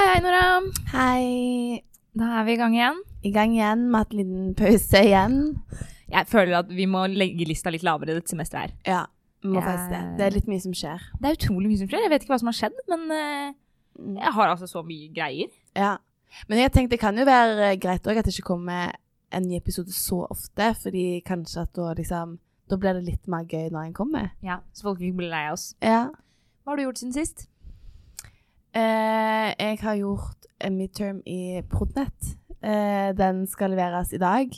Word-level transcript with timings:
Hei, 0.00 0.06
hei, 0.14 0.20
Nora. 0.24 0.44
Hei. 0.94 1.24
Da 2.16 2.28
er 2.40 2.44
vi 2.46 2.54
i 2.54 2.56
gang 2.56 2.72
igjen. 2.72 3.00
I 3.20 3.32
gang 3.34 3.52
igjen 3.52 3.82
med 3.92 4.06
et 4.06 4.14
liten 4.16 4.54
pause 4.56 5.02
igjen. 5.04 5.34
Jeg 6.08 6.24
føler 6.30 6.56
at 6.62 6.70
vi 6.72 6.86
må 6.88 7.02
legge 7.12 7.44
lista 7.44 7.68
litt 7.68 7.84
lavere 7.84 8.14
dette 8.16 8.32
semesteret 8.32 8.72
her. 8.72 8.72
Ja, 8.88 9.02
må 9.44 9.58
Jeg- 9.60 9.66
faktisk 9.66 9.90
det. 9.90 10.00
Det 10.16 10.24
er 10.26 10.30
litt 10.38 10.46
mye 10.48 10.60
som 10.64 10.72
skjer. 10.72 11.02
Det 11.20 11.28
er 11.28 11.36
utrolig 11.36 11.68
mye 11.68 11.78
som 11.82 11.88
skjer. 11.88 12.00
Jeg 12.00 12.10
vet 12.14 12.22
ikke 12.24 12.32
hva 12.32 12.38
som 12.40 12.48
har 12.48 12.56
skjedd, 12.60 12.80
men 12.88 13.10
eh, 13.10 13.52
jeg 14.24 14.32
har 14.32 14.48
altså 14.48 14.70
så 14.72 14.82
mye 14.88 15.12
greier. 15.12 15.52
Ja. 15.76 15.98
Men 16.48 16.58
jeg 16.64 16.72
tenkte 16.72 16.90
det 16.96 17.00
kan 17.00 17.18
jo 17.18 17.24
være 17.28 17.76
greit 17.78 18.02
òg 18.08 18.16
at 18.16 18.24
det 18.24 18.32
ikke 18.38 18.48
kommer 18.56 18.94
en 19.30 19.42
ny 19.42 19.56
episode 19.60 19.92
så 19.92 20.24
ofte, 20.30 20.74
fordi 20.80 21.20
kanskje 21.26 21.60
at 21.66 21.74
da 21.74 21.92
liksom 21.92 22.38
Da 22.70 22.76
blir 22.76 22.94
det 22.94 23.04
litt 23.04 23.28
mer 23.28 23.44
gøy 23.44 23.68
når 23.68 23.86
en 23.88 23.92
kommer. 23.92 24.30
Ja, 24.40 24.60
Så 24.72 24.82
folk 24.82 25.00
ikke 25.00 25.16
blir 25.18 25.28
lei 25.30 25.46
av 25.48 25.54
oss. 25.54 25.74
Ja. 25.82 26.06
Hva 26.64 26.70
har 26.72 26.76
du 26.76 26.82
gjort 26.84 26.98
siden 27.02 27.12
sist? 27.12 27.49
Eh, 28.76 29.48
jeg 29.58 29.78
har 29.82 29.96
gjort 29.98 30.46
en 30.60 30.76
midterm 30.78 31.22
i 31.26 31.60
Prodnet. 31.70 32.34
Eh, 32.62 33.10
den 33.16 33.46
skal 33.50 33.72
leveres 33.74 34.12
i 34.14 34.20
dag. 34.20 34.52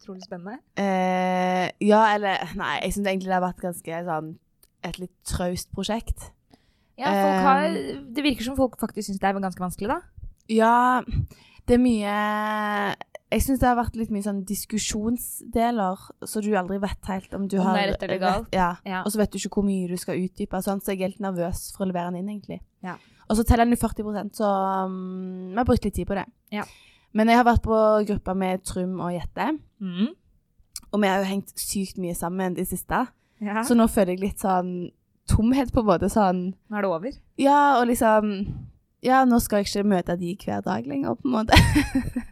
Utrolig 0.00 0.24
spennende. 0.24 0.58
Eh, 0.80 1.68
ja, 1.84 2.04
eller 2.14 2.46
Nei, 2.60 2.78
jeg 2.86 2.96
syns 2.96 3.06
egentlig 3.06 3.28
det 3.30 3.36
har 3.36 3.44
vært 3.44 3.64
ganske 3.66 4.04
sånn 4.08 4.30
et 4.86 4.96
litt 4.96 5.12
traust 5.28 5.68
prosjekt. 5.76 6.30
Ja, 7.00 7.10
folk 7.12 7.44
har, 7.44 7.68
Eh. 7.68 8.00
Det 8.12 8.24
virker 8.24 8.44
som 8.44 8.56
folk 8.56 8.78
faktisk 8.80 9.08
syns 9.08 9.20
det 9.20 9.28
er 9.28 9.38
ganske 9.38 9.60
vanskelig, 9.60 9.88
da. 9.92 10.00
Ja, 10.50 11.02
det 11.68 11.76
er 11.76 11.80
mye 11.80 12.14
Jeg 13.30 13.42
syns 13.44 13.60
det 13.60 13.68
har 13.68 13.76
vært 13.78 13.94
litt 13.94 14.10
mye 14.10 14.24
sånn 14.24 14.40
diskusjonsdeler, 14.44 16.00
så 16.26 16.40
du 16.42 16.48
aldri 16.58 16.80
vet 16.82 17.06
helt 17.06 17.34
om 17.36 17.44
du 17.46 17.60
Om 17.60 17.68
har 17.68 17.76
det 17.76 17.82
er 17.84 17.92
rett 17.92 18.02
eller 18.02 18.18
galt. 18.18 18.48
Rett, 18.48 18.56
ja. 18.58 18.70
Ja. 18.84 19.02
Og 19.04 19.12
så 19.12 19.20
vet 19.20 19.30
du 19.30 19.38
ikke 19.38 19.60
hvor 19.60 19.68
mye 19.68 19.86
du 19.86 19.96
skal 20.00 20.18
utdype, 20.18 20.58
sånn, 20.64 20.82
så 20.82 20.90
jeg 20.92 20.98
er 20.98 21.12
helt 21.12 21.22
nervøs 21.22 21.68
for 21.76 21.86
å 21.86 21.90
levere 21.92 22.10
den 22.10 22.24
inn, 22.24 22.32
egentlig. 22.34 22.58
Ja. 22.82 22.96
Og 23.30 23.36
så 23.38 23.44
teller 23.46 23.64
den 23.68 23.76
jo 23.76 23.80
40% 23.80 24.34
så 24.40 24.48
um, 24.90 25.50
vi 25.52 25.58
har 25.60 25.66
brukt 25.68 25.84
litt 25.86 25.94
tid 25.94 26.08
på 26.10 26.16
det. 26.18 26.24
Ja. 26.50 26.64
Men 27.14 27.30
jeg 27.30 27.38
har 27.38 27.46
vært 27.46 27.62
på 27.62 27.76
gruppa 28.08 28.34
med 28.38 28.64
Trym 28.66 28.96
og 29.02 29.12
Jette, 29.14 29.52
Mm. 29.80 30.08
og 30.92 31.00
vi 31.00 31.08
har 31.08 31.22
jo 31.22 31.28
hengt 31.30 31.52
sykt 31.58 31.98
mye 32.02 32.14
sammen 32.18 32.58
i 32.58 32.64
siste. 32.66 33.04
Ja. 33.40 33.62
Så 33.64 33.74
nå 33.78 33.86
føler 33.88 34.12
jeg 34.16 34.20
litt 34.24 34.42
sånn 34.42 34.90
tomhet, 35.30 35.70
på 35.72 35.80
en 35.80 35.86
måte. 35.86 36.10
Sånn 36.10 36.42
Nå 36.68 36.76
er 36.76 36.82
det 36.82 36.90
over. 36.90 37.12
Ja, 37.38 37.78
og 37.80 37.86
liksom 37.88 38.34
Ja, 39.02 39.22
nå 39.24 39.38
skal 39.40 39.62
jeg 39.62 39.70
ikke 39.70 39.86
møte 39.88 40.18
de 40.20 40.34
hver 40.36 40.60
dag 40.66 40.84
lenger, 40.86 41.14
på 41.16 41.24
en 41.30 41.32
måte. 41.38 41.56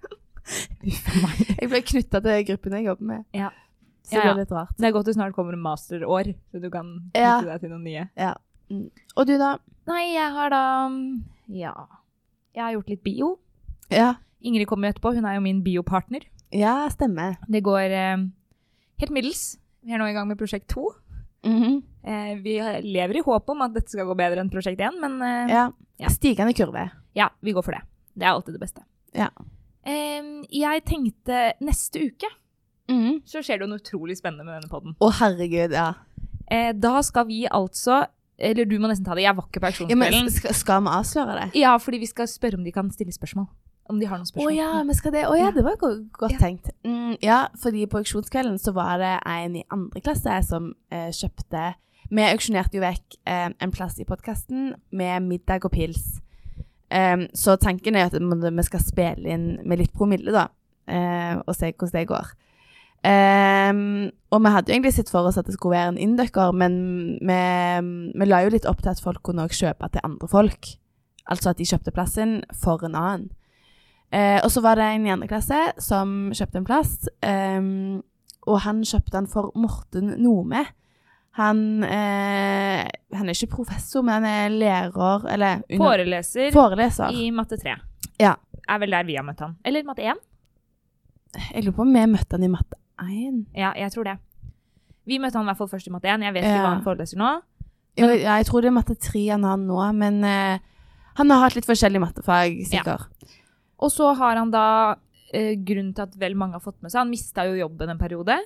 Jeg 1.61 1.69
ble 1.69 1.81
knytta 1.85 2.21
til 2.25 2.45
gruppen 2.51 2.77
jeg 2.79 2.87
jobber 2.89 3.09
med. 3.11 3.25
Ja. 3.37 3.51
Så 4.09 4.17
Ja, 4.17 4.21
det 4.23 4.27
ja. 4.29 4.33
er 4.33 4.39
litt 4.41 4.53
rart. 4.55 4.77
Det 4.79 4.87
er 4.89 4.93
godt 4.97 5.07
det 5.11 5.15
snart 5.19 5.35
kommer 5.37 5.53
en 5.53 5.61
masterår, 5.65 6.31
så 6.51 6.61
du 6.63 6.71
kan 6.73 6.95
knytte 7.13 7.49
deg 7.51 7.61
til 7.65 7.73
noen 7.75 7.85
nye. 7.85 8.07
Ja. 8.17 8.31
Mm. 8.73 8.87
Og 9.17 9.27
du, 9.29 9.35
da? 9.41 9.51
Nei, 9.89 10.03
jeg 10.15 10.33
har 10.35 10.51
da 10.53 10.63
Ja. 11.49 11.75
Jeg 12.55 12.63
har 12.65 12.73
gjort 12.77 12.89
litt 12.93 13.03
bio. 13.05 13.39
Ja. 13.91 14.15
Ingrid 14.43 14.67
kommer 14.69 14.91
etterpå. 14.93 15.15
Hun 15.17 15.25
er 15.27 15.35
jo 15.39 15.41
min 15.45 15.63
biopartner. 15.65 16.25
Ja, 16.53 16.89
stemmer. 16.93 17.37
Det 17.49 17.63
går 17.65 17.91
eh, 17.95 18.17
helt 19.01 19.13
middels. 19.15 19.57
Vi 19.85 19.93
er 19.95 19.99
nå 20.01 20.09
i 20.11 20.15
gang 20.17 20.29
med 20.29 20.39
prosjekt 20.41 20.69
to. 20.73 20.91
Mhm. 21.47 21.83
Eh, 22.09 22.35
vi 22.43 22.57
lever 22.85 23.19
i 23.21 23.23
håp 23.25 23.49
om 23.53 23.63
at 23.63 23.73
dette 23.75 23.93
skal 23.93 24.07
gå 24.09 24.17
bedre 24.19 24.41
enn 24.43 24.51
prosjekt 24.51 24.81
én, 24.81 24.99
men 25.01 25.21
eh, 25.23 25.53
Ja. 25.55 25.69
Ja. 25.99 26.09
Stigende 26.15 26.55
kurve. 26.55 26.91
ja, 27.15 27.29
vi 27.43 27.53
går 27.53 27.63
for 27.65 27.73
det. 27.73 27.83
Det 28.17 28.25
er 28.27 28.31
alltid 28.35 28.55
det 28.55 28.61
beste. 28.61 28.83
Ja. 29.15 29.31
Jeg 29.89 30.85
tenkte 30.85 31.53
neste 31.65 32.03
uke 32.11 32.29
Mhm. 32.89 33.23
så 33.25 33.41
skjer 33.43 33.59
det 33.61 33.69
noe 33.69 33.79
utrolig 33.79 34.17
spennende 34.17 34.45
med 34.45 34.61
denne 34.63 34.71
podden. 34.71 34.95
Å, 35.01 35.11
herregud, 35.13 35.73
ja. 35.73 35.95
Eh, 36.51 36.73
da 36.73 37.01
skal 37.03 37.27
vi 37.27 37.47
altså 37.47 38.07
Eller 38.39 38.65
du 38.71 38.77
må 38.79 38.87
nesten 38.89 39.05
ta 39.05 39.15
det. 39.19 39.23
Jeg 39.27 39.35
var 39.37 39.47
ikke 39.49 39.61
på 39.61 39.67
ja 39.67 39.73
auksjonskvelden. 39.73 40.31
skal, 40.31 40.55
skal 40.55 40.83
vi 40.85 40.89
avsløre 40.95 41.33
det? 41.41 41.47
Ja, 41.59 41.77
fordi 41.83 41.99
vi 41.99 42.07
skal 42.07 42.29
spørre 42.31 42.55
om 42.61 42.65
de 42.65 42.71
kan 42.73 42.91
stille 42.95 43.13
spørsmål. 43.13 43.49
Om 43.91 43.99
de 43.99 44.07
har 44.07 44.19
noen 44.21 44.27
Å 44.29 44.31
spørsmål. 44.31 44.55
ja, 44.55 44.83
vi 44.85 44.95
skal 44.95 45.13
det. 45.13 45.25
Å 45.27 45.35
ja, 45.39 45.45
Ja. 45.47 45.51
det 45.57 45.65
var 45.65 45.77
go 45.81 45.89
godt 46.13 46.33
Ja. 46.33 46.39
tenkt. 46.39 46.71
Mm, 46.85 47.17
ja, 47.23 47.49
fordi 47.59 47.87
på 47.87 47.99
auksjonskvelden 47.99 48.59
så 48.61 48.73
var 48.75 48.99
det 48.99 49.15
en 49.27 49.57
i 49.57 49.65
andre 49.71 50.01
klasse 50.01 50.43
som 50.47 50.75
eh, 50.93 51.09
kjøpte 51.11 51.75
Vi 52.11 52.23
auksjonerte 52.23 52.73
jo 52.75 52.81
vekk 52.81 53.17
eh, 53.27 53.51
en 53.61 53.71
plass 53.71 53.99
i 54.01 54.05
podkasten 54.05 54.75
med 54.93 55.23
middag 55.23 55.65
og 55.65 55.73
pils. 55.73 56.21
Um, 56.91 57.27
så 57.35 57.59
tanken 57.61 57.97
er 57.97 58.07
at 58.07 58.15
vi 58.15 58.63
skal 58.65 58.81
spille 58.81 59.29
inn 59.29 59.59
med 59.69 59.79
litt 59.79 59.93
promille, 59.93 60.33
da, 60.33 60.47
eh, 60.87 61.37
og 61.47 61.55
se 61.55 61.71
hvordan 61.73 61.93
det 61.93 62.07
går. 62.09 62.31
Em, 63.07 64.11
og 64.35 64.43
vi 64.43 64.51
hadde 64.51 64.73
jo 64.73 64.75
egentlig 64.75 64.95
sett 64.97 65.11
for 65.13 65.29
oss 65.29 65.39
at 65.39 65.47
det 65.47 65.55
skulle 65.55 65.77
være 65.77 65.95
en 65.95 66.01
inndykker, 66.03 66.51
men 66.59 66.75
vi, 67.23 67.41
vi 68.19 68.27
la 68.29 68.43
jo 68.43 68.53
litt 68.53 68.67
opp 68.69 68.83
til 68.83 68.91
at 68.93 69.03
folk 69.03 69.23
kunne 69.27 69.47
også 69.47 69.69
kjøpe 69.69 69.91
til 69.95 70.05
andre 70.05 70.31
folk. 70.31 70.73
Altså 71.29 71.53
at 71.53 71.61
de 71.61 71.69
kjøpte 71.69 71.95
plassen 71.95 72.41
for 72.57 72.83
en 72.87 72.97
annen. 72.99 73.29
Uh, 74.09 74.41
og 74.41 74.49
så 74.49 74.63
var 74.65 74.79
det 74.81 74.87
en 74.89 75.05
i 75.05 75.13
andre 75.13 75.29
klasse 75.29 75.57
som 75.85 76.31
kjøpte 76.33 76.63
en 76.63 76.65
plass, 76.65 76.93
um, 77.21 77.99
og 78.49 78.63
han 78.65 78.81
kjøpte 78.81 79.13
den 79.13 79.29
for 79.29 79.51
Morten 79.53 80.15
Nome. 80.17 80.63
Han, 81.37 81.61
uh, 81.85 82.87
han 82.89 83.29
er 83.29 83.37
ikke 83.37 83.53
professor, 83.59 84.03
men 84.03 84.25
han 84.25 84.29
er 84.31 84.57
lærer, 84.57 85.29
eller 85.29 85.61
Foreleser 85.77 86.49
foreleser. 86.57 87.13
i 87.13 87.29
matte 87.37 87.61
3. 87.61 87.77
Ja. 88.19 88.33
Er 88.65 88.81
vel 88.81 88.97
der 88.97 89.05
vi 89.05 89.21
har 89.21 89.29
møtt 89.29 89.45
han. 89.45 89.59
Eller 89.65 89.85
matte 89.85 90.09
1. 90.09 90.25
Jeg 91.53 91.67
lurer 91.67 91.77
på 91.77 91.85
om 91.85 91.93
vi 91.93 92.09
møtte 92.09 92.39
han 92.39 92.49
i 92.49 92.53
matte 92.53 92.81
1. 93.03 93.47
Ja, 93.57 93.73
jeg 93.77 93.93
tror 93.95 94.05
det. 94.05 94.17
Vi 95.09 95.19
møtte 95.19 95.39
han 95.39 95.47
i 95.47 95.51
hvert 95.53 95.59
fall 95.63 95.71
først 95.73 95.89
i 95.89 95.93
matte 95.95 96.09
1. 96.11 96.23
Jeg 96.27 96.35
vet 96.35 96.45
ikke 96.45 96.57
Ja. 96.57 96.63
hva 96.65 96.73
han 96.75 96.85
foreleser 96.85 97.17
nå. 97.21 97.31
Ja, 97.99 98.07
ja, 98.13 98.37
jeg 98.39 98.47
tror 98.47 98.63
det 98.63 98.69
er 98.71 98.77
matte 98.77 98.95
3 98.95 99.23
han 99.33 99.43
har 99.45 99.57
nå, 99.59 99.79
men 99.97 100.23
uh, 100.23 100.59
han 101.19 101.31
har 101.31 101.41
hatt 101.47 101.57
litt 101.57 101.67
forskjellige 101.67 102.01
mattefag, 102.05 102.61
Ja. 102.73 102.99
Og 103.79 103.91
så 103.95 104.13
har 104.15 104.37
han 104.37 104.51
da 104.51 104.95
uh, 104.95 105.55
grunnen 105.65 105.95
til 105.95 106.03
at 106.03 106.15
vel 106.19 106.35
mange 106.35 106.55
har 106.59 106.61
fått 106.61 106.81
med 106.83 106.91
seg 106.91 106.99
Han 107.01 107.11
mista 107.11 107.45
jo 107.47 107.55
jobben 107.59 107.91
en 107.91 107.99
periode. 107.99 108.37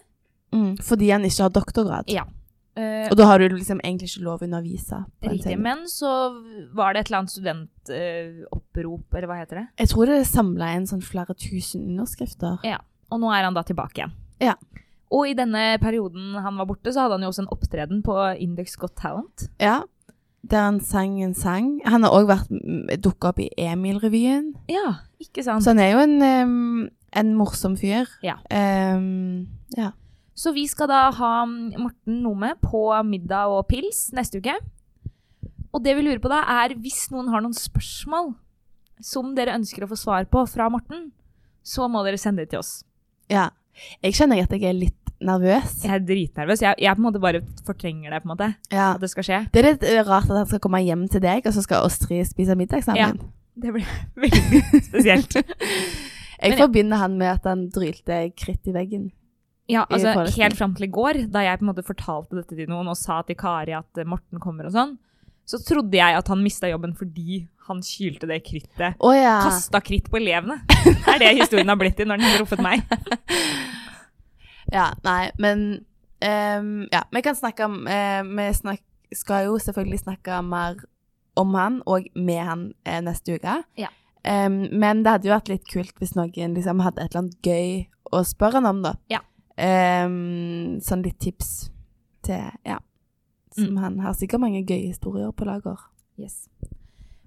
Mm, 0.52 0.76
fordi 0.84 1.10
han 1.10 1.24
ikke 1.24 1.42
har 1.42 1.50
doktorgrad. 1.50 2.08
Ja. 2.12 2.24
Uh, 2.76 3.08
Og 3.10 3.16
da 3.16 3.26
har 3.28 3.38
du 3.38 3.48
liksom 3.52 3.80
egentlig 3.84 4.08
ikke 4.12 4.24
lov 4.24 4.40
å 4.40 4.46
undervise. 4.46 5.02
Riktig. 5.20 5.58
Men 5.60 5.84
så 5.88 6.08
var 6.72 6.92
det 6.94 7.00
et 7.02 7.10
eller 7.10 7.18
annet 7.18 7.32
studentopprop, 7.34 9.14
eller 9.14 9.28
hva 9.28 9.36
heter 9.42 9.60
det? 9.60 9.66
Jeg 9.82 9.90
tror 9.92 10.06
det 10.08 10.22
samla 10.28 10.72
inn 10.76 10.86
sånn 10.88 11.04
flere 11.04 11.34
tusen 11.36 11.84
underskrifter. 11.90 12.58
Ja. 12.64 12.78
Og 13.12 13.20
nå 13.20 13.32
er 13.34 13.44
han 13.44 13.56
da 13.56 13.62
tilbake 13.66 14.00
igjen. 14.00 14.14
Ja. 14.42 14.56
Og 15.12 15.28
i 15.28 15.36
denne 15.36 15.76
perioden 15.82 16.38
han 16.40 16.58
var 16.60 16.68
borte, 16.70 16.92
så 16.92 17.04
hadde 17.04 17.18
han 17.18 17.26
jo 17.26 17.32
også 17.32 17.44
en 17.44 17.52
opptreden 17.52 18.00
på 18.04 18.16
Index 18.40 18.78
Got 18.80 18.96
Talent. 18.98 19.48
Ja. 19.60 19.82
Der 20.42 20.64
han 20.66 20.80
sang 20.82 21.20
en 21.22 21.34
sang. 21.38 21.76
Han 21.86 22.02
har 22.02 22.16
òg 22.16 22.32
dukka 23.04 23.30
opp 23.30 23.42
i 23.44 23.50
Emil-revyen. 23.60 24.54
Ja, 24.72 25.04
ikke 25.22 25.44
sant? 25.46 25.62
Så 25.62 25.74
han 25.74 25.82
er 25.84 25.92
jo 25.92 26.02
en, 26.02 26.16
um, 26.22 26.88
en 27.12 27.34
morsom 27.38 27.76
fyr. 27.78 28.10
Ja. 28.24 28.40
Um, 28.50 29.46
ja. 29.76 29.92
Så 30.34 30.54
vi 30.56 30.64
skal 30.66 30.88
da 30.90 31.04
ha 31.14 31.32
Morten 31.46 32.22
Nome 32.24 32.54
på 32.64 32.86
middag 33.06 33.52
og 33.52 33.68
pils 33.70 34.08
neste 34.16 34.40
uke. 34.40 34.56
Og 35.72 35.84
det 35.84 35.94
vi 35.96 36.04
lurer 36.04 36.20
på 36.24 36.32
da, 36.32 36.42
er 36.64 36.74
hvis 36.80 37.06
noen 37.12 37.30
har 37.32 37.44
noen 37.44 37.56
spørsmål 37.56 38.32
som 39.02 39.34
dere 39.36 39.54
ønsker 39.58 39.84
å 39.84 39.90
få 39.92 39.98
svar 39.98 40.26
på 40.30 40.42
fra 40.48 40.68
Morten, 40.72 41.10
så 41.62 41.86
må 41.90 42.02
dere 42.06 42.20
sende 42.20 42.42
det 42.42 42.54
til 42.54 42.64
oss. 42.64 42.80
ja. 43.30 43.50
Jeg 44.02 44.16
kjenner 44.18 44.42
at 44.42 44.52
jeg 44.54 44.68
er 44.68 44.76
litt 44.76 44.98
nervøs. 45.22 45.78
Jeg 45.84 45.94
er 45.94 46.02
dritnervøs. 46.06 46.62
Jeg, 46.64 46.78
jeg 46.82 46.96
på 46.96 47.02
en 47.02 47.06
måte 47.06 47.22
bare 47.22 47.42
fortrenger 47.66 48.12
det, 48.12 48.22
på 48.22 48.28
en 48.28 48.32
måte. 48.34 48.50
Ja. 48.72 48.92
At 48.94 49.02
det 49.04 49.12
skal 49.12 49.26
skje. 49.26 49.40
Det 49.54 49.62
er 49.62 49.68
litt 49.70 49.86
eh, 49.86 50.02
rart 50.06 50.30
at 50.30 50.42
han 50.42 50.50
skal 50.50 50.62
komme 50.64 50.82
hjem 50.82 51.06
til 51.12 51.22
deg, 51.24 51.46
og 51.46 51.56
så 51.56 51.64
skal 51.64 51.86
oss 51.86 52.00
tre 52.02 52.20
spise 52.28 52.56
middag 52.58 52.84
sammen. 52.86 53.22
Ja. 53.22 53.32
Det 53.62 53.72
blir 53.74 53.88
veldig 54.24 54.62
spesielt. 54.88 55.36
Jeg 56.42 56.50
Men 56.50 56.58
ja. 56.58 56.64
forbinder 56.64 56.98
han 56.98 57.12
med 57.20 57.28
at 57.36 57.44
han 57.46 57.68
drylte 57.70 58.16
kritt 58.34 58.66
i 58.66 58.72
veggen. 58.74 59.12
Ja, 59.70 59.84
altså. 59.86 60.24
Helt 60.34 60.58
fram 60.58 60.72
til 60.74 60.88
i 60.88 60.90
går, 60.90 61.20
da 61.30 61.44
jeg 61.46 61.60
på 61.60 61.62
en 61.62 61.68
måte 61.70 61.84
fortalte 61.86 62.34
dette 62.34 62.56
til 62.58 62.66
noen 62.66 62.90
og 62.90 62.98
sa 62.98 63.20
til 63.22 63.38
Kari 63.38 63.76
at 63.78 64.00
eh, 64.00 64.08
Morten 64.08 64.42
kommer 64.42 64.66
og 64.66 64.74
sånn, 64.74 64.96
så 65.48 65.58
trodde 65.66 65.98
jeg 65.98 66.16
at 66.16 66.28
han 66.30 66.42
mista 66.42 66.70
jobben 66.70 66.94
fordi 66.96 67.42
han 67.68 67.82
kylte 67.84 68.28
det 68.30 68.40
krittet. 68.46 68.98
Oh, 68.98 69.14
ja. 69.14 69.38
Kasta 69.46 69.80
kritt 69.84 70.08
på 70.10 70.18
elevene. 70.18 70.60
Det 70.68 70.96
er 71.14 71.20
det 71.22 71.32
historien 71.42 71.70
har 71.70 71.78
blitt 71.78 71.96
til 71.98 72.08
når 72.10 72.20
den 72.20 72.28
har 72.28 72.40
truffet 72.40 72.62
meg. 72.64 72.82
Ja, 74.72 74.86
nei, 75.04 75.30
men 75.42 75.84
um, 76.24 76.86
Ja, 76.88 77.02
vi 77.12 77.20
kan 77.20 77.36
snakke 77.36 77.66
om 77.66 77.82
uh, 77.84 78.22
Vi 78.24 78.46
snak, 78.56 78.80
skal 79.12 79.50
jo 79.50 79.58
selvfølgelig 79.60 79.98
snakke 80.00 80.38
mer 80.46 80.78
om 81.36 81.54
han 81.54 81.82
og 81.88 82.06
med 82.16 82.40
han 82.44 82.62
uh, 82.88 83.00
neste 83.04 83.36
uke. 83.36 83.58
Ja. 83.76 83.90
Um, 84.24 84.68
men 84.72 85.02
det 85.02 85.12
hadde 85.12 85.28
jo 85.28 85.34
vært 85.34 85.50
litt 85.50 85.68
kult 85.68 85.92
hvis 85.98 86.14
noen 86.16 86.56
liksom 86.56 86.80
hadde 86.84 87.02
et 87.02 87.12
eller 87.12 87.24
annet 87.24 87.44
gøy 87.44 87.70
å 88.12 88.22
spørre 88.28 88.60
han 88.60 88.70
om, 88.70 88.82
da. 88.84 88.94
Ja. 89.12 89.20
Um, 89.56 90.78
sånn 90.84 91.04
litt 91.04 91.20
tips 91.20 91.70
til 92.24 92.48
Ja. 92.68 92.78
Som 93.54 93.74
Mm. 93.74 93.80
han 93.82 93.98
har 94.00 94.14
sikkert 94.14 94.40
mange 94.40 94.64
gøye 94.64 94.88
historier 94.88 95.32
på 95.32 95.44
lager. 95.44 95.78
Yes. 96.18 96.48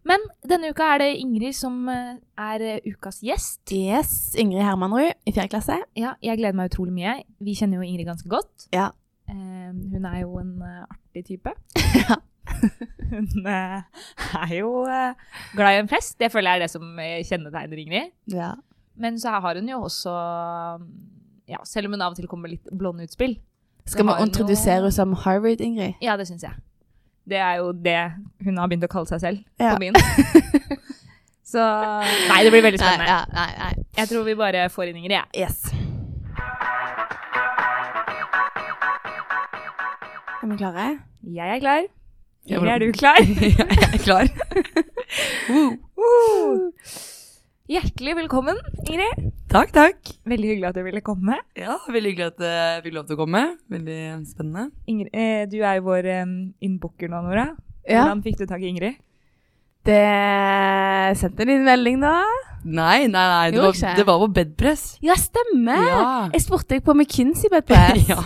Men 0.05 0.19
denne 0.45 0.69
uka 0.69 0.83
er 0.93 0.99
det 1.01 1.17
Ingrid 1.17 1.55
som 1.57 1.87
eh, 1.89 2.17
er 2.37 2.61
eh, 2.61 2.79
ukas 2.85 3.21
gjest. 3.25 3.61
Yes, 3.73 4.35
Ingrid 4.37 4.61
Hermanrud 4.61 5.13
i 5.25 5.31
fjerde 5.33 5.49
klasse. 5.49 5.79
Ja, 5.97 6.13
jeg 6.21 6.37
gleder 6.37 6.53
meg 6.53 6.69
utrolig 6.71 6.93
mye. 6.93 7.15
Vi 7.41 7.55
kjenner 7.57 7.81
jo 7.81 7.87
Ingrid 7.87 8.05
ganske 8.05 8.29
godt. 8.29 8.67
Ja. 8.73 8.91
Eh, 9.27 9.71
hun 9.73 10.05
er 10.05 10.19
jo 10.21 10.37
en 10.37 10.61
eh, 10.61 10.83
artig 10.85 11.25
type. 11.25 11.53
Hun 13.09 13.45
eh, 13.49 13.81
er 14.37 14.51
jo 14.59 14.69
glad 15.55 15.73
i 15.73 15.79
en 15.81 15.89
fest. 15.89 16.15
Det 16.21 16.29
føler 16.31 16.51
jeg 16.53 16.61
er 16.61 16.63
det 16.65 16.71
som 16.71 16.85
kjennetegner 17.01 17.81
Ingrid. 17.81 18.13
Ja. 18.31 18.51
Men 18.95 19.17
så 19.19 19.33
har 19.41 19.57
hun 19.57 19.67
jo 19.69 19.81
også 19.87 20.13
ja, 21.49 21.57
Selv 21.67 21.89
om 21.89 21.95
hun 21.97 22.01
av 22.05 22.13
og 22.13 22.19
til 22.19 22.27
kommer 22.31 22.47
med 22.47 22.55
litt 22.55 22.69
blonde 22.77 23.03
utspill. 23.09 23.35
Skal 23.87 24.05
vi 24.07 24.13
introdusere 24.23 24.73
henne 24.79 24.91
som 24.91 25.13
Harvard, 25.13 25.61
Ingrid? 25.61 25.93
Ja, 26.01 26.15
det 26.17 26.25
syns 26.27 26.43
jeg. 26.43 26.53
Det 27.29 27.37
er 27.37 27.55
jo 27.61 27.71
det 27.71 27.99
hun 28.45 28.57
har 28.57 28.67
begynt 28.69 28.85
å 28.85 28.89
kalle 28.89 29.09
seg 29.09 29.21
selv 29.21 29.43
Ja. 29.61 29.73
på 29.75 29.79
byen. 29.83 29.93
Så 31.55 31.61
Nei, 31.61 32.39
det 32.43 32.51
blir 32.51 32.63
veldig 32.65 32.79
spennende. 32.81 33.05
Nei, 33.05 33.11
ja, 33.13 33.25
nei, 33.33 33.51
nei. 33.61 33.85
Jeg 33.99 34.09
tror 34.09 34.23
vi 34.25 34.33
bare 34.35 34.63
får 34.73 34.89
inn 34.89 34.97
Ingrid, 35.03 35.13
jeg. 35.13 35.45
Yes. 35.45 35.69
Er 40.41 40.49
vi 40.49 40.57
klare? 40.59 40.87
Jeg 41.37 41.55
er 41.55 41.61
klar. 41.61 41.85
Ingrid, 42.45 42.73
er 42.73 42.79
du 42.81 42.91
klar? 42.97 43.21
jeg 43.45 43.53
er 43.93 44.01
klar. 44.01 44.25
Woo! 46.01 46.71
Hjertelig 47.69 48.17
velkommen, 48.23 48.57
Ingrid. 48.89 49.24
Takk, 49.45 49.71
takk. 49.75 50.09
Veldig 50.25 50.47
hyggelig 50.49 50.67
at 50.71 50.77
du 50.77 50.81
ville 50.87 51.01
komme. 51.05 51.37
Ja, 51.57 51.77
Veldig 51.87 52.11
hyggelig 52.11 52.31
at 52.33 52.41
eh, 52.43 52.55
jeg 52.75 52.83
fikk 52.87 52.95
lov 52.97 53.05
til 53.07 53.15
å 53.15 53.19
komme. 53.21 53.41
Veldig 53.71 53.99
spennende. 54.27 54.63
Ingrid, 54.89 55.11
eh, 55.13 55.43
du 55.51 55.59
er 55.61 55.77
jo 55.77 55.85
vår 55.85 56.09
eh, 56.11 56.23
innbooker 56.65 57.11
nå, 57.13 57.21
Nora. 57.27 57.45
Ja. 57.85 58.01
Hvordan 58.01 58.23
fikk 58.25 58.39
du 58.41 58.47
tak 58.49 58.65
i 58.65 58.71
Ingrid? 58.73 58.97
Det 59.85 61.17
sendte 61.19 61.45
en 61.45 61.65
melding, 61.65 62.01
da. 62.01 62.17
Nei, 62.65 63.05
nei, 63.05 63.25
nei. 63.29 63.49
Det 63.53 63.59
jo, 63.59 63.65
var, 63.67 63.97
det 63.99 64.05
var 64.07 64.21
på 64.23 64.27
bedpress. 64.39 64.83
Ja, 65.05 65.13
stemmer. 65.21 65.83
Ja. 65.85 66.05
Jeg 66.33 66.41
spurte 66.47 66.73
deg 66.73 66.81
på 66.87 66.95
McKinsey 66.97 67.51
bedpress. 67.53 68.07
ja. 68.11 68.17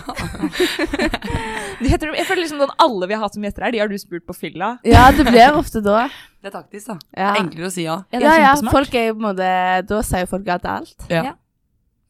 Jeg, 1.80 1.96
føler 2.00 2.42
liksom 2.42 2.60
at 2.64 2.72
alle 2.80 3.06
vi 3.08 3.16
har 3.16 3.22
hatt 3.24 3.36
som 3.36 3.44
gjester 3.44 3.64
her, 3.64 3.72
de 3.72 3.80
har 3.80 3.88
du 3.88 3.96
spurt 4.00 4.24
på 4.28 4.36
fylla. 4.36 4.74
ja, 4.84 5.06
det 5.16 5.24
blir 5.28 5.56
ofte 5.56 5.80
da. 5.84 6.06
Det 6.40 6.48
er 6.48 6.54
taktisk, 6.54 6.88
da. 6.88 6.96
Ja. 7.12 7.30
Enklere 7.36 7.68
å 7.68 7.72
si 7.72 7.84
ja. 7.84 7.98
Ja, 8.14 8.20
Ja, 8.24 8.34
ja, 8.40 8.52
folk 8.72 8.94
er 8.96 9.10
jo 9.10 9.16
på 9.18 9.20
en 9.20 9.26
måte 9.26 9.48
Da 9.90 9.98
sier 10.08 10.22
jo 10.24 10.30
folk 10.30 10.46
ja 10.48 10.56
til 10.60 10.72
alt. 10.72 11.08
Ja. 11.12 11.24
Ja. 11.28 11.32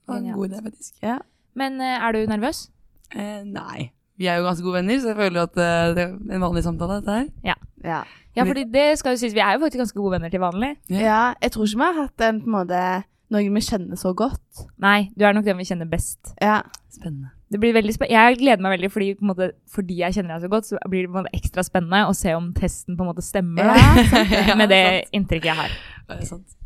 Det 0.07 0.19
en 0.21 0.29
god 0.37 0.47
idé, 0.47 0.61
faktisk. 0.69 0.93
Ja. 1.03 1.17
Men 1.59 1.81
eh, 1.83 1.97
er 1.99 2.15
du 2.15 2.21
nervøs? 2.31 2.69
Eh, 3.11 3.41
nei. 3.47 3.91
Vi 4.21 4.29
er 4.31 4.39
jo 4.39 4.47
ganske 4.47 4.63
gode 4.63 4.79
venner, 4.79 5.03
så 5.03 5.11
jeg 5.11 5.19
føler 5.19 5.49
at 5.49 5.59
uh, 5.59 5.91
det 5.97 6.05
er 6.05 6.15
en 6.37 6.43
vanlig 6.45 6.63
samtale, 6.67 7.01
dette 7.01 7.19
her. 7.19 7.29
Ja. 7.47 7.57
Ja, 7.83 8.03
fordi 8.39 8.65
det 8.71 8.87
skal 9.01 9.17
jo 9.17 9.21
sies, 9.23 9.35
vi 9.35 9.43
er 9.43 9.57
jo 9.57 9.63
faktisk 9.65 9.83
ganske 9.83 9.99
gode 9.99 10.17
venner 10.17 10.33
til 10.33 10.43
vanlig. 10.43 10.75
Ja. 10.93 11.01
ja. 11.03 11.23
Jeg 11.43 11.55
tror 11.55 11.67
ikke 11.67 11.81
vi 11.81 11.89
har 11.89 11.99
hatt 12.05 12.27
en 12.29 12.43
på 12.45 12.51
en 12.51 12.57
måte 12.61 12.83
noen 13.31 13.55
vi 13.55 13.63
kjenner 13.63 13.99
så 13.99 14.13
godt. 14.17 14.65
Nei, 14.83 15.11
du 15.15 15.25
er 15.27 15.35
nok 15.37 15.47
den 15.47 15.59
vi 15.61 15.67
kjenner 15.69 15.89
best. 15.91 16.33
Ja. 16.43 16.61
Spennende. 16.91 17.31
Det 17.51 17.59
blir 17.63 17.75
veldig 17.75 17.95
spennende. 17.95 18.15
jeg 18.15 18.39
gleder 18.39 18.63
meg 18.63 18.77
veldig, 18.77 18.91
fordi, 18.95 19.09
på 19.19 19.25
en 19.25 19.31
måte, 19.33 19.51
fordi 19.71 19.99
jeg 20.03 20.15
kjenner 20.15 20.37
deg 20.37 20.45
så 20.45 20.51
godt, 20.51 20.69
så 20.71 20.79
blir 20.91 21.07
det 21.07 21.11
på 21.11 21.19
en 21.19 21.25
måte 21.25 21.39
ekstra 21.39 21.65
spennende 21.67 22.05
å 22.07 22.15
se 22.15 22.35
om 22.39 22.51
testen 22.55 22.99
på 22.99 23.07
en 23.07 23.11
måte 23.11 23.25
stemmer. 23.27 23.71
Ja, 23.71 24.07
sant. 24.11 24.35
Ja, 24.51 24.57
med 24.59 24.71
det 24.71 24.83
sant. 24.87 25.15
inntrykket 25.19 25.51
jeg 25.51 25.59
har. 25.59 25.77
Det 26.07 26.19
er 26.21 26.31
sant. 26.31 26.57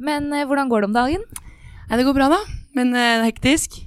Men 0.00 0.32
eh, 0.32 0.46
hvordan 0.48 0.72
går 0.72 0.84
det 0.84 0.90
om 0.90 0.96
dagen? 0.96 1.24
Nei, 1.88 1.98
det 2.00 2.06
går 2.08 2.16
bra, 2.16 2.30
da. 2.32 2.40
Men 2.76 2.92
eh, 2.96 3.26
hektisk. 3.28 3.80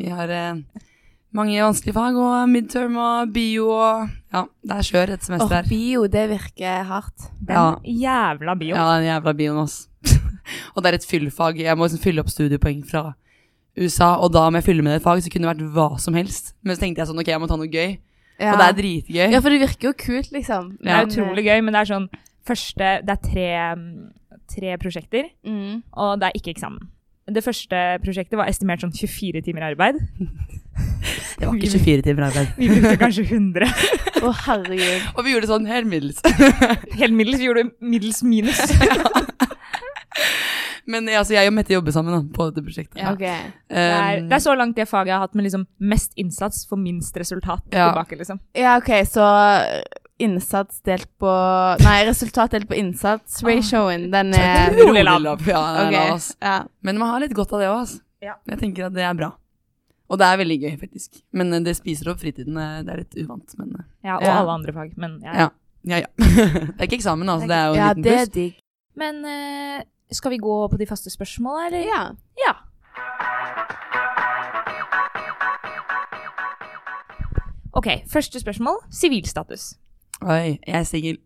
Vi 0.00 0.10
har 0.10 0.30
eh, 0.34 0.86
mange 1.32 1.60
vanskelige 1.62 1.94
fag, 1.94 2.16
og 2.18 2.48
midterm 2.50 2.96
og 2.98 3.32
bio 3.32 3.68
og 3.70 4.08
Ja, 4.32 4.44
det 4.62 4.76
er 4.76 4.82
skjør 4.86 5.12
et 5.14 5.22
semester 5.26 5.54
her. 5.54 5.68
bio, 5.68 6.06
det 6.06 6.28
virker 6.30 6.82
hardt. 6.84 7.30
Den 7.40 7.56
Ja. 7.56 7.74
jævla 7.84 8.54
bio. 8.58 8.74
Ja, 8.76 8.98
den 8.98 9.06
jævla 9.08 9.32
bioen, 9.36 9.62
ass. 9.62 9.88
og 10.74 10.82
det 10.82 10.90
er 10.90 10.94
et 10.98 11.06
fyllfag. 11.06 11.58
Jeg 11.58 11.76
må 11.76 11.84
liksom 11.86 12.02
fylle 12.02 12.20
opp 12.20 12.28
studiepoeng 12.30 12.84
fra 12.88 13.12
USA, 13.78 14.16
og 14.18 14.32
da 14.32 14.46
om 14.48 14.54
jeg 14.54 14.64
fyller 14.64 14.82
med 14.82 14.92
det 14.98 15.02
fag, 15.02 15.22
så 15.22 15.30
kunne 15.30 15.46
det 15.48 15.56
vært 15.58 15.72
hva 15.74 15.98
som 16.00 16.14
helst. 16.14 16.54
Men 16.62 16.76
så 16.76 16.80
tenkte 16.80 16.98
jeg 17.02 17.08
sånn, 17.08 17.20
ok, 17.20 17.26
jeg 17.28 17.40
må 17.40 17.48
ta 17.48 17.56
noe 17.56 17.68
gøy. 17.70 17.98
Ja. 18.40 18.52
Og 18.52 18.58
det 18.58 18.66
er 18.68 18.76
dritgøy. 18.82 19.30
ja, 19.32 19.40
for 19.40 19.50
det 19.50 19.60
virker 19.60 19.88
jo 19.90 19.92
kult, 19.92 20.30
liksom. 20.32 20.78
Det 20.82 20.88
er 20.90 21.06
utrolig 21.06 21.44
gøy, 21.44 21.60
men 21.62 21.72
det 21.74 21.80
er 21.82 21.94
sånn 21.94 22.08
første 22.46 23.04
Det 23.04 23.10
er 23.10 23.20
tre, 23.22 23.48
mm, 23.76 24.12
tre 24.48 24.76
prosjekter, 24.78 25.28
Mm. 25.46 25.82
og 25.92 26.18
det 26.20 26.26
er 26.30 26.32
ikke 26.40 26.54
eksamen. 26.56 26.88
Det 27.30 27.44
første 27.44 28.00
prosjektet 28.02 28.36
var 28.36 28.46
estimert 28.48 28.80
sånn 28.80 28.90
24 28.96 29.42
timer 29.44 29.62
arbeid. 29.70 30.00
Det 31.40 31.48
var 31.48 31.56
ikke 31.56 31.70
24 31.78 32.02
timer 32.04 32.26
arbeid. 32.28 32.50
Vi 32.60 32.68
brukte 32.68 32.96
kanskje 33.00 33.24
100. 33.26 33.70
Å, 34.20 34.30
herregud. 34.44 35.04
Og 35.16 35.24
vi 35.24 35.32
gjorde 35.32 35.46
det 35.46 35.52
sånn 35.54 35.68
helt 35.70 35.88
middels. 35.88 36.18
Helt 37.00 37.14
middels. 37.16 37.38
Vi 37.40 37.46
gjorde 37.48 37.62
middels 37.80 38.20
minus. 38.26 38.60
Men 40.90 41.06
altså, 41.14 41.36
jeg 41.36 41.46
og 41.48 41.54
Mette 41.54 41.72
jobber 41.76 41.94
sammen 41.94 42.14
da, 42.16 42.20
på 42.34 42.48
dette 42.50 42.64
prosjektet. 42.66 42.98
Ja. 43.00 43.12
Ok. 43.14 43.22
Det 43.70 43.84
er, 43.86 44.22
det 44.26 44.36
er 44.36 44.42
så 44.42 44.54
langt 44.58 44.76
det 44.76 44.88
faget 44.90 45.12
jeg 45.12 45.16
har 45.20 45.24
hatt 45.28 45.36
med 45.38 45.46
liksom 45.46 45.64
mest 45.92 46.16
innsats 46.18 46.64
for 46.68 46.80
minst 46.80 47.16
resultat 47.20 47.62
Ja. 47.70 47.90
tilbake, 47.92 48.18
liksom. 48.20 48.40
Ja, 48.58 48.76
ok, 48.80 48.90
så 49.08 49.24
innsats 50.20 50.82
delt 50.84 51.08
på 51.20 51.30
Nei, 51.84 51.96
resultat 52.08 52.52
delt 52.56 52.68
på 52.68 52.76
innsats. 52.76 53.40
Ratioen, 53.46 54.10
den 54.12 54.34
er 54.36 54.74
Rolig 54.82 55.04
lav. 55.06 55.22
Ja, 55.48 55.62
den 55.78 55.86
Ok, 55.86 55.94
lav, 55.96 56.14
ass. 56.18 56.32
Ja. 56.42 56.58
Men 56.84 56.98
man 57.00 57.14
har 57.14 57.22
litt 57.24 57.36
godt 57.38 57.54
av 57.56 57.62
det 57.62 57.70
òg, 57.70 57.78
altså. 57.86 58.02
Ja. 58.20 58.34
Jeg 58.50 58.60
tenker 58.60 58.90
at 58.90 58.96
det 58.98 59.06
er 59.06 59.14
bra. 59.16 59.30
Og 60.10 60.18
det 60.18 60.26
er 60.26 60.38
veldig 60.40 60.56
gøy, 60.64 60.72
faktisk. 60.80 61.20
Men 61.38 61.52
eh, 61.54 61.60
det 61.62 61.76
spiser 61.78 62.10
opp 62.10 62.18
fritiden. 62.22 62.56
eh, 62.58 62.80
Det 62.82 62.92
er 62.94 63.02
litt 63.04 63.14
uvant, 63.22 63.54
men 63.60 63.74
eh, 63.78 63.84
Ja, 64.08 64.16
og 64.16 64.24
Ja. 64.26 64.38
alle 64.40 64.56
andre 64.58 64.72
fag. 64.74 64.96
Men, 64.98 65.20
ja. 65.22 65.32
ja. 65.44 65.48
Ja, 65.86 65.96
ja. 66.02 66.06
det 66.18 66.80
er 66.80 66.88
ikke 66.88 66.98
eksamen, 66.98 67.28
altså. 67.30 67.46
Det 67.48 67.56
er 67.56 67.66
jo 67.70 67.74
en 67.78 67.88
liten 67.88 68.02
det 68.02 68.16
pluss. 68.18 68.34
digg. 68.34 68.58
men 69.00 69.22
uh, 69.24 69.82
skal 70.12 70.30
vi 70.34 70.38
gå 70.42 70.56
på 70.68 70.76
de 70.76 70.86
faste 70.90 71.10
spørsmåla, 71.10 71.68
eller? 71.70 71.86
Ja. 71.88 72.02
Ja. 72.46 72.52
Ok, 77.72 77.86
første 78.12 78.40
spørsmål. 78.40 78.76
Sivilstatus. 78.90 79.74
Oi, 80.22 80.58
jeg 80.66 80.78
er 80.78 80.82
singel. 80.82 81.18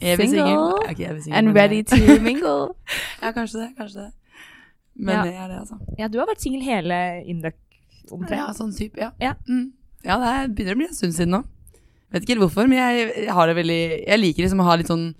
Evig 0.00 0.28
Single. 0.30 0.46
singel. 0.46 0.58
Okay, 0.90 1.32
And 1.32 1.54
ready 1.56 1.82
to 1.82 1.96
mingle. 2.22 2.74
Ja, 3.22 3.32
kanskje 3.32 3.58
det. 3.60 3.68
Kanskje 3.78 4.00
det. 4.00 4.12
Men 4.94 5.14
Ja. 5.14 5.22
det 5.24 5.34
er 5.34 5.48
det, 5.48 5.58
altså. 5.58 5.74
Ja, 5.98 6.08
du 6.08 6.18
har 6.18 6.26
vært 6.26 6.40
singel 6.40 6.62
hele 6.62 7.22
Induc 7.26 7.54
omtrent. 8.12 8.38
Ja, 8.40 8.52
sånn 8.56 8.72
type, 8.76 8.98
ja. 9.00 9.10
Ja. 9.20 9.34
Mm. 9.48 9.72
ja, 10.04 10.18
det 10.18 10.28
er, 10.34 10.48
begynner 10.48 10.74
å 10.76 10.80
bli 10.82 10.86
en 10.88 10.94
stund 10.94 11.14
siden 11.16 11.30
nå. 11.36 11.42
Vet 12.12 12.22
ikke 12.24 12.36
helt 12.36 12.44
hvorfor, 12.46 12.68
men 12.68 12.78
jeg, 12.78 13.08
jeg 13.26 13.34
har 13.36 13.46
det 13.50 13.56
veldig 13.58 13.80
Jeg 14.06 14.18
liker 14.22 14.42
liksom 14.46 14.60
å 14.60 14.64
ha 14.64 14.76
litt 14.80 14.88
sånn 14.88 15.10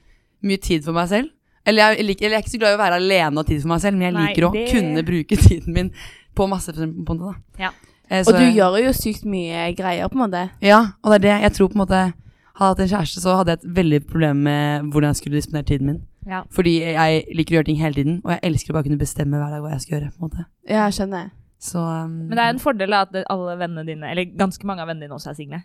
mye 0.42 0.56
tid 0.62 0.84
for 0.86 0.92
meg 0.96 1.08
selv. 1.10 1.28
Eller 1.66 1.82
jeg, 1.96 2.06
liker, 2.06 2.24
eller 2.26 2.36
jeg 2.38 2.40
er 2.40 2.46
ikke 2.46 2.54
så 2.54 2.60
glad 2.62 2.72
i 2.72 2.78
å 2.78 2.80
være 2.80 2.96
alene 3.02 3.34
og 3.34 3.42
ha 3.42 3.48
tid 3.50 3.60
for 3.60 3.68
meg 3.74 3.80
selv, 3.82 3.98
men 3.98 4.06
jeg 4.06 4.14
Nei, 4.16 4.22
liker 4.30 4.46
å 4.48 4.52
det- 4.54 4.70
kunne 4.72 5.02
bruke 5.04 5.36
tiden 5.48 5.74
min 5.74 5.90
på 6.34 6.46
masse, 6.48 6.72
på 6.72 6.78
det, 7.18 7.18
da. 7.20 7.34
Ja. 7.58 7.70
Eh, 8.08 8.22
Og 8.24 8.32
du 8.32 8.40
jeg- 8.40 8.54
gjør 8.56 8.78
jo 8.86 8.92
sykt 8.96 9.24
mye 9.28 9.66
greier, 9.76 10.08
på 10.08 10.16
en 10.16 10.30
måte. 10.30 10.50
Ja, 10.64 10.80
og 11.04 11.12
det 11.12 11.18
er 11.18 11.26
det. 11.28 11.42
Jeg 11.42 11.52
tror 11.58 11.68
på 11.68 11.76
en 11.76 11.84
måte 11.86 12.00
Hadde 12.58 12.80
jeg 12.82 12.88
hatt 12.88 12.90
en 12.90 12.98
kjæreste, 12.98 13.20
så 13.22 13.36
hadde 13.38 13.52
jeg 13.52 13.58
et 13.60 13.74
veldig 13.76 13.98
problem 14.10 14.36
med 14.42 14.86
hvordan 14.90 15.12
jeg 15.12 15.16
skulle 15.20 15.36
disponere 15.38 15.62
tiden 15.68 15.86
min. 15.86 15.98
Ja. 16.26 16.40
Fordi 16.50 16.72
jeg 16.82 17.20
liker 17.38 17.54
å 17.54 17.56
gjøre 17.60 17.66
ting 17.68 17.76
hele 17.78 17.94
tiden, 17.94 18.16
og 18.24 18.32
jeg 18.32 18.40
elsker 18.48 18.72
å 18.72 18.74
bare 18.74 18.82
kunne 18.88 18.98
bestemme 18.98 19.38
hver 19.38 19.52
dag 19.54 19.62
hva 19.62 19.70
jeg 19.76 19.80
skal 19.84 19.94
gjøre. 20.00 20.10
på 20.10 20.18
en 20.18 20.26
måte. 20.26 20.46
Ja, 20.68 20.88
skjønner. 20.90 21.30
Så 21.58 21.80
um, 21.82 22.12
Men 22.28 22.36
det 22.38 22.44
er 22.44 22.52
en 22.54 22.60
fordel 22.62 22.92
at 22.94 23.16
alle 23.26 23.56
vennene 23.58 23.82
dine, 23.88 24.10
eller 24.12 24.28
ganske 24.38 24.62
mange 24.68 24.84
av 24.84 24.88
vennene 24.92 25.08
dine 25.08 25.16
også 25.16 25.32
er 25.32 25.38
single. 25.40 25.58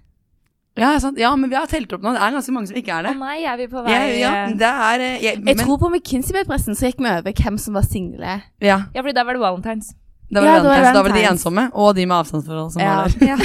ja, 0.79 0.95
sant? 0.99 1.19
ja, 1.21 1.29
men 1.37 1.51
vi 1.51 1.55
har 1.55 1.67
telt 1.69 1.91
opp 1.93 2.01
nå. 2.01 2.15
Det 2.15 2.21
er 2.25 2.33
ganske 2.33 2.53
mange 2.55 2.67
som 2.71 2.77
ikke 2.79 2.95
er 2.97 3.03
det. 3.05 3.11
Å 3.13 3.19
nei, 3.19 3.35
er 3.45 3.57
vi 3.61 3.67
på 3.69 3.83
vei 3.85 3.93
Ja, 3.93 3.99
ja, 4.17 4.31
det 4.57 4.71
er 4.89 5.03
eh, 5.05 5.17
jeg, 5.21 5.35
Jeg 5.37 5.43
men, 5.45 5.59
tror 5.61 5.77
på 5.83 5.91
McKinsey-bedpressen 5.93 6.73
så 6.79 6.89
gikk 6.89 6.97
vi 7.03 7.11
over 7.11 7.35
hvem 7.43 7.59
som 7.61 7.77
var 7.77 7.85
single. 7.85 8.39
Ja, 8.57 8.79
Ja, 8.95 9.01
fordi 9.03 9.13
der 9.19 9.27
var 9.29 9.37
det 9.37 9.43
valentines. 9.45 9.93
da 10.33 10.41
var, 10.41 10.47
det 10.49 10.63
da 10.63 10.63
var 10.63 10.63
det 10.63 10.81
Valentine's, 10.81 10.93
da 10.97 11.01
var 11.03 11.09
det 11.13 11.21
de 11.21 11.27
ensomme, 11.29 11.67
og 11.77 11.95
de 11.95 12.05
med 12.09 12.15
avstandsforhold 12.17 12.71
som 12.73 12.81
Ja. 12.81 12.95
var 12.95 13.13
der. 13.13 13.27
Ja. 13.29 13.37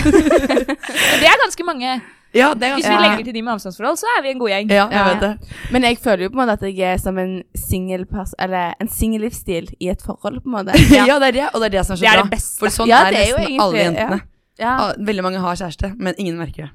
Det 1.20 1.28
er 1.28 1.42
ganske 1.44 1.64
mange. 1.68 1.98
Ja, 2.34 2.52
det 2.54 2.62
er 2.62 2.74
Hvis 2.76 2.84
vi 2.84 2.92
Ja. 2.92 3.00
legger 3.00 3.24
til 3.24 3.34
de 3.34 3.42
med 3.42 3.52
avstandsforhold, 3.54 3.96
så 3.96 4.06
er 4.18 4.22
vi 4.22 4.28
en 4.30 4.38
god 4.38 4.48
gjeng. 4.50 4.70
Ja, 4.70 4.88
jeg 4.88 4.92
Ja. 4.92 5.14
vet 5.14 5.20
det. 5.20 5.54
Men 5.72 5.82
jeg 5.82 5.98
føler 5.98 6.22
jo 6.24 6.28
på 6.28 6.40
en 6.40 6.46
måte 6.48 6.52
at 6.52 6.60
jeg 6.76 6.80
er 6.94 6.98
som 6.98 7.18
en 7.18 7.42
singel 7.56 8.06
Eller 8.38 8.74
en 8.80 8.88
singel 8.88 9.20
livsstil 9.22 9.68
i 9.80 9.88
et 9.88 10.02
forhold, 10.02 10.40
på 10.42 10.46
en 10.46 10.52
måte. 10.52 10.72
Ja. 11.08 11.18
det 11.18 11.28
er 11.28 11.32
det, 11.32 11.48
og 11.54 11.60
det 11.60 11.66
er 11.74 11.78
det 11.78 11.86
som 11.86 11.92
er 11.94 11.96
så 11.96 12.00
Det 12.00 12.08
er 12.08 12.16
bra. 12.16 12.22
det 12.22 12.30
beste. 12.30 12.58
For 12.58 12.66
sånn 12.68 12.86
Ja, 12.88 13.04
er 13.06 13.10
det 13.10 13.18
er 13.20 13.30
jo 13.30 13.36
nesten 13.38 13.60
alle 13.60 13.78
jentene. 13.78 14.20
Ja. 14.58 14.76
Ah, 14.78 14.92
Veldig 14.98 15.22
mange 15.22 15.38
har 15.38 15.54
kjæreste, 15.56 15.94
men 15.98 16.14
ingen 16.18 16.36
merker 16.36 16.62
det. 16.66 16.70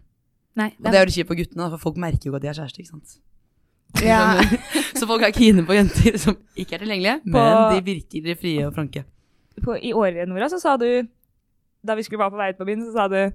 Nei, 0.55 0.71
Og 0.79 0.91
det 0.91 0.95
er 0.95 0.99
jo 0.99 1.05
det 1.05 1.13
kjipt 1.13 1.29
på 1.29 1.35
guttene, 1.37 1.69
for 1.69 1.77
folk 1.77 1.97
merker 1.97 2.25
jo 2.25 2.35
at 2.35 2.41
de 2.41 2.47
har 2.47 2.53
kjæreste. 2.55 2.79
ikke 2.79 2.89
sant? 2.89 3.17
Ja. 4.01 4.41
Så 4.97 5.05
folk 5.05 5.21
er 5.21 5.31
kine 5.31 5.63
på 5.65 5.73
jenter 5.73 6.17
som 6.17 6.35
ikke 6.57 6.73
er 6.73 6.79
tilgjengelige, 6.79 7.21
men 7.25 7.73
de 7.75 7.81
virker 7.85 8.35
frie 8.39 8.65
og 8.65 8.73
franke. 8.73 9.03
på, 9.63 9.77
I 9.83 9.93
året, 9.93 10.27
Nora, 10.27 10.47
så 10.49 10.59
sa 10.59 10.77
du 10.77 11.07
Da 11.85 11.93
vi 11.95 12.01
skulle 12.03 12.19
være 12.19 12.31
på 12.31 12.37
vei 12.37 12.49
ut 12.49 12.57
på 12.57 12.65
byen, 12.65 12.85
så 12.87 12.93
sa 12.93 13.07
du 13.07 13.31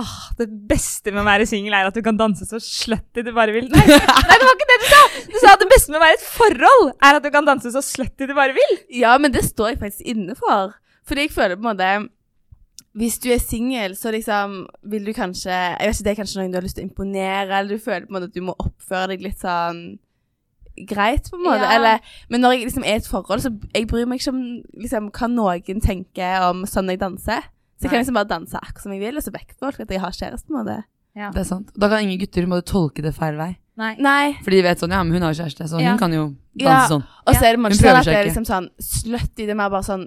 Åh, 0.00 0.12
det 0.38 0.46
beste 0.70 1.12
med 1.12 1.20
å 1.20 1.26
være 1.26 1.44
singel 1.48 1.74
er 1.76 1.90
at 1.90 1.96
du 1.96 2.00
kan 2.04 2.16
danse 2.16 2.46
så 2.48 2.56
slutty 2.64 3.24
du 3.26 3.28
bare 3.36 3.52
vil. 3.52 3.66
Nei, 3.72 3.82
nei, 3.84 4.38
det 4.40 4.46
var 4.46 4.56
ikke 4.56 4.68
det 4.70 4.78
du 4.80 4.86
sa! 4.88 5.00
Du 5.28 5.36
sa 5.36 5.52
at 5.52 5.60
det 5.60 5.68
beste 5.68 5.92
med 5.92 5.98
å 5.98 6.04
være 6.04 6.16
i 6.16 6.18
et 6.20 6.24
forhold 6.24 6.88
er 6.94 7.18
at 7.18 7.26
du 7.26 7.28
kan 7.34 7.48
danse 7.48 7.72
så 7.74 7.82
slutty 7.84 8.28
du 8.30 8.32
bare 8.38 8.56
vil. 8.56 8.78
ja, 9.02 9.12
men 9.20 9.34
det 9.34 9.44
står 9.44 9.74
jeg 9.74 9.82
faktisk 9.82 10.08
inne 10.14 10.36
for. 10.38 10.72
Fordi 11.08 11.26
jeg 11.26 11.34
føler 11.34 11.58
på 11.58 11.64
en 11.66 11.70
måte 11.72 11.90
Hvis 12.96 13.16
du 13.18 13.26
er 13.34 13.40
singel, 13.42 13.96
så 13.98 14.12
liksom 14.14 14.60
vil 14.86 15.08
du 15.08 15.10
kanskje 15.16 15.50
Jeg 15.50 15.88
vet 15.88 15.96
ikke, 15.96 16.04
det 16.06 16.12
er 16.12 16.18
kanskje 16.20 16.38
noen 16.38 16.52
du 16.52 16.58
har 16.60 16.64
lyst 16.64 16.78
til 16.78 16.84
å 16.84 16.88
imponere, 16.88 17.58
eller 17.58 17.74
du 17.74 17.82
føler 17.82 18.06
på 18.06 18.12
en 18.12 18.16
måte 18.16 18.30
at 18.30 18.36
du 18.36 18.44
må 18.46 18.54
oppføre 18.54 19.12
deg 19.12 19.24
litt 19.26 19.42
sånn 19.42 19.82
greit, 20.88 21.28
på 21.28 21.36
en 21.36 21.44
måte. 21.44 21.66
Ja. 21.66 21.74
Eller, 21.76 22.14
men 22.32 22.40
når 22.40 22.54
jeg 22.54 22.68
liksom 22.70 22.86
er 22.86 22.96
i 22.96 23.02
et 23.02 23.08
forhold, 23.08 23.42
så 23.44 23.50
jeg 23.74 23.88
bryr 23.90 24.06
meg 24.08 24.22
ikke 24.22 24.32
om 24.32 24.44
liksom, 24.80 25.10
hva 25.12 25.28
noen 25.28 25.82
tenker 25.84 26.46
om 26.48 26.62
sånn 26.68 26.88
jeg 26.88 27.00
danser. 27.02 27.44
Så 27.82 27.88
jeg 27.88 27.90
kan 27.90 27.98
Nei. 27.98 28.04
liksom 28.04 28.14
bare 28.20 28.30
danse 28.30 28.54
akkurat 28.62 28.82
som 28.86 28.92
jeg 28.94 29.00
vil, 29.02 29.16
og 29.18 29.22
så 29.26 29.32
vekker 29.34 29.56
folk 29.58 29.80
at 29.82 29.90
jeg 29.90 30.00
har 30.00 30.10
kjæreste. 30.14 30.50
med 30.54 30.66
det. 30.70 30.84
Ja. 31.18 31.30
Det 31.34 31.40
er 31.42 31.44
sant. 31.48 31.72
Da 31.76 31.88
kan 31.90 31.98
ingen 32.06 32.20
gutter 32.20 32.46
måtte 32.46 32.70
tolke 32.70 33.02
det 33.02 33.12
feil 33.16 33.34
vei. 33.36 33.58
Nei. 33.76 33.96
Nei. 33.98 34.32
Fordi 34.44 34.56
de 34.60 34.62
vet 34.62 34.78
sånn, 34.78 34.92
ja, 34.94 35.02
men 35.02 35.12
hun 35.12 35.22
har 35.26 35.32
jo 35.34 35.42
kjæreste, 35.42 35.66
så 35.68 35.80
Ja. 35.82 35.90
hun 35.90 35.98
kan 35.98 36.12
jo 36.12 36.22
danse 36.56 36.62
Ja. 36.62 36.86
sånn. 36.88 37.04
Og 37.26 37.34
så 37.34 37.42
er 37.42 37.50
det 37.52 37.58
Hun 37.58 37.62
mange 37.62 37.76
prøver 37.82 37.98
at 37.98 38.04
det 38.04 38.12
seg 38.12 38.14
er 38.14 38.24
ikke. 38.24 38.28
liksom 38.30 38.46
sånn 38.46 38.68
slutty. 38.80 39.42
Det 39.44 39.50
er 39.50 39.54
mer 39.54 39.68
bare 39.70 39.82
sånn 39.82 40.06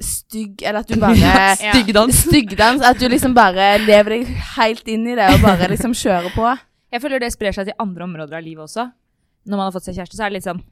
stygg, 0.00 0.62
eller 0.62 0.78
at 0.80 0.86
du 0.86 0.96
bare 1.00 1.16
Ja. 1.16 1.54
Styggdans. 1.56 2.14
Styggdans. 2.28 2.82
At 2.82 2.98
du 2.98 3.08
liksom 3.08 3.34
bare 3.34 3.78
lever 3.84 4.10
deg 4.20 4.26
helt 4.56 4.86
inn 4.88 5.06
i 5.08 5.14
det 5.16 5.28
og 5.34 5.40
bare 5.42 5.68
liksom 5.68 5.92
kjører 5.92 6.30
på. 6.32 6.58
Jeg 6.92 7.02
føler 7.02 7.18
det 7.20 7.32
sprer 7.32 7.52
seg 7.52 7.66
til 7.66 7.74
andre 7.80 8.04
områder 8.04 8.36
av 8.36 8.42
livet 8.44 8.64
også. 8.68 8.92
Når 9.46 9.56
man 9.56 9.66
har 9.70 9.72
fått 9.72 9.84
seg 9.88 9.96
kjæreste, 9.96 10.16
så 10.16 10.24
er 10.26 10.30
det 10.30 10.38
litt 10.40 10.44
sånn 10.48 10.62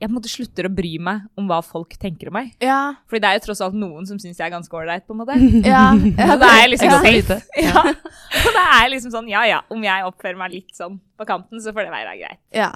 Jeg 0.00 0.08
på 0.08 0.14
en 0.14 0.16
måte 0.16 0.30
slutter 0.32 0.64
å 0.64 0.70
bry 0.72 0.94
meg 1.02 1.26
om 1.36 1.48
hva 1.50 1.58
folk 1.60 1.92
tenker 2.00 2.30
om 2.30 2.38
meg. 2.38 2.54
Ja. 2.64 2.94
Fordi 3.10 3.20
det 3.20 3.28
er 3.30 3.36
jo 3.36 3.42
tross 3.44 3.60
alt 3.66 3.76
noen 3.76 4.06
som 4.08 4.16
syns 4.22 4.38
jeg 4.40 4.46
er 4.46 4.54
ganske 4.54 4.72
ålreit, 4.78 5.04
på 5.04 5.12
en 5.12 5.20
måte. 5.20 5.36
Ja. 5.74 5.90
Og 5.92 6.40
da 6.40 6.48
er 6.54 6.62
jeg 6.64 6.70
liksom 6.74 6.88
ja. 6.94 7.00
safe. 7.04 7.36
Ja. 7.68 7.82
Og 7.84 8.54
da 8.56 8.62
er 8.64 8.86
jeg 8.86 8.94
liksom 8.94 9.12
sånn 9.12 9.28
Ja 9.28 9.42
ja, 9.48 9.60
om 9.68 9.84
jeg 9.84 10.06
oppfører 10.08 10.38
meg 10.40 10.54
litt 10.56 10.72
sånn 10.76 10.96
på 11.20 11.26
kanten, 11.28 11.60
så 11.60 11.74
får 11.76 11.86
det 11.88 11.92
være 11.98 12.16
greit. 12.22 12.40
ja. 12.56 12.72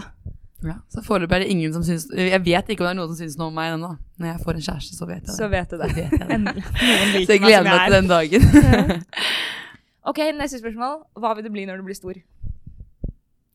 Ja, 0.64 0.78
så 0.88 1.02
foreløpig 1.04 1.35
er 1.37 1.43
det 1.45 1.52
ingen 1.52 1.75
som 1.75 1.83
syns 1.85 2.07
Jeg 2.16 2.40
vet 2.40 2.71
ikke 2.73 2.81
om 2.81 2.87
det 2.87 2.93
er 2.95 2.97
noen 2.97 3.11
som 3.11 3.19
syns 3.19 3.35
noe 3.37 3.50
om 3.50 3.57
meg 3.59 3.75
ennå. 3.75 3.90
Når 4.16 4.31
jeg 4.31 4.38
får 4.47 4.57
en 4.57 4.62
kjæreste, 4.64 4.95
så 4.97 5.09
vet 5.11 5.19
jeg 5.19 5.26
det. 5.26 5.35
Så 5.37 5.49
vet 5.52 5.69
du 5.69 5.76
det. 5.76 5.88
Så 5.90 5.97
vet 5.99 6.14
jeg 6.23 6.38
det. 6.47 7.25
Så 7.26 7.35
jeg 7.35 7.43
gleder 7.43 7.66
meg 7.69 7.83
til 7.85 7.97
den 7.99 8.09
dagen. 8.09 9.04
Ok, 10.04 10.19
neste 10.37 10.59
spørsmål. 10.61 10.99
Hva 11.16 11.31
vil 11.37 11.45
du 11.47 11.50
bli 11.52 11.62
når 11.69 11.78
du 11.81 11.87
blir 11.87 11.97
stor? 11.97 12.16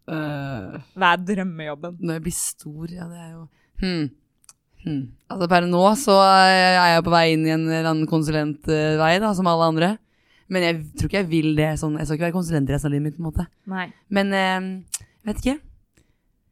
Øh, 0.09 0.77
Hva 0.97 1.11
er 1.13 1.21
drømmejobben? 1.27 1.97
når 2.01 2.13
jeg 2.17 2.23
blir 2.25 2.33
stor, 2.37 2.85
ja, 2.89 3.05
det 3.09 3.19
er 3.21 3.31
jo 3.35 3.43
hmm. 3.81 4.09
Hmm. 4.85 5.01
Altså 5.29 5.47
Per 5.51 5.65
nå 5.67 5.81
så 5.99 6.15
er 6.23 6.93
jeg 6.93 7.05
på 7.05 7.11
vei 7.13 7.25
inn 7.33 7.47
i 7.47 7.51
en 7.51 7.65
eller 7.67 7.89
annen 7.91 8.09
konsulentvei, 8.09 9.15
da, 9.21 9.33
som 9.35 9.49
alle 9.51 9.71
andre. 9.73 9.89
Men 10.49 10.65
jeg 10.65 10.77
tror 10.97 11.11
ikke 11.11 11.19
jeg 11.19 11.29
vil 11.29 11.49
det 11.59 11.67
sånn 11.77 11.99
Jeg 11.99 12.07
skal 12.07 12.17
ikke 12.17 12.25
være 12.25 12.33
konsulent 12.39 12.71
i 12.71 12.73
resten 12.73 12.89
av 12.89 12.95
livet 12.95 13.05
mitt. 13.05 13.17
på 13.19 13.21
en 13.21 13.27
måte 13.27 13.43
Nei. 13.69 13.83
Men 14.09 14.31
eh, 14.33 14.69
vet 15.29 15.43
ikke. 15.43 15.59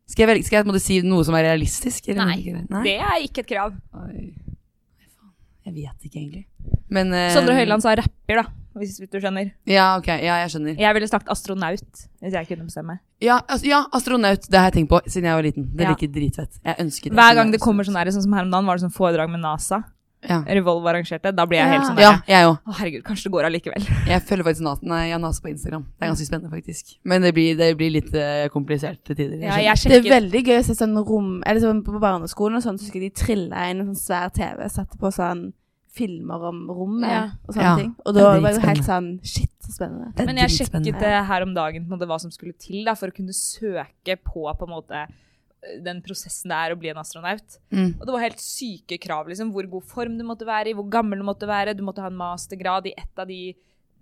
Skal 0.08 0.24
jeg, 0.24 0.30
velge, 0.30 0.48
skal 0.48 0.60
jeg 0.62 0.68
måtte 0.70 0.84
si 0.84 1.00
noe 1.04 1.26
som 1.28 1.36
er 1.36 1.50
realistisk? 1.50 2.06
eller 2.14 2.30
Nei. 2.30 2.54
Nei? 2.70 2.84
Det 2.86 2.94
er 2.96 3.24
ikke 3.26 3.44
et 3.44 3.50
krav. 3.50 3.74
Oi. 4.04 4.30
Jeg 5.68 5.74
vet 5.76 6.06
ikke, 6.08 6.22
egentlig. 6.22 6.46
Men 6.94 7.12
eh, 7.12 7.34
Sondre 7.36 7.58
Høiland 7.58 7.84
sa 7.84 7.92
rapper, 8.00 8.40
da. 8.40 8.46
Hvis 8.78 8.98
du 9.00 9.20
skjønner. 9.20 9.52
Ja, 9.66 9.98
ok. 9.98 10.08
Ja, 10.08 10.40
jeg 10.44 10.54
skjønner. 10.54 10.78
Jeg 10.80 10.94
ville 10.98 11.10
sagt 11.10 11.28
astronaut, 11.34 12.06
hvis 12.22 12.34
jeg 12.34 12.48
kunne 12.48 12.68
bestemme. 12.70 13.00
Ja, 13.24 13.42
altså, 13.48 13.66
ja, 13.68 13.84
astronaut. 13.98 14.46
Det 14.48 14.60
har 14.60 14.70
jeg 14.72 14.80
tenkt 14.82 14.94
på 14.94 15.02
siden 15.10 15.30
jeg 15.32 15.38
var 15.40 15.46
liten. 15.46 15.70
Det 15.76 15.84
Ja. 15.88 15.94
virker 15.96 16.14
dritfett. 16.14 16.60
Jeg 16.64 16.76
ønsker 16.80 17.10
det. 17.10 17.18
Hver 17.18 17.36
gang 17.36 17.52
det 17.52 17.60
kommer 17.62 17.84
sånn 17.84 17.98
her, 17.98 18.06
sånn 18.12 18.24
som 18.24 18.34
her 18.34 18.44
om 18.44 18.52
dagen, 18.52 18.66
var 18.66 18.78
det 18.78 18.86
sånn 18.86 18.94
foredrag 18.94 19.30
med 19.30 19.42
NASA. 19.42 19.84
Ja, 20.28 20.42
Revolve 20.42 20.90
arrangerte. 20.90 21.30
Da 21.36 21.46
blir 21.46 21.60
jeg 21.60 21.70
helt 21.70 21.86
sånn 21.86 21.96
sånn 21.96 22.02
ja 22.02 22.14
jeg 22.28 22.48
òg. 22.50 22.56
Å, 22.66 22.74
herregud, 22.80 23.04
kanskje 23.06 23.28
det 23.28 23.32
går 23.36 23.48
allikevel. 23.52 23.84
Jeg 24.12 24.24
følger 24.26 24.48
faktisk 24.48 24.66
NASA 24.66 24.88
Nei, 24.90 25.04
jeg 25.12 25.22
NASA 25.22 25.44
på 25.44 25.52
Instagram. 25.52 25.84
Det 25.94 26.04
er 26.08 26.10
ganske 26.12 26.26
spennende, 26.26 26.50
faktisk. 26.50 26.96
Men 27.06 27.22
det 27.22 27.34
blir, 27.38 27.54
det 27.60 27.68
blir 27.78 27.92
litt 27.94 28.10
uh, 28.18 28.48
komplisert 28.50 28.98
til 29.06 29.16
tider. 29.16 29.38
Ja, 29.46 29.60
jeg 29.62 29.78
Det 29.86 30.00
er 30.02 30.10
veldig 30.18 30.42
gøy 30.50 30.58
å 30.58 30.66
se 30.66 30.74
sånn 30.74 30.98
rom 30.98 31.44
Eller 31.46 31.62
sånn 31.62 31.84
på 31.86 32.02
barneskolen 32.02 32.58
og 32.58 32.66
sånn, 32.66 32.80
så 32.82 32.90
skal 32.90 33.06
de 33.06 33.12
trilla 33.14 33.70
inn 33.70 33.84
en 33.84 33.94
sånn 33.94 34.02
svær 34.02 34.34
TV, 34.34 34.66
satte 34.74 34.98
på 34.98 35.14
sånn 35.14 35.52
filmer 35.94 36.44
om 36.50 36.66
rommet 36.70 37.10
Ja. 37.10 37.22
og 37.48 37.56
sånne 37.56 37.64
Ja, 37.64 37.76
ting. 37.78 37.96
Og 38.06 38.14
da 38.14 38.26
var 38.28 38.42
det 38.42 38.56
jo 38.62 38.68
helt 38.68 38.86
sånn 38.86 39.08
Shit, 39.24 39.54
så 39.64 39.72
spennende. 39.78 40.26
Men 40.26 40.38
jeg 40.38 40.50
sjekket 40.50 41.00
det 41.00 41.14
her 41.28 41.42
om 41.46 41.54
dagen 41.54 41.86
på 41.86 41.94
en 41.94 42.00
måte, 42.00 42.08
hva 42.10 42.20
som 42.20 42.32
skulle 42.32 42.54
til 42.58 42.84
da, 42.86 42.94
for 42.94 43.08
å 43.08 43.16
kunne 43.16 43.34
søke 43.34 44.18
på 44.22 44.46
på 44.58 44.68
en 44.68 44.74
måte 44.76 45.08
den 45.84 46.02
prosessen 46.06 46.52
det 46.52 46.58
er 46.58 46.74
å 46.74 46.80
bli 46.80 46.92
en 46.92 47.00
astronaut. 47.02 47.58
Mm. 47.74 47.96
Og 48.00 48.04
det 48.06 48.14
var 48.14 48.24
helt 48.24 48.40
syke 48.44 49.00
krav, 49.02 49.28
liksom. 49.28 49.52
Hvor 49.52 49.68
god 49.70 49.84
form 49.90 50.18
du 50.18 50.24
måtte 50.24 50.46
være 50.48 50.72
i, 50.72 50.74
hvor 50.78 50.88
gammel 50.90 51.20
du 51.20 51.26
måtte 51.28 51.50
være. 51.50 51.76
Du 51.76 51.84
måtte 51.84 52.04
ha 52.04 52.12
en 52.12 52.20
mastergrad 52.20 52.88
i 52.88 52.94
ett 52.98 53.20
av 53.20 53.28
de 53.28 53.56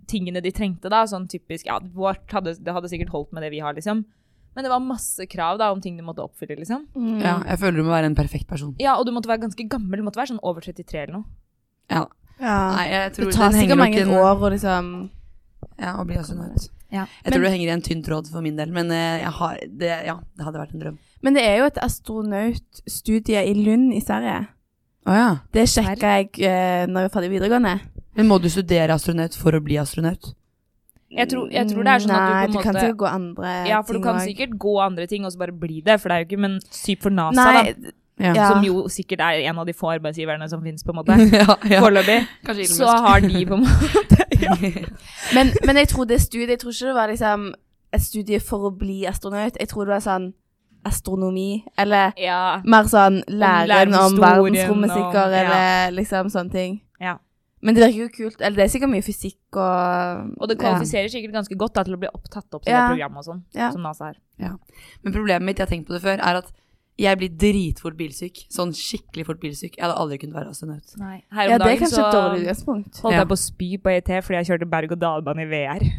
tingene 0.06 0.42
de 0.42 0.52
trengte, 0.54 0.90
da. 0.92 1.04
Sånn 1.08 1.26
typisk 1.28 1.66
Ja, 1.66 1.80
vårt 1.80 2.28
hadde, 2.30 2.54
det 2.62 2.74
hadde 2.76 2.90
sikkert 2.92 3.10
holdt 3.14 3.32
med 3.32 3.42
det 3.42 3.50
vi 3.50 3.60
har, 3.64 3.74
liksom. 3.74 4.04
Men 4.54 4.64
det 4.64 4.70
var 4.72 4.80
masse 4.80 5.26
krav 5.28 5.58
da 5.58 5.70
om 5.72 5.80
ting 5.84 5.96
du 5.98 6.04
måtte 6.04 6.24
oppfylle, 6.24 6.56
liksom. 6.60 6.86
Mm. 6.94 7.20
Ja, 7.20 7.42
jeg 7.44 7.58
føler 7.60 7.76
du 7.76 7.84
må 7.84 7.92
være 7.92 8.08
en 8.12 8.14
perfekt 8.16 8.46
person. 8.48 8.76
Ja, 8.80 8.96
og 8.96 9.04
du 9.06 9.12
måtte 9.12 9.28
være 9.28 9.42
ganske 9.44 9.68
gammel. 9.68 10.00
Du 10.00 10.06
måtte 10.06 10.20
være 10.20 10.32
sånn 10.32 10.44
over 10.46 10.60
33 10.64 11.02
eller 11.02 11.18
noe. 11.18 11.24
Ja. 11.90 12.06
Ja. 12.40 12.56
Nei, 12.76 12.86
jeg 12.92 13.12
tror 13.16 13.30
det 13.30 13.34
tar 13.36 13.50
den 13.52 13.60
sikkert 13.62 13.78
mange 13.80 14.00
en- 14.02 14.10
år 14.20 14.40
å 14.44 14.50
liksom 14.52 14.88
Ja, 15.78 15.94
å 16.00 16.04
bli 16.08 16.16
astronaut. 16.16 16.68
Ja. 16.92 17.06
Jeg 17.24 17.32
tror 17.32 17.42
det 17.42 17.50
henger 17.52 17.68
i 17.68 17.74
en 17.74 17.82
tynn 17.82 18.02
tråd 18.04 18.28
for 18.30 18.40
min 18.44 18.56
del, 18.56 18.70
men 18.72 18.90
eh, 18.94 19.20
jeg 19.20 19.32
har, 19.38 19.56
det, 19.66 19.90
ja, 20.06 20.14
det 20.36 20.44
hadde 20.46 20.60
vært 20.60 20.74
en 20.74 20.80
drøm. 20.80 20.98
Men 21.22 21.34
det 21.34 21.42
er 21.42 21.58
jo 21.58 21.66
et 21.66 21.78
astronautstudie 21.82 23.42
i 23.50 23.54
Lund 23.54 23.92
i 23.92 24.00
Sverige. 24.00 24.46
Oh, 25.06 25.14
ja. 25.14 25.28
Det 25.54 25.66
sjekka 25.70 26.14
jeg 26.16 26.30
uh, 26.42 26.86
når 26.90 27.04
jeg 27.06 27.10
var 27.10 27.14
ferdig 27.14 27.30
videregående. 27.34 27.74
Men 28.16 28.28
må 28.30 28.40
du 28.42 28.48
studere 28.50 28.94
astronaut 28.96 29.36
for 29.38 29.54
å 29.54 29.60
bli 29.62 29.76
astronaut? 29.78 30.32
Jeg 31.16 31.30
tror, 31.30 31.46
jeg 31.52 31.68
tror 31.70 31.84
det 31.86 31.92
er 31.92 32.02
sånn 32.02 32.10
Nei, 32.10 32.22
at 32.22 32.48
du 32.50 32.56
på 32.56 32.58
en 32.58 32.64
du 32.64 32.64
kan 32.66 32.78
sikkert 32.80 32.96
gå 32.98 33.06
andre 33.08 33.52
ting 33.52 33.70
Ja, 33.70 33.76
for 33.86 33.94
du 33.94 34.00
kan 34.02 34.16
også. 34.18 34.26
sikkert 34.26 34.56
gå 34.58 34.72
andre 34.82 35.06
ting 35.06 35.24
og 35.24 35.32
så 35.32 35.38
bare 35.38 35.54
bli 35.54 35.78
det, 35.86 36.00
for 36.02 36.10
det 36.10 36.16
er 36.16 36.24
jo 36.24 36.26
ikke 36.26 36.40
Men 36.42 36.56
syp 36.66 37.04
for 37.06 37.14
NASA, 37.14 37.44
Nei, 37.46 37.62
da. 37.76 37.94
Ja. 38.20 38.32
Ja. 38.32 38.48
Som 38.48 38.64
jo 38.64 38.86
sikkert 38.88 39.20
er 39.20 39.42
en 39.44 39.58
av 39.58 39.66
de 39.68 39.74
få 39.76 39.90
arbeidsgiverne 39.92 40.48
som 40.48 40.62
finnes, 40.64 40.84
på 40.84 40.94
en 40.94 40.96
måte. 40.96 41.12
ja, 41.36 41.56
ja. 41.68 41.80
Foreløpig. 41.84 42.22
Så 42.68 42.88
har 42.88 43.20
de 43.20 43.44
på 43.46 43.58
en 43.58 43.66
måte 43.66 44.24
ja. 44.46 44.56
men, 45.34 45.52
men 45.66 45.76
jeg 45.76 45.88
tror 45.88 46.04
det 46.04 46.20
studiet 46.20 46.50
Jeg 46.50 46.58
tror 46.60 46.72
ikke 46.72 46.86
det 46.86 46.94
var 46.94 47.12
liksom 47.12 47.54
et 47.94 48.02
studie 48.02 48.40
for 48.40 48.66
å 48.68 48.72
bli 48.74 49.04
astronaut. 49.08 49.56
Jeg 49.60 49.68
tror 49.70 49.86
det 49.86 49.94
var 49.94 50.02
sånn 50.04 50.32
astronomi, 50.86 51.64
eller 51.78 52.12
ja. 52.20 52.58
mer 52.64 52.88
sånn 52.90 53.20
lære 53.26 53.68
læren 53.70 53.94
om 53.94 54.12
om 54.12 54.18
verdensrommet, 54.22 54.92
sikkert, 54.92 55.32
ja. 55.32 55.38
eller 55.40 55.94
liksom 55.96 56.28
sånne 56.30 56.52
ting. 56.52 56.76
Ja. 57.02 57.16
Men 57.64 57.74
det 57.74 57.88
virker 57.88 58.04
jo 58.04 58.10
kult. 58.12 58.42
Eller 58.42 58.60
det 58.60 58.66
er 58.66 58.72
sikkert 58.74 58.92
mye 58.92 59.04
fysikk 59.06 59.58
og 59.58 60.36
Og 60.36 60.50
det 60.50 60.58
kvalifiserer 60.60 61.08
sikkert 61.10 61.34
ganske 61.38 61.56
godt 61.58 61.74
da, 61.78 61.86
til 61.88 61.96
å 61.96 62.02
bli 62.02 62.10
opptatt 62.12 62.46
opp 62.54 62.66
til 62.66 62.74
Ja. 62.74 62.84
det 62.86 62.96
programmet 62.96 63.22
og 63.22 63.28
sånn, 63.30 63.42
Ja. 63.54 63.70
som 63.72 63.82
NASA 63.82 64.12
er. 64.12 64.20
Men 65.02 65.12
problemet 65.12 65.42
mitt, 65.42 65.58
jeg 65.58 65.66
har 65.66 65.72
tenkt 65.72 65.88
på 65.88 65.96
det 65.96 66.02
før, 66.02 66.20
er 66.20 66.42
at 66.42 66.52
jeg 66.98 67.18
blir 67.20 67.28
dritfort 67.36 67.96
bilsyk. 67.98 68.38
Sånn 68.52 68.70
skikkelig 68.72 69.26
fort 69.28 69.40
bilsyk. 69.42 69.74
Jeg 69.76 69.84
hadde 69.84 69.98
aldri 70.00 70.16
kunnet 70.22 70.36
være 70.38 70.48
astronaut. 70.54 70.94
Nei. 70.96 71.18
Ja, 71.20 71.36
Her 71.36 71.46
om 71.46 71.50
ja, 71.52 71.58
det 71.58 71.62
er 71.62 71.68
dagen 71.68 71.82
kanskje 71.84 71.96
så 72.00 72.06
et 72.06 72.14
dårlig 72.16 72.42
utgangspunkt. 72.46 73.00
holdt 73.04 73.12
Ja. 73.12 73.18
jeg 73.20 73.28
på 73.28 73.36
å 73.36 73.42
spy 73.42 73.68
på 73.84 73.92
ET 73.92 74.10
fordi 74.24 74.38
jeg 74.40 74.48
kjørte 74.50 74.68
berg-og-dal-bane 74.76 75.44
i 75.44 75.50
VR. 75.52 75.86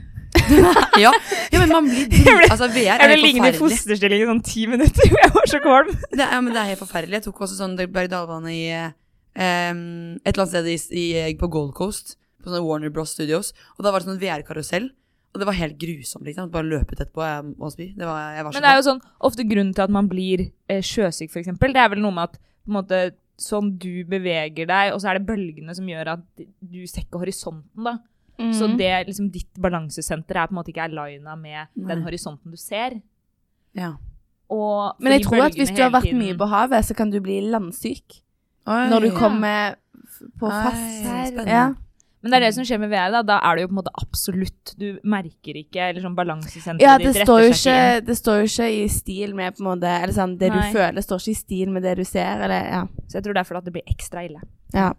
Ja, 0.97 1.11
ja 1.51 1.59
men 1.59 1.69
man 1.71 1.85
blir 1.87 2.05
Jeg 2.11 2.23
ble- 2.23 2.35
drit... 2.39 2.51
Altså, 2.51 2.67
VR 2.71 2.79
Jeg 2.79 2.93
er 2.95 2.99
ble 3.03 3.15
helt 3.15 3.25
liggende 3.25 3.49
i 3.49 3.53
forferdelig. 3.57 3.77
fosterstilling 3.77 4.21
i 4.23 4.27
sånn 4.29 4.41
ti 4.47 4.63
minutter, 4.67 5.09
jeg 5.21 5.31
var 5.35 5.47
så 5.51 5.59
kvalm. 5.63 5.89
Det 6.11 6.23
ja, 6.25 6.39
men 6.41 6.53
det 6.55 6.61
er 6.61 6.69
helt 6.73 6.81
forferdelig. 6.81 7.17
Jeg 7.19 7.25
tok 7.27 7.41
også 7.45 7.57
sånn 7.59 7.75
berg-og-dal-bane 7.79 8.53
i 8.53 8.63
um, 8.81 9.81
et 10.23 10.33
eller 10.33 10.43
annet 10.43 10.53
sted 10.53 10.69
i, 10.97 11.05
i, 11.29 11.35
på 11.39 11.49
Gold 11.53 11.73
Coast, 11.77 12.15
på 12.41 12.49
sånne 12.49 12.63
Warner 12.65 12.89
Bros 12.93 13.13
Studios. 13.15 13.53
Og 13.77 13.85
da 13.85 13.91
var 13.93 14.01
det 14.03 14.09
sånn 14.09 14.21
VR-karusell. 14.21 14.89
Og 15.37 15.43
det 15.43 15.47
var 15.51 15.53
helt 15.59 15.75
grusomt, 15.77 16.25
liksom. 16.25 16.49
Bare 16.49 16.65
løpe 16.65 16.95
ut 16.95 17.01
etterpå 17.03 17.21
jeg 17.21 17.49
må 17.61 17.69
spy. 17.69 17.91
Det 17.93 18.07
var, 18.09 18.31
jeg 18.33 18.43
var 18.47 18.55
Men 18.55 18.63
det 18.65 18.69
er 18.71 18.79
jo 18.79 18.85
sånn, 18.89 19.01
ofte 19.29 19.43
grunnen 19.45 19.73
til 19.77 19.83
at 19.85 19.93
man 19.93 20.07
blir 20.09 20.47
eh, 20.67 20.81
sjøsyk, 20.81 21.29
eksempel, 21.43 21.75
det 21.75 21.83
er 21.83 21.91
vel 21.93 22.01
noe 22.01 22.15
med 22.15 22.23
at 22.31 22.39
på 22.39 22.71
en 22.71 22.77
måte, 22.79 23.01
sånn 23.37 23.75
du 23.77 24.01
beveger 24.09 24.65
deg, 24.65 24.93
og 24.95 24.99
så 25.03 25.11
er 25.11 25.19
det 25.19 25.27
bølgene 25.29 25.75
som 25.77 25.85
gjør 25.85 26.09
at 26.15 26.23
du 26.41 26.79
ser 26.89 27.03
ikke 27.05 27.21
horisonten, 27.21 27.83
da. 27.85 27.99
Så 28.53 28.65
Mhm. 28.67 28.77
det, 28.77 28.89
liksom, 29.07 29.29
ditt 29.31 29.53
balansesenter 29.61 30.35
er 30.41 30.47
på 30.47 30.53
en 30.53 30.57
måte 30.63 30.73
ikke 30.73 30.83
aligna 30.89 31.35
med 31.37 31.67
Nei. 31.75 31.87
den 31.93 32.03
horisonten 32.03 32.49
du 32.51 32.57
ser. 32.57 32.99
Ja. 33.73 33.93
Og 34.49 34.95
Men 34.99 35.13
jeg 35.13 35.23
tror 35.27 35.45
at 35.45 35.53
hvis 35.53 35.69
du 35.75 35.81
har 35.83 35.91
vært 35.91 36.03
tiden- 36.09 36.19
mye 36.19 36.37
på 36.37 36.47
havet, 36.49 36.85
så 36.85 36.95
kan 36.95 37.09
du 37.11 37.19
bli 37.21 37.41
landsyk. 37.41 38.21
Oi. 38.67 38.89
Når 38.89 38.99
du 39.01 39.07
Ja. 39.11 39.19
kommer 39.19 39.75
på 40.39 40.47
Oi, 40.49 40.63
fast 40.63 41.31
spennende. 41.33 41.47
Ja. 41.47 41.73
Men 42.21 42.33
det 42.33 42.37
er 42.37 42.43
det 42.47 42.53
som 42.55 42.65
skjer 42.65 42.79
med 42.81 42.89
VR, 42.89 43.11
da. 43.13 43.21
Da 43.25 43.37
er 43.45 43.57
det 43.57 43.63
jo 43.63 43.69
på 43.69 43.75
en 43.75 43.79
måte 43.79 43.93
absolutt 44.01 44.73
Du 44.79 44.87
merker 45.05 45.59
ikke 45.59 45.89
eller 45.91 46.01
sånn 46.01 46.17
balansesenteret 46.17 46.81
ja, 46.81 46.97
det 46.97 47.13
ditt 47.13 47.27
står, 47.27 47.43
jo 47.45 47.53
ikke, 47.53 47.77
det 48.07 48.17
står 48.17 48.41
jo 48.41 48.49
ikke 48.49 48.69
i 48.73 48.83
stil 48.91 49.35
med 49.37 49.57
på 49.57 49.63
en 49.63 49.69
måte 49.69 49.93
Eller 49.99 50.15
sånn, 50.15 50.35
det 50.41 50.49
Nei. 50.53 50.57
du 50.57 50.77
føler, 50.77 51.05
står 51.05 51.23
ikke 51.23 51.35
i 51.35 51.41
stil 51.43 51.73
med 51.75 51.85
det 51.85 51.95
du 52.01 52.03
ser, 52.07 52.41
eller 52.47 52.69
ja. 52.73 52.83
Så 53.05 53.19
jeg 53.19 53.27
tror 53.27 53.37
derfor 53.37 53.61
at 53.61 53.69
det 53.69 53.75
blir 53.77 53.93
ekstra 53.93 54.25
ille. 54.27 54.41
ja. 54.73 54.91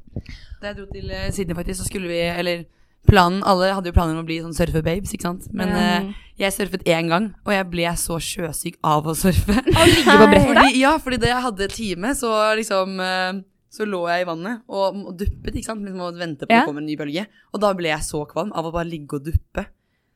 Da 0.59 0.73
jeg 0.73 0.81
dro 0.81 0.89
til 0.91 1.11
eh, 1.15 1.29
Sydney, 1.35 1.55
faktisk, 1.55 1.83
så 1.83 1.87
skulle 1.87 2.11
vi 2.11 2.19
Eller 2.19 2.65
planen 3.09 3.43
Alle 3.47 3.71
hadde 3.75 3.91
jo 3.91 3.97
planer 3.97 4.17
om 4.17 4.25
å 4.25 4.29
bli 4.29 4.41
sånn 4.43 4.57
surfe-babes, 4.57 5.13
ikke 5.15 5.29
sant? 5.29 5.47
Men 5.55 5.71
mm. 5.73 6.09
uh, 6.09 6.25
jeg 6.39 6.55
surfet 6.55 6.87
én 6.87 7.11
gang, 7.11 7.31
og 7.47 7.55
jeg 7.55 7.67
ble 7.73 7.93
så 7.99 8.19
sjøsyk 8.23 8.79
av 8.87 9.07
å 9.09 9.15
surfe. 9.19 9.55
Å 9.59 9.87
ligge 9.89 10.17
på 10.23 10.27
brettet? 10.27 10.51
Fordi, 10.51 10.67
ja, 10.79 10.93
fordi 11.03 11.21
da 11.23 11.31
jeg 11.33 11.45
hadde 11.47 11.71
time, 11.73 12.13
så 12.19 12.33
liksom 12.59 13.01
eh, 13.03 13.41
Så 13.71 13.85
lå 13.85 14.01
jeg 14.09 14.25
i 14.25 14.29
vannet 14.29 14.63
og, 14.69 14.97
og 15.11 15.17
duppet, 15.21 15.55
ikke 15.55 15.69
sant. 15.69 15.83
Liksom, 15.85 16.01
og 16.07 16.17
vente 16.21 16.47
på 16.49 16.53
Ja. 16.55 16.63
det 16.63 16.71
kommer 16.71 16.81
en 16.85 16.89
ny 16.89 16.97
bølge. 16.97 17.27
Og 17.53 17.61
da 17.61 17.73
ble 17.77 17.91
jeg 17.93 18.07
så 18.07 18.23
kvalm 18.31 18.53
av 18.57 18.65
å 18.69 18.73
bare 18.73 18.89
ligge 18.89 19.19
og 19.21 19.27
duppe. 19.29 19.67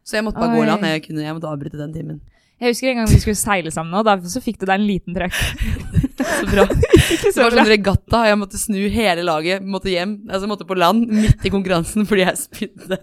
Så 0.02 0.16
jeg 0.18 0.24
måtte 0.26 0.40
bare 0.40 0.56
gå 0.56 0.62
i 0.64 0.70
land. 0.70 0.86
Jeg, 0.88 1.02
kunne, 1.04 1.22
jeg 1.22 1.36
måtte 1.36 1.50
avbryte 1.52 1.78
den 1.78 1.92
timen. 1.94 2.20
Jeg 2.62 2.72
husker 2.72 2.88
en 2.92 3.00
gang 3.02 3.08
vi 3.10 3.18
skulle 3.18 3.38
seile 3.38 3.70
sammen, 3.74 3.94
og 3.98 4.04
da 4.06 4.14
så 4.22 4.40
fikk 4.42 4.60
du 4.60 4.66
deg 4.68 4.76
en 4.78 4.86
liten 4.86 5.16
trøkk. 5.16 5.34
Så 6.22 6.46
bra. 6.46 6.62
Ikke 7.12 7.32
Det 7.34 7.42
var 7.42 7.54
sånn 7.56 7.66
regatta, 7.68 8.20
og 8.20 8.28
jeg 8.30 8.38
måtte 8.38 8.58
snu 8.60 8.78
hele 8.94 9.24
laget. 9.26 9.64
Måtte 9.66 9.90
hjem, 9.90 10.12
altså 10.30 10.46
måtte 10.50 10.66
på 10.68 10.76
land 10.78 11.08
midt 11.10 11.42
i 11.44 11.50
konkurransen 11.50 12.06
fordi 12.06 12.22
jeg 12.22 12.38
spydde. 12.38 12.98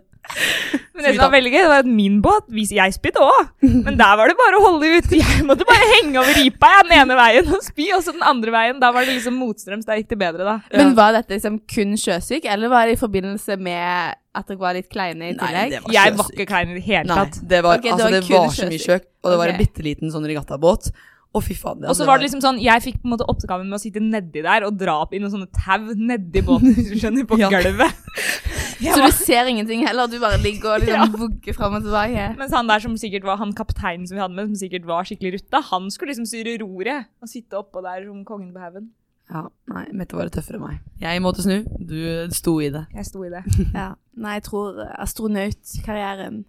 Men 0.94 1.06
det 1.06 1.14
som 1.16 1.24
var 1.24 1.32
veldig 1.34 1.52
gøy, 1.54 1.62
det 1.64 1.70
var 1.72 1.82
at 1.82 1.88
min 1.90 2.18
båt 2.22 2.50
Jeg 2.54 2.94
spydde 2.94 3.22
òg, 3.24 3.48
men 3.66 3.96
der 3.98 4.18
var 4.20 4.30
det 4.30 4.36
bare 4.38 4.60
å 4.60 4.64
holde 4.66 4.90
ut. 5.00 5.08
Jeg 5.16 5.46
måtte 5.48 5.66
bare 5.66 5.88
henge 5.96 6.20
over 6.22 6.36
ripa 6.38 6.70
jeg, 6.76 6.86
den 6.90 6.96
ene 7.00 7.18
veien 7.18 7.50
og 7.56 7.64
spy, 7.66 7.88
og 7.96 8.04
så 8.06 8.14
den 8.14 8.26
andre 8.28 8.54
veien. 8.54 8.82
Da 8.84 8.92
var 8.94 9.08
det 9.08 9.16
liksom 9.18 9.40
motstrøms. 9.42 9.88
Da 9.88 9.98
gikk 9.98 10.12
det 10.12 10.20
bedre, 10.22 10.46
da. 10.46 10.58
Men 10.76 10.94
var 11.00 11.16
dette 11.18 11.34
liksom 11.38 11.62
kun 11.72 11.96
sjøsyk, 11.98 12.46
eller 12.46 12.70
var 12.70 12.86
det 12.90 12.98
i 12.98 13.02
forbindelse 13.02 13.58
med 13.58 14.18
at 14.38 14.46
dere 14.52 14.62
var 14.62 14.76
litt 14.78 14.90
kleine 14.92 15.32
i 15.32 15.34
Nei, 15.34 15.40
tillegg? 15.42 15.72
det 15.74 15.80
var 15.88 15.96
Jeg 15.96 16.18
var 16.20 16.34
ikke 16.36 16.46
klein 16.52 16.70
i 16.70 16.76
det 16.78 16.84
hele 16.86 17.10
Nei, 17.10 17.24
det 17.50 17.62
var, 17.66 17.80
Ok, 17.80 17.88
det 17.88 17.94
altså, 17.96 18.06
var 18.06 18.14
det 18.14 18.20
kun 18.28 18.36
var 18.38 18.52
så 18.54 18.68
mye 18.70 18.84
sjøk, 18.84 19.08
og 19.24 19.32
det 19.34 19.40
var 19.42 19.54
en 19.56 19.58
bitte 19.64 19.86
liten 19.88 20.14
sånn 20.14 20.28
regattabåt. 20.30 20.92
Å, 21.30 21.42
fy 21.46 21.54
faen. 21.58 21.84
Og 21.86 21.94
så 21.98 22.06
var 22.10 22.18
det 22.18 22.26
liksom 22.26 22.42
sånn, 22.42 22.58
Jeg 22.62 22.82
fikk 22.86 23.02
på 23.02 23.10
en 23.10 23.12
måte 23.16 23.26
oppgaven 23.30 23.68
med 23.70 23.78
å 23.78 23.82
sitte 23.82 24.02
nedi 24.02 24.42
der 24.46 24.66
og 24.66 24.78
dra 24.78 25.00
opp 25.04 25.12
i 25.14 25.20
noen 25.22 25.34
sånne 25.34 25.50
tau 25.54 25.90
nedi 25.98 26.42
båten 26.46 26.74
hvis 26.78 26.90
du 26.94 26.96
skjønner, 27.02 27.26
på 27.30 27.38
Ja. 27.42 27.50
gulvet. 27.54 27.94
Jeg 28.80 28.94
Så 28.96 29.02
var- 29.02 29.12
du 29.12 29.18
ser 29.18 29.46
ingenting 29.52 29.82
heller, 29.88 30.08
du 30.08 30.20
bare 30.20 30.38
ligger 30.40 30.74
og 30.76 30.82
liksom 30.82 31.14
vugger 31.20 31.54
fram 31.54 31.74
og 31.76 31.82
tilbake? 31.84 32.38
Mens 32.38 32.54
han 32.54 32.68
der 32.68 32.80
som 32.80 32.96
sikkert 32.98 33.24
var 33.28 33.38
han 33.38 33.52
kapteinen 33.54 34.08
som 34.08 34.16
vi 34.16 34.22
hadde 34.22 34.34
med, 34.36 34.48
som 34.48 34.56
sikkert 34.56 34.86
var 34.88 35.04
skikkelig 35.04 35.34
rutta, 35.40 35.62
han 35.72 35.90
skulle 35.92 36.14
liksom 36.14 36.26
styre 36.26 36.58
roret 36.62 37.06
og 37.22 37.28
sitte 37.28 37.58
oppå 37.60 37.82
der 37.84 38.06
som 38.06 38.24
kongen 38.26 38.54
på 38.54 38.60
haugen. 38.64 38.90
Ja, 39.30 39.44
nei, 39.68 39.86
Mette 39.94 40.16
var 40.18 40.26
tøffere 40.30 40.56
enn 40.58 40.62
meg. 40.66 40.80
Jeg 41.00 41.22
måtte 41.22 41.44
snu, 41.44 41.62
du 41.86 42.30
sto 42.34 42.60
i 42.62 42.70
det. 42.74 42.88
Jeg 42.96 43.06
sto 43.06 43.24
i 43.24 43.30
det. 43.30 43.44
Ja. 43.76 43.92
Nei, 44.18 44.34
jeg 44.40 44.44
tror 44.44 44.80
astronautkarrieren 45.00 46.46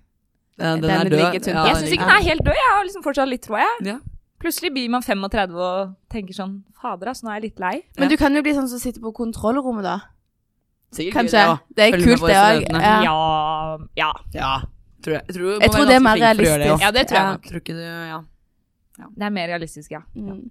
Den, 0.58 0.80
den, 0.80 0.82
Den 0.82 0.90
er 0.90 1.04
død. 1.08 1.46
Ja, 1.48 1.64
Jeg 1.66 1.76
syns 1.76 1.92
ikke 1.94 2.04
den 2.04 2.16
er 2.16 2.24
helt 2.28 2.44
død. 2.44 2.52
Jeg 2.56 2.70
har 2.74 2.82
liksom 2.84 3.02
fortsatt 3.04 3.28
litt 3.28 3.42
tror 3.46 3.58
jeg. 3.62 3.86
Ja. 3.86 3.98
Plutselig 4.40 4.70
blir 4.72 4.88
man 4.92 5.02
35 5.02 5.54
og 5.56 5.94
tenker 6.12 6.34
sånn 6.36 6.62
Fader, 6.80 7.08
altså, 7.12 7.24
nå 7.26 7.30
er 7.30 7.40
jeg 7.40 7.42
litt 7.50 7.60
lei. 7.60 7.82
Men 7.98 8.08
Ja. 8.08 8.08
du 8.08 8.16
kan 8.16 8.34
jo 8.34 8.42
bli 8.42 8.52
sånn 8.56 8.68
som 8.68 8.78
sitter 8.78 9.00
på 9.00 9.12
kontrollrommet, 9.12 9.82
da. 9.84 9.98
Sikkert 10.92 11.14
Kanskje. 11.14 11.38
gøy, 11.46 11.58
Det 11.76 11.84
er 11.86 11.90
kult, 12.02 12.20
det 12.26 12.36
òg. 12.36 12.64
Ja. 12.82 12.94
Ja. 13.06 13.76
ja. 13.96 14.10
Ja, 14.34 14.52
tror 15.04 15.12
jeg. 15.14 15.22
Jeg 15.28 15.34
tror, 15.36 15.50
Jeg 15.60 15.70
tror 15.70 15.84
det 15.86 15.94
er 15.94 16.00
mer 16.04 16.16
gjøre 16.16 16.34
det, 16.34 16.46
realistisk. 16.48 16.82
Ja, 16.82 16.90
det 16.90 17.06
tror 17.08 17.16
jeg 17.18 17.24
Ja. 17.24 17.32
nok. 17.32 17.42
Tror 17.50 17.60
ikke 17.62 17.74
du, 17.78 17.82
ja. 18.10 18.20
Det 19.16 19.22
er 19.22 19.30
mer 19.30 19.46
realistisk, 19.48 19.90
ja. 19.90 20.00
Mm. 20.14 20.50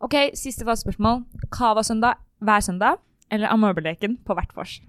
Ok, 0.00 0.14
siste 0.34 0.64
fast 0.66 0.82
spørsmål. 0.84 1.22
Cava-søndag 1.54 2.14
hver 2.42 2.60
søndag 2.60 2.98
eller 3.30 3.48
amøbeleken 3.48 4.18
på 4.26 4.34
hvert 4.34 4.50
vors? 4.56 4.80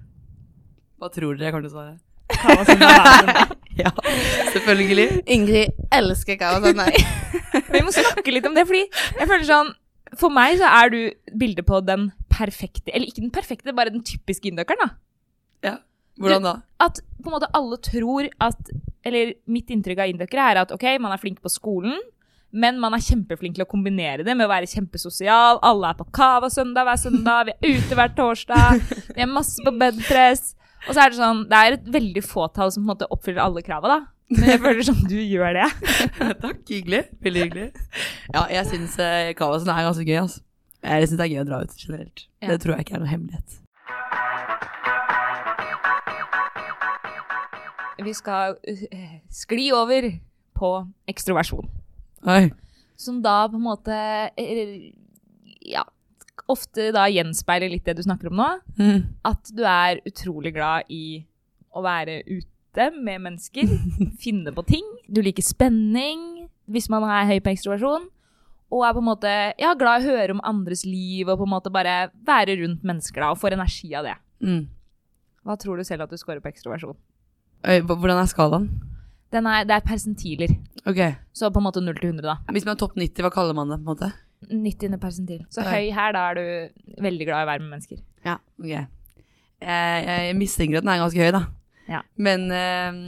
Hva 0.99 1.07
tror 1.13 1.37
dere 1.37 1.45
jeg 1.47 1.53
kommer 1.53 1.69
til 1.69 1.71
å 1.71 1.77
svare? 1.77 1.97
Cava-søndag. 2.33 3.55
Ja, 3.79 3.91
selvfølgelig. 4.51 5.21
Ingrid 5.31 5.71
elsker 5.95 6.35
Kava 6.35 6.59
søndag. 6.59 6.89
nei. 6.89 7.61
Vi 7.73 7.79
må 7.85 7.93
snakke 7.95 8.33
litt 8.33 8.45
om 8.49 8.57
det, 8.57 8.65
fordi 8.67 8.81
jeg 9.19 9.27
føler 9.29 9.45
sånn 9.47 9.69
For 10.19 10.29
meg 10.33 10.57
så 10.59 10.67
er 10.81 10.89
du 10.91 10.97
bildet 11.39 11.65
på 11.69 11.79
den 11.87 12.09
perfekte 12.39 12.93
Eller 12.93 13.11
ikke 13.11 13.23
den 13.25 13.33
perfekte, 13.35 13.75
bare 13.75 13.93
den 13.93 14.05
typiske 14.05 14.49
indøkeren, 14.51 14.87
da. 14.87 14.89
Ja. 15.67 15.75
Hvordan 16.19 16.47
da? 16.47 16.53
At 16.83 17.01
på 17.19 17.29
en 17.29 17.35
måte 17.35 17.51
alle 17.55 17.79
tror 17.83 18.29
at 18.43 18.71
Eller 19.07 19.35
mitt 19.47 19.71
inntrykk 19.71 20.03
av 20.03 20.13
indøkere 20.13 20.47
er 20.51 20.63
at 20.63 20.73
ok, 20.75 20.85
man 21.03 21.15
er 21.15 21.21
flink 21.21 21.39
på 21.43 21.51
skolen, 21.51 21.95
men 22.51 22.79
man 22.81 22.95
er 22.97 23.03
kjempeflink 23.05 23.55
til 23.55 23.63
å 23.63 23.69
kombinere 23.69 24.25
det 24.25 24.33
med 24.35 24.47
å 24.47 24.51
være 24.51 24.69
kjempesosial. 24.69 25.61
Alle 25.65 25.91
er 25.91 25.99
på 25.99 26.07
Cava 26.15 26.49
søndag 26.51 26.87
hver 26.87 26.99
søndag, 26.99 27.49
vi 27.49 27.53
er 27.55 27.77
ute 27.77 27.97
hver 27.99 28.15
torsdag, 28.17 28.81
vi 29.15 29.23
er 29.23 29.29
masse 29.29 29.63
på 29.63 29.73
bedpress. 29.77 30.55
Og 30.87 30.95
så 30.95 31.03
er 31.03 31.11
det 31.11 31.19
sånn, 31.19 31.43
det 31.49 31.59
er 31.59 31.77
et 31.77 31.91
veldig 31.93 32.23
fåtall 32.25 32.73
som 32.73 32.83
på 32.83 32.87
en 32.87 32.93
måte 32.93 33.09
oppfyller 33.13 33.43
alle 33.45 33.63
krava, 33.65 33.91
da. 33.93 33.99
Men 34.33 34.51
jeg 34.51 34.61
føler 34.61 34.85
sånn 34.85 35.07
du 35.09 35.17
gjør 35.17 35.57
det. 35.57 35.69
Takk, 36.43 36.59
hyggelig. 36.69 37.05
Veldig 37.25 37.45
hyggelig. 37.47 37.69
Ja, 38.35 38.43
jeg 38.53 38.67
syns 38.69 38.93
uh, 39.01 39.31
Kavasen 39.37 39.71
er 39.73 39.87
ganske 39.87 40.05
gøy, 40.05 40.19
altså. 40.21 40.43
Jeg 40.79 41.07
syns 41.09 41.19
det 41.19 41.25
er 41.25 41.33
gøy 41.33 41.41
å 41.41 41.47
dra 41.49 41.59
ut 41.63 41.73
generelt. 41.75 42.23
Ja. 42.39 42.53
Det 42.53 42.61
tror 42.63 42.75
jeg 42.75 42.85
ikke 42.85 42.95
er 42.95 43.03
noe 43.03 43.11
hemmelighet. 43.11 43.59
Vi 47.99 48.13
skal 48.15 48.55
uh, 48.55 49.15
skli 49.33 49.69
over 49.75 50.07
på 50.55 50.71
ekstroversjon. 51.11 51.67
Oi. 52.31 52.45
Som 52.99 53.19
da 53.23 53.41
på 53.47 53.59
en 53.59 53.63
måte 53.63 53.95
eh, 54.39 54.91
Ja, 55.63 55.85
ofte 56.51 56.89
da 56.95 57.05
gjenspeiler 57.11 57.71
litt 57.71 57.85
det 57.87 57.97
du 57.99 58.03
snakker 58.03 58.31
om 58.31 58.39
nå. 58.39 58.47
Mm. 58.79 59.03
At 59.27 59.51
du 59.55 59.65
er 59.67 59.99
utrolig 60.07 60.53
glad 60.55 60.87
i 60.91 61.21
å 61.75 61.83
være 61.83 62.21
ute 62.27 62.89
med 62.95 63.25
mennesker. 63.27 63.67
finne 64.23 64.55
på 64.55 64.63
ting. 64.67 64.87
Du 65.07 65.21
liker 65.23 65.43
spenning 65.43 66.47
hvis 66.69 66.87
man 66.91 67.03
er 67.03 67.27
høy 67.27 67.39
på 67.43 67.51
ekstroversjon. 67.51 68.07
Og 68.69 68.83
er 68.85 68.93
på 68.93 69.01
en 69.01 69.07
måte 69.07 69.29
ja, 69.57 69.73
glad 69.77 70.03
i 70.03 70.09
å 70.09 70.17
høre 70.17 70.35
om 70.35 70.43
andres 70.45 70.83
liv 70.85 71.29
og 71.29 71.39
på 71.41 71.47
en 71.47 71.53
måte 71.55 71.71
bare 71.73 72.11
være 72.27 72.59
rundt 72.61 72.85
mennesker 72.85 73.23
da, 73.23 73.31
og 73.33 73.41
får 73.41 73.57
energi 73.57 73.89
av 73.97 74.05
det. 74.05 74.15
Mm. 74.45 74.67
Hva 75.47 75.57
tror 75.57 75.79
du 75.79 75.87
selv 75.87 76.05
at 76.05 76.13
du 76.13 76.19
scorer 76.21 76.43
på 76.43 76.51
ekstroversjon? 76.51 76.97
Hvordan 77.89 78.21
er 78.21 78.29
skalaen? 78.29 78.69
Den 79.33 79.45
er, 79.49 79.65
det 79.67 79.75
er 79.75 79.85
persentiler. 79.85 80.53
Okay. 80.85 81.17
Så 81.33 81.49
på 81.53 81.61
en 81.61 81.65
måte 81.65 81.81
0 81.81 81.97
til 81.97 82.11
100, 82.13 82.25
da. 82.25 82.53
Hvis 82.53 82.65
man 82.65 82.75
er 82.75 82.81
topp 82.81 82.95
90, 82.97 83.25
hva 83.25 83.33
kaller 83.33 83.57
man 83.57 83.73
det? 83.73 83.79
på 83.81 83.85
en 83.85 83.91
måte? 83.93 84.11
90. 84.49 84.95
persentil. 85.01 85.43
Så 85.51 85.65
høy 85.67 85.89
her, 85.93 86.13
da 86.15 86.29
er 86.29 86.39
du 86.39 87.01
veldig 87.03 87.27
glad 87.27 87.43
i 87.43 87.45
å 87.45 87.49
være 87.49 87.63
med 87.65 87.73
mennesker. 87.75 87.99
Ja, 88.25 88.37
ok. 88.61 88.69
Jeg, 88.69 90.05
jeg 90.07 90.37
mistenker 90.39 90.79
at 90.79 90.85
den 90.85 90.93
er 90.93 91.01
ganske 91.03 91.25
høy, 91.25 91.33
da. 91.35 91.43
Ja. 91.89 92.01
Men 92.21 92.45
eh, 92.53 92.99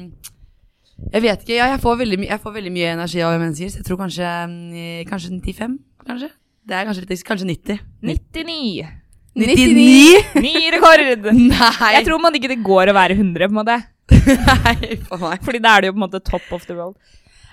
jeg 1.12 1.24
vet 1.26 1.44
ikke. 1.46 1.56
Ja, 1.58 1.68
jeg 1.74 1.82
får, 1.84 1.98
veldig, 2.04 2.20
jeg 2.30 2.42
får 2.44 2.54
veldig 2.58 2.72
mye 2.76 2.92
energi 2.96 3.22
av 3.26 3.38
mennesker, 3.42 3.72
så 3.74 3.82
jeg 3.82 3.88
tror 3.88 4.00
kanskje, 4.04 4.32
mm, 4.48 5.06
kanskje 5.10 5.32
95, 5.38 5.78
kanskje? 6.08 6.30
Det 6.68 6.76
er 6.78 6.86
kanskje, 6.90 7.22
kanskje 7.28 7.48
90. 7.50 7.80
99! 8.06 8.92
99? 9.42 10.42
Ny 10.44 10.54
rekord! 10.76 11.32
Nei! 11.54 11.92
Jeg 11.96 12.06
tror 12.08 12.22
man 12.22 12.36
ikke 12.38 12.52
det 12.52 12.60
går 12.66 12.92
å 12.92 12.96
være 12.98 13.16
100, 13.18 13.48
på 13.48 13.54
en 13.56 13.60
måte. 13.62 13.80
Nei, 14.66 15.00
for 15.08 15.24
meg. 15.24 15.42
Fordi 15.46 15.62
da 15.64 15.78
er 15.78 15.86
det 15.86 15.92
jo 15.92 15.96
på 15.96 16.02
en 16.02 16.06
måte 16.06 16.22
top 16.28 16.52
of 16.58 16.68
the 16.68 16.76
world. 16.78 16.98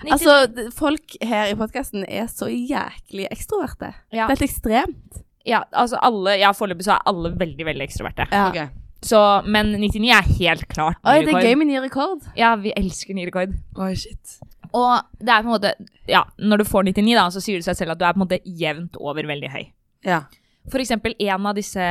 99 0.03 0.13
Altså, 0.15 0.35
folk 0.77 1.15
her 1.27 1.49
i 1.51 1.55
podkasten 1.59 2.05
er 2.07 2.27
så 2.31 2.47
jæklig 2.47 3.25
ekstroverte. 3.33 3.89
ja, 4.15 4.27
Det 4.29 4.35
er 4.35 4.37
helt 4.37 4.45
ekstremt. 4.47 5.23
ja, 5.47 5.63
altså 5.73 5.99
alle, 6.03 6.37
ja, 6.39 6.53
foreløpig 6.55 6.85
så 6.87 6.93
er 6.95 7.09
alle 7.09 7.33
veldig, 7.39 7.65
veldig 7.67 7.87
ekstroverte. 7.87 8.27
Ja. 8.31 8.45
Ok. 8.47 8.88
Så, 9.05 9.19
men 9.47 9.71
99 9.79 10.09
er 10.11 10.25
helt 10.41 10.65
klart 10.67 10.97
ny 10.99 11.11
Oi, 11.13 11.19
det 11.23 11.31
er 11.31 11.45
gøy 11.47 11.57
med 11.61 11.69
ny 11.69 11.77
rekord. 11.85 12.25
Ja, 12.35 12.51
vi 12.59 12.73
elsker 12.75 13.15
ny 13.15 13.29
rekord. 13.29 13.53
Oi, 13.79 13.93
shit. 13.95 14.39
Og 14.75 15.05
det 15.17 15.31
er 15.33 15.45
på 15.45 15.49
en 15.49 15.55
måte, 15.55 15.71
ja, 16.09 16.25
når 16.37 16.61
du 16.61 16.67
får 16.67 16.89
99 16.91 17.15
da, 17.15 17.27
så 17.33 17.41
sier 17.43 17.61
det 17.61 17.67
seg 17.69 17.79
selv 17.79 17.95
at 17.95 18.01
du 18.01 18.05
er 18.05 18.15
på 18.15 18.19
en 18.19 18.25
måte 18.25 18.41
jevnt 18.43 18.99
over 18.99 19.29
veldig 19.29 19.51
høy. 19.53 19.63
Ja. 20.05 20.25
For 20.69 20.83
eksempel 20.83 21.15
en 21.15 21.47
av 21.49 21.57
disse 21.57 21.87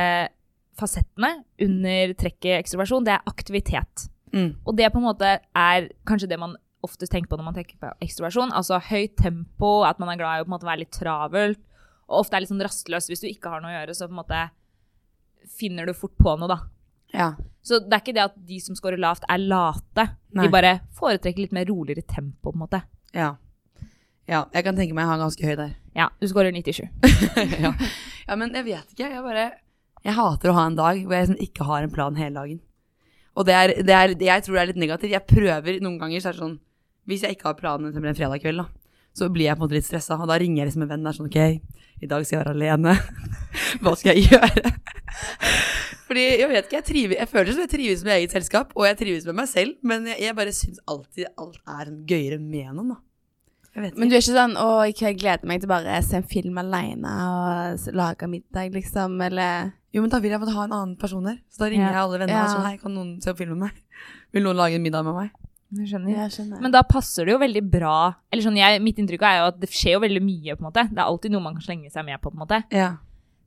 fasettene 0.79 1.33
under 1.65 2.13
trekket 2.19 2.61
ekstroversjon, 2.61 3.07
det 3.07 3.17
er 3.17 3.29
aktivitet. 3.29 4.07
Mm. 4.31 4.53
Og 4.63 4.77
det 4.77 4.91
på 4.93 5.01
en 5.01 5.09
måte 5.09 5.35
er 5.41 5.89
kanskje 6.07 6.29
det 6.31 6.39
man 6.39 6.55
oftest 6.85 7.11
tenker 7.11 7.31
på 7.31 7.39
når 7.39 7.49
man 7.49 7.57
tenker 7.57 7.79
på 7.81 7.91
ekstroversjon. 8.05 8.53
Altså 8.55 8.79
høyt 8.89 9.17
tempo, 9.19 9.81
at 9.87 9.99
man 9.99 10.13
er 10.13 10.21
glad 10.21 10.39
i 10.39 10.43
å 10.43 10.47
på 10.47 10.53
en 10.53 10.55
måte 10.55 10.69
være 10.69 10.85
litt 10.85 10.95
travelt. 10.95 11.61
Og 12.09 12.23
ofte 12.23 12.37
er 12.37 12.45
litt 12.45 12.51
sånn 12.53 12.63
rastløs. 12.63 13.09
Hvis 13.11 13.25
du 13.25 13.27
ikke 13.29 13.51
har 13.51 13.63
noe 13.63 13.73
å 13.73 13.77
gjøre, 13.81 13.95
så 13.97 14.07
på 14.07 14.15
en 14.15 14.21
måte 14.21 14.43
finner 15.59 15.89
du 15.89 15.93
fort 15.97 16.15
på 16.17 16.37
noe, 16.39 16.49
da. 16.49 16.59
Ja. 17.15 17.33
Så 17.65 17.81
det 17.83 17.93
er 17.95 18.01
ikke 18.03 18.15
det 18.15 18.23
at 18.23 18.37
de 18.49 18.59
som 18.63 18.77
scorer 18.77 19.01
lavt, 19.01 19.25
er 19.29 19.41
late. 19.41 20.05
Nei. 20.33 20.45
De 20.45 20.53
bare 20.53 20.79
foretrekker 20.97 21.45
litt 21.45 21.55
mer 21.55 21.67
roligere 21.69 22.05
tempo, 22.07 22.49
på 22.49 22.55
en 22.55 22.63
måte. 22.63 22.81
Ja. 23.15 23.33
Ja, 24.29 24.43
jeg 24.53 24.65
kan 24.65 24.77
tenke 24.77 24.93
meg 24.93 25.07
jeg 25.07 25.11
har 25.11 25.21
ganske 25.23 25.45
høy 25.49 25.55
der. 25.57 25.75
Ja, 25.97 26.07
du 26.21 26.27
scorer 26.29 26.53
97. 26.53 26.85
ja. 27.65 27.73
ja, 27.73 28.35
men 28.37 28.53
jeg 28.53 28.67
vet 28.67 28.93
ikke. 28.93 29.09
Jeg 29.09 29.23
bare 29.25 29.45
Jeg 30.05 30.15
hater 30.15 30.51
å 30.51 30.57
ha 30.59 30.65
en 30.69 30.77
dag 30.77 30.99
hvor 31.01 31.15
jeg 31.17 31.27
liksom 31.27 31.45
ikke 31.47 31.65
har 31.67 31.85
en 31.85 31.93
plan 31.93 32.19
hele 32.19 32.37
dagen. 32.37 32.59
Og 33.39 33.47
det 33.47 33.55
er, 33.55 33.73
det 33.85 33.95
er 33.95 34.13
Jeg 34.13 34.45
tror 34.45 34.57
det 34.57 34.61
er 34.61 34.71
litt 34.71 34.83
negativt. 34.85 35.15
Jeg 35.15 35.25
prøver 35.29 35.81
noen 35.81 35.97
ganger, 36.01 36.21
så 36.21 36.29
er 36.29 36.37
det 36.37 36.43
sånn 36.43 36.59
Hvis 37.09 37.25
jeg 37.25 37.37
ikke 37.37 37.49
har 37.49 37.57
planen 37.57 37.93
til 37.95 38.05
en 38.05 38.17
fredag 38.17 38.43
kveld, 38.43 38.61
da, 38.61 38.67
så 39.17 39.31
blir 39.33 39.49
jeg 39.49 39.57
på 39.57 39.63
en 39.63 39.65
måte 39.65 39.79
litt 39.79 39.89
stressa. 39.89 40.19
Og 40.19 40.29
da 40.29 40.37
ringer 40.39 40.61
jeg 40.61 40.71
liksom 40.71 40.85
en 40.85 40.93
venn 40.93 41.05
og 41.07 41.11
er 41.11 41.17
sånn 41.17 41.31
OK, 41.31 41.39
i 41.99 42.11
dag 42.11 42.25
skal 42.25 42.37
jeg 42.37 42.43
være 42.45 42.55
alene. 42.57 42.97
Hva 43.81 43.95
skal 43.97 44.13
jeg 44.13 44.29
gjøre? 44.29 44.75
Fordi 46.09 46.23
jeg 46.39 46.49
vet 46.49 46.65
ikke, 46.65 46.77
jeg, 46.79 46.85
triver, 46.89 47.15
jeg 47.21 47.29
føler 47.29 47.53
som 47.53 47.61
jeg 47.61 47.69
trives 47.69 48.01
med 48.07 48.15
eget 48.17 48.31
selskap, 48.33 48.71
og 48.75 48.87
jeg 48.89 48.97
trives 48.97 49.25
med 49.29 49.35
meg 49.37 49.47
selv, 49.51 49.75
men 49.85 50.07
jeg, 50.09 50.17
jeg 50.25 50.35
bare 50.39 50.53
syns 50.57 50.79
alltid 50.89 51.27
alt 51.37 51.59
er 51.69 51.91
gøyere 52.09 52.39
med 52.41 52.71
noen, 52.73 52.95
da. 52.95 52.99
Jeg 53.75 53.83
vet 53.83 53.91
ikke. 53.93 53.99
Men 54.01 54.09
du 54.09 54.15
er 54.17 54.23
ikke 54.23 54.33
sånn 54.33 54.55
'Å, 54.57 54.69
jeg 54.89 55.17
gleder 55.21 55.45
meg 55.45 55.59
til 55.61 55.69
bare 55.69 55.99
å 55.99 56.03
se 56.03 56.15
en 56.17 56.23
film 56.25 56.57
alene 56.57 57.11
og 57.29 57.93
lage 57.93 58.25
middag', 58.27 58.73
liksom, 58.73 59.21
eller 59.21 59.73
Jo, 59.93 60.01
men 60.01 60.09
da 60.09 60.19
vil 60.19 60.31
jeg 60.31 60.39
måtte 60.41 60.53
ha 60.53 60.63
en 60.65 60.73
annen 60.73 60.95
person 60.97 61.23
der. 61.23 61.37
Så 61.49 61.59
da 61.63 61.65
ringer 61.69 61.85
Ja. 61.89 61.93
jeg 61.93 62.01
alle 62.01 62.17
vennene 62.19 62.37
Ja. 62.37 62.43
og 62.43 62.49
sånn 62.57 62.65
Hei, 62.65 62.77
kan 62.77 62.93
noen 62.93 63.21
se 63.21 63.31
på 63.33 63.37
film 63.37 63.49
med 63.57 63.69
meg? 63.69 63.71
Vil 64.33 64.43
noen 64.43 64.55
lage 64.57 64.75
en 64.75 64.83
middag 64.83 65.03
med 65.05 65.15
meg? 65.15 65.29
Jeg 65.73 65.87
skjønner. 65.89 66.09
Jeg 66.15 66.31
skjønner. 66.31 66.61
Men 66.61 66.71
da 66.71 66.81
passer 66.83 67.25
det 67.25 67.31
jo 67.33 67.39
veldig 67.39 67.69
bra 67.71 68.15
Eller 68.31 68.43
sånn, 68.43 68.57
jeg, 68.57 68.81
Mitt 68.81 68.97
inntrykk 68.97 69.21
er 69.21 69.37
jo 69.41 69.47
at 69.47 69.59
det 69.59 69.69
skjer 69.69 69.93
jo 69.93 69.99
veldig 69.99 70.21
mye. 70.21 70.55
på 70.55 70.61
en 70.65 70.71
måte. 70.71 70.89
Det 70.89 70.97
er 70.97 71.05
alltid 71.05 71.31
noe 71.31 71.41
man 71.41 71.53
kan 71.53 71.61
slenge 71.61 71.91
seg 71.91 72.05
med 72.05 72.21
på. 72.21 72.31
på 72.31 72.33
en 72.33 72.47
måte. 72.47 72.63
Ja. 72.71 72.97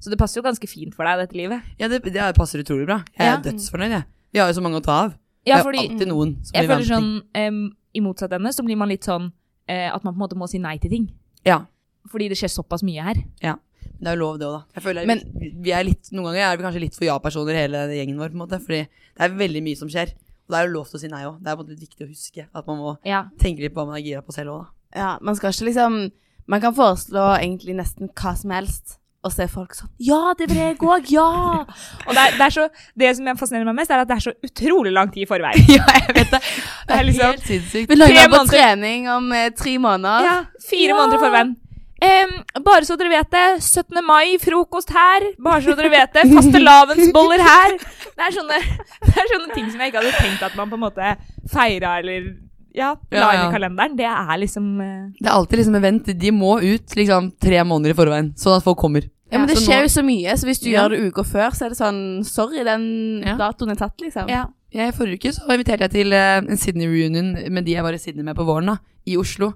Så 0.03 0.11
det 0.11 0.19
passer 0.19 0.41
jo 0.41 0.47
ganske 0.47 0.67
fint 0.69 0.95
for 0.97 1.07
deg, 1.07 1.21
dette 1.23 1.39
livet. 1.39 1.63
Ja, 1.79 1.87
det, 1.91 2.03
det 2.11 2.29
passer 2.35 2.63
utrolig 2.65 2.89
bra. 2.89 3.01
Jeg 3.15 3.23
er 3.29 3.37
Ja. 3.37 3.41
dødsfornøyd, 3.45 3.93
jeg. 3.95 4.05
Vi 4.35 4.41
har 4.43 4.49
jo 4.51 4.57
så 4.59 4.63
mange 4.65 4.81
å 4.81 4.85
ta 4.85 4.97
av. 5.05 5.13
Ja, 5.47 5.59
det 5.63 5.67
er 5.67 5.73
jo 5.73 5.83
alltid 5.93 6.09
noen 6.11 6.33
som 6.45 6.55
jeg 6.55 6.67
blir 6.67 6.77
føler 6.77 6.87
sånn 6.87 7.09
um, 7.49 7.61
I 7.95 8.01
motsatt 8.01 8.33
ende 8.33 8.53
så 8.55 8.63
blir 8.67 8.79
man 8.79 8.89
litt 8.89 9.03
sånn 9.07 9.29
uh, 9.33 9.89
at 9.95 10.03
man 10.05 10.15
på 10.15 10.19
en 10.19 10.23
måte 10.25 10.39
må 10.39 10.49
si 10.51 10.59
nei 10.63 10.77
til 10.79 10.91
ting. 10.91 11.07
ting. 11.07 11.17
Ja. 11.47 11.61
Fordi 12.11 12.29
det 12.29 12.39
skjer 12.39 12.51
såpass 12.51 12.83
mye 12.83 13.03
her. 13.03 13.23
Ja. 13.43 13.57
Det 14.03 14.09
er 14.11 14.17
jo 14.17 14.21
lov, 14.25 14.39
det 14.39 14.47
òg, 14.47 14.53
da. 14.59 14.63
Jeg 14.75 14.83
føler 14.83 15.07
Men- 15.07 15.63
vi 15.63 15.71
er 15.71 15.85
litt, 15.85 16.11
Noen 16.13 16.33
ganger 16.33 16.53
er 16.53 16.57
vi 16.57 16.63
kanskje 16.65 16.81
litt 16.81 16.95
for 16.95 17.05
ja-personer, 17.05 17.55
hele 17.55 17.87
gjengen 17.95 18.19
vår, 18.19 18.31
på 18.31 18.39
en 18.39 18.43
måte. 18.47 18.59
Fordi 18.63 18.83
det 18.87 19.21
er 19.23 19.29
veldig 19.29 19.63
mye 19.63 19.77
som 19.79 19.89
skjer. 19.89 20.11
Og 20.11 20.51
det 20.51 20.59
er 20.59 20.67
jo 20.67 20.73
lov 20.75 20.87
til 20.91 20.99
å 20.99 21.01
si 21.01 21.09
nei 21.09 21.23
òg. 21.23 21.39
Det 21.43 21.49
er 21.51 21.57
på 21.57 21.61
en 21.61 21.67
måte 21.67 21.81
viktig 21.81 22.03
å 22.07 22.11
huske 22.11 22.47
at 22.53 22.67
man 22.67 22.79
må 22.79 22.99
Ja, 23.07 23.25
tenke 23.39 23.61
litt 23.61 23.75
på 23.75 23.83
hva 23.83 23.87
man 23.93 23.97
er 24.01 24.03
gira 24.03 24.23
på 24.23 24.33
selv 24.35 24.51
òg, 24.51 24.67
da. 24.67 24.99
Ja, 24.99 25.19
man 25.23 25.37
skal 25.37 25.51
ikke 25.53 25.67
liksom 25.71 26.13
Man 26.49 26.61
kan 26.61 26.75
foreslå 26.75 27.39
egentlig 27.39 27.77
nesten 27.77 28.11
hva 28.13 28.37
som 28.37 28.51
helst, 28.51 28.99
og 29.23 29.31
så 29.31 29.45
er 29.45 29.51
folk 29.53 29.75
sånn 29.79 29.91
Ja, 30.03 30.33
det 30.39 30.49
vil 30.51 30.59
jeg 30.59 30.77
òg! 30.83 31.11
Ja! 31.15 31.27
Og 31.63 32.13
det, 32.15 32.23
er, 32.23 32.37
det, 32.39 32.47
er 32.49 32.55
så, 32.57 32.67
det 32.99 33.11
som 33.19 33.31
fascinerer 33.39 33.69
meg 33.69 33.79
mest, 33.79 33.93
er 33.95 34.03
at 34.03 34.11
det 34.11 34.17
er 34.19 34.25
så 34.25 34.33
utrolig 34.49 34.93
lang 34.95 35.13
tid 35.15 35.25
i 35.25 35.29
forveien. 35.31 35.67
ja, 35.77 35.87
jeg 36.01 36.17
vet 36.19 36.33
det. 36.35 36.41
Det 36.89 36.97
er 36.97 37.07
liksom- 37.09 37.29
helt 37.31 37.47
sinnssykt. 37.47 37.91
Vi 37.93 37.99
lager 38.01 38.31
på 38.33 38.45
trening 38.51 39.07
om 39.13 39.31
eh, 39.37 39.51
tre 39.55 39.77
måneder. 39.79 40.27
Ja, 40.27 40.39
fire 40.69 40.91
Ja. 40.91 40.99
måneder 40.99 41.21
i 41.21 41.27
forveien. 41.27 41.55
Um, 42.03 42.33
bare 42.67 42.83
så 42.83 42.97
dere 42.99 43.13
vet 43.13 43.29
det, 43.31 43.47
17. 43.63 44.01
mai, 44.03 44.35
frokost 44.43 44.91
her. 44.91 45.23
Bare 45.39 45.63
så 45.63 45.77
dere 45.79 45.91
vet 45.93 46.17
det, 46.17 46.25
fastelavnsboller 46.33 47.45
her. 47.47 47.77
Det 47.79 48.25
er, 48.27 48.35
sånne, 48.35 48.59
det 49.07 49.13
er 49.23 49.29
sånne 49.37 49.55
ting 49.55 49.69
som 49.71 49.79
jeg 49.85 49.93
ikke 49.93 50.03
hadde 50.03 50.17
tenkt 50.19 50.43
at 50.49 50.57
man 50.59 50.73
på 50.73 50.81
en 50.81 50.83
måte 50.89 51.13
feira 51.53 52.01
eller 52.03 52.33
ja, 52.75 52.95
la 53.11 53.19
Ja, 53.19 53.31
inn 53.33 53.41
ja. 53.43 53.49
i 53.49 53.53
kalenderen. 53.55 53.97
Det 53.97 54.07
er 54.07 54.39
liksom 54.41 54.81
eh, 54.81 55.09
Det 55.21 55.27
er 55.29 55.33
alltid 55.37 55.59
liksom 55.59 55.77
event. 55.77 56.07
De 56.19 56.31
må 56.33 56.55
ut 56.63 56.95
liksom 56.97 57.33
tre 57.41 57.63
måneder 57.65 57.91
i 57.91 57.99
forveien, 57.99 58.33
sånn 58.39 58.57
at 58.57 58.65
folk 58.65 58.79
kommer. 58.79 59.09
Ja, 59.33 59.39
men 59.39 59.49
det 59.49 59.57
Så 59.57 59.65
skjer 59.67 59.81
nå- 59.81 59.87
jo 59.89 59.93
så 59.95 60.03
mye, 60.05 60.33
så 60.37 60.45
hvis 60.47 60.61
du 60.61 60.71
Ja. 60.71 60.83
gjør 60.89 60.91
det 60.97 61.13
uka 61.13 61.23
før, 61.25 61.51
så 61.57 61.65
er 61.65 61.69
det 61.71 61.79
sånn 61.79 62.25
Sorry, 62.25 62.63
den 62.65 63.23
Ja. 63.25 63.37
datoen 63.37 63.71
er 63.71 63.77
tatt, 63.77 63.97
liksom. 64.01 64.29
ja. 64.29 64.47
Jeg, 64.73 64.95
forrige 64.95 65.19
uke 65.21 65.33
så 65.37 65.45
inviterte 65.53 65.81
jeg 65.85 65.91
til 65.91 66.13
eh, 66.13 66.39
en 66.39 66.57
Sydney-reunion 66.57 67.51
med 67.53 67.65
de 67.65 67.73
jeg 67.73 67.83
var 67.83 67.93
i 67.93 67.99
Sydney 67.99 68.23
med 68.25 68.35
på 68.37 68.45
våren, 68.45 68.67
da, 68.67 68.77
i 69.07 69.17
Oslo. 69.17 69.53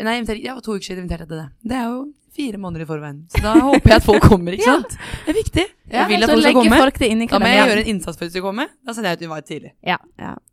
Nei, 0.00 0.14
jeg 0.16 0.22
inviterte, 0.24 0.44
ja, 0.44 0.54
to 0.60 0.72
uker 0.76 0.86
siden 0.86 1.02
inviterte 1.04 1.26
jeg 1.26 1.28
til 1.28 1.36
det. 1.42 1.48
Det 1.66 1.76
er 1.76 1.84
jo 1.90 2.12
fire 2.36 2.58
måneder 2.62 2.82
i 2.82 2.86
forveien. 2.86 3.18
Så 3.28 3.42
da 3.42 3.54
håper 3.68 3.88
jeg 3.90 3.96
at 3.96 4.02
folk 4.06 4.22
kommer, 4.22 4.52
ikke 4.54 4.64
sant? 4.70 4.94
Det 5.26 5.34
er 5.34 5.38
viktig. 5.42 5.64
Ja, 5.90 6.06
Jeg 6.06 6.08
vil 6.08 6.22
at 6.24 6.30
folk 6.30 6.42
skal 6.42 6.54
komme. 6.54 6.78
folk 6.78 6.98
det 7.02 7.10
inn 7.10 7.22
i 7.22 7.26
Da 7.26 7.38
må 7.42 7.46
jeg 7.50 7.58
gjøre 7.68 7.80
en 7.82 7.90
innsats 7.94 8.16
for 8.16 8.24
at 8.24 8.30
de 8.32 8.38
skal 8.38 8.42
komme. 8.46 8.68
Da 8.86 8.92
sender 8.94 9.10
jeg 9.10 9.18
ut 9.18 9.26
invite 9.28 9.46
tidlig. 9.50 9.72
ja. 9.84 9.98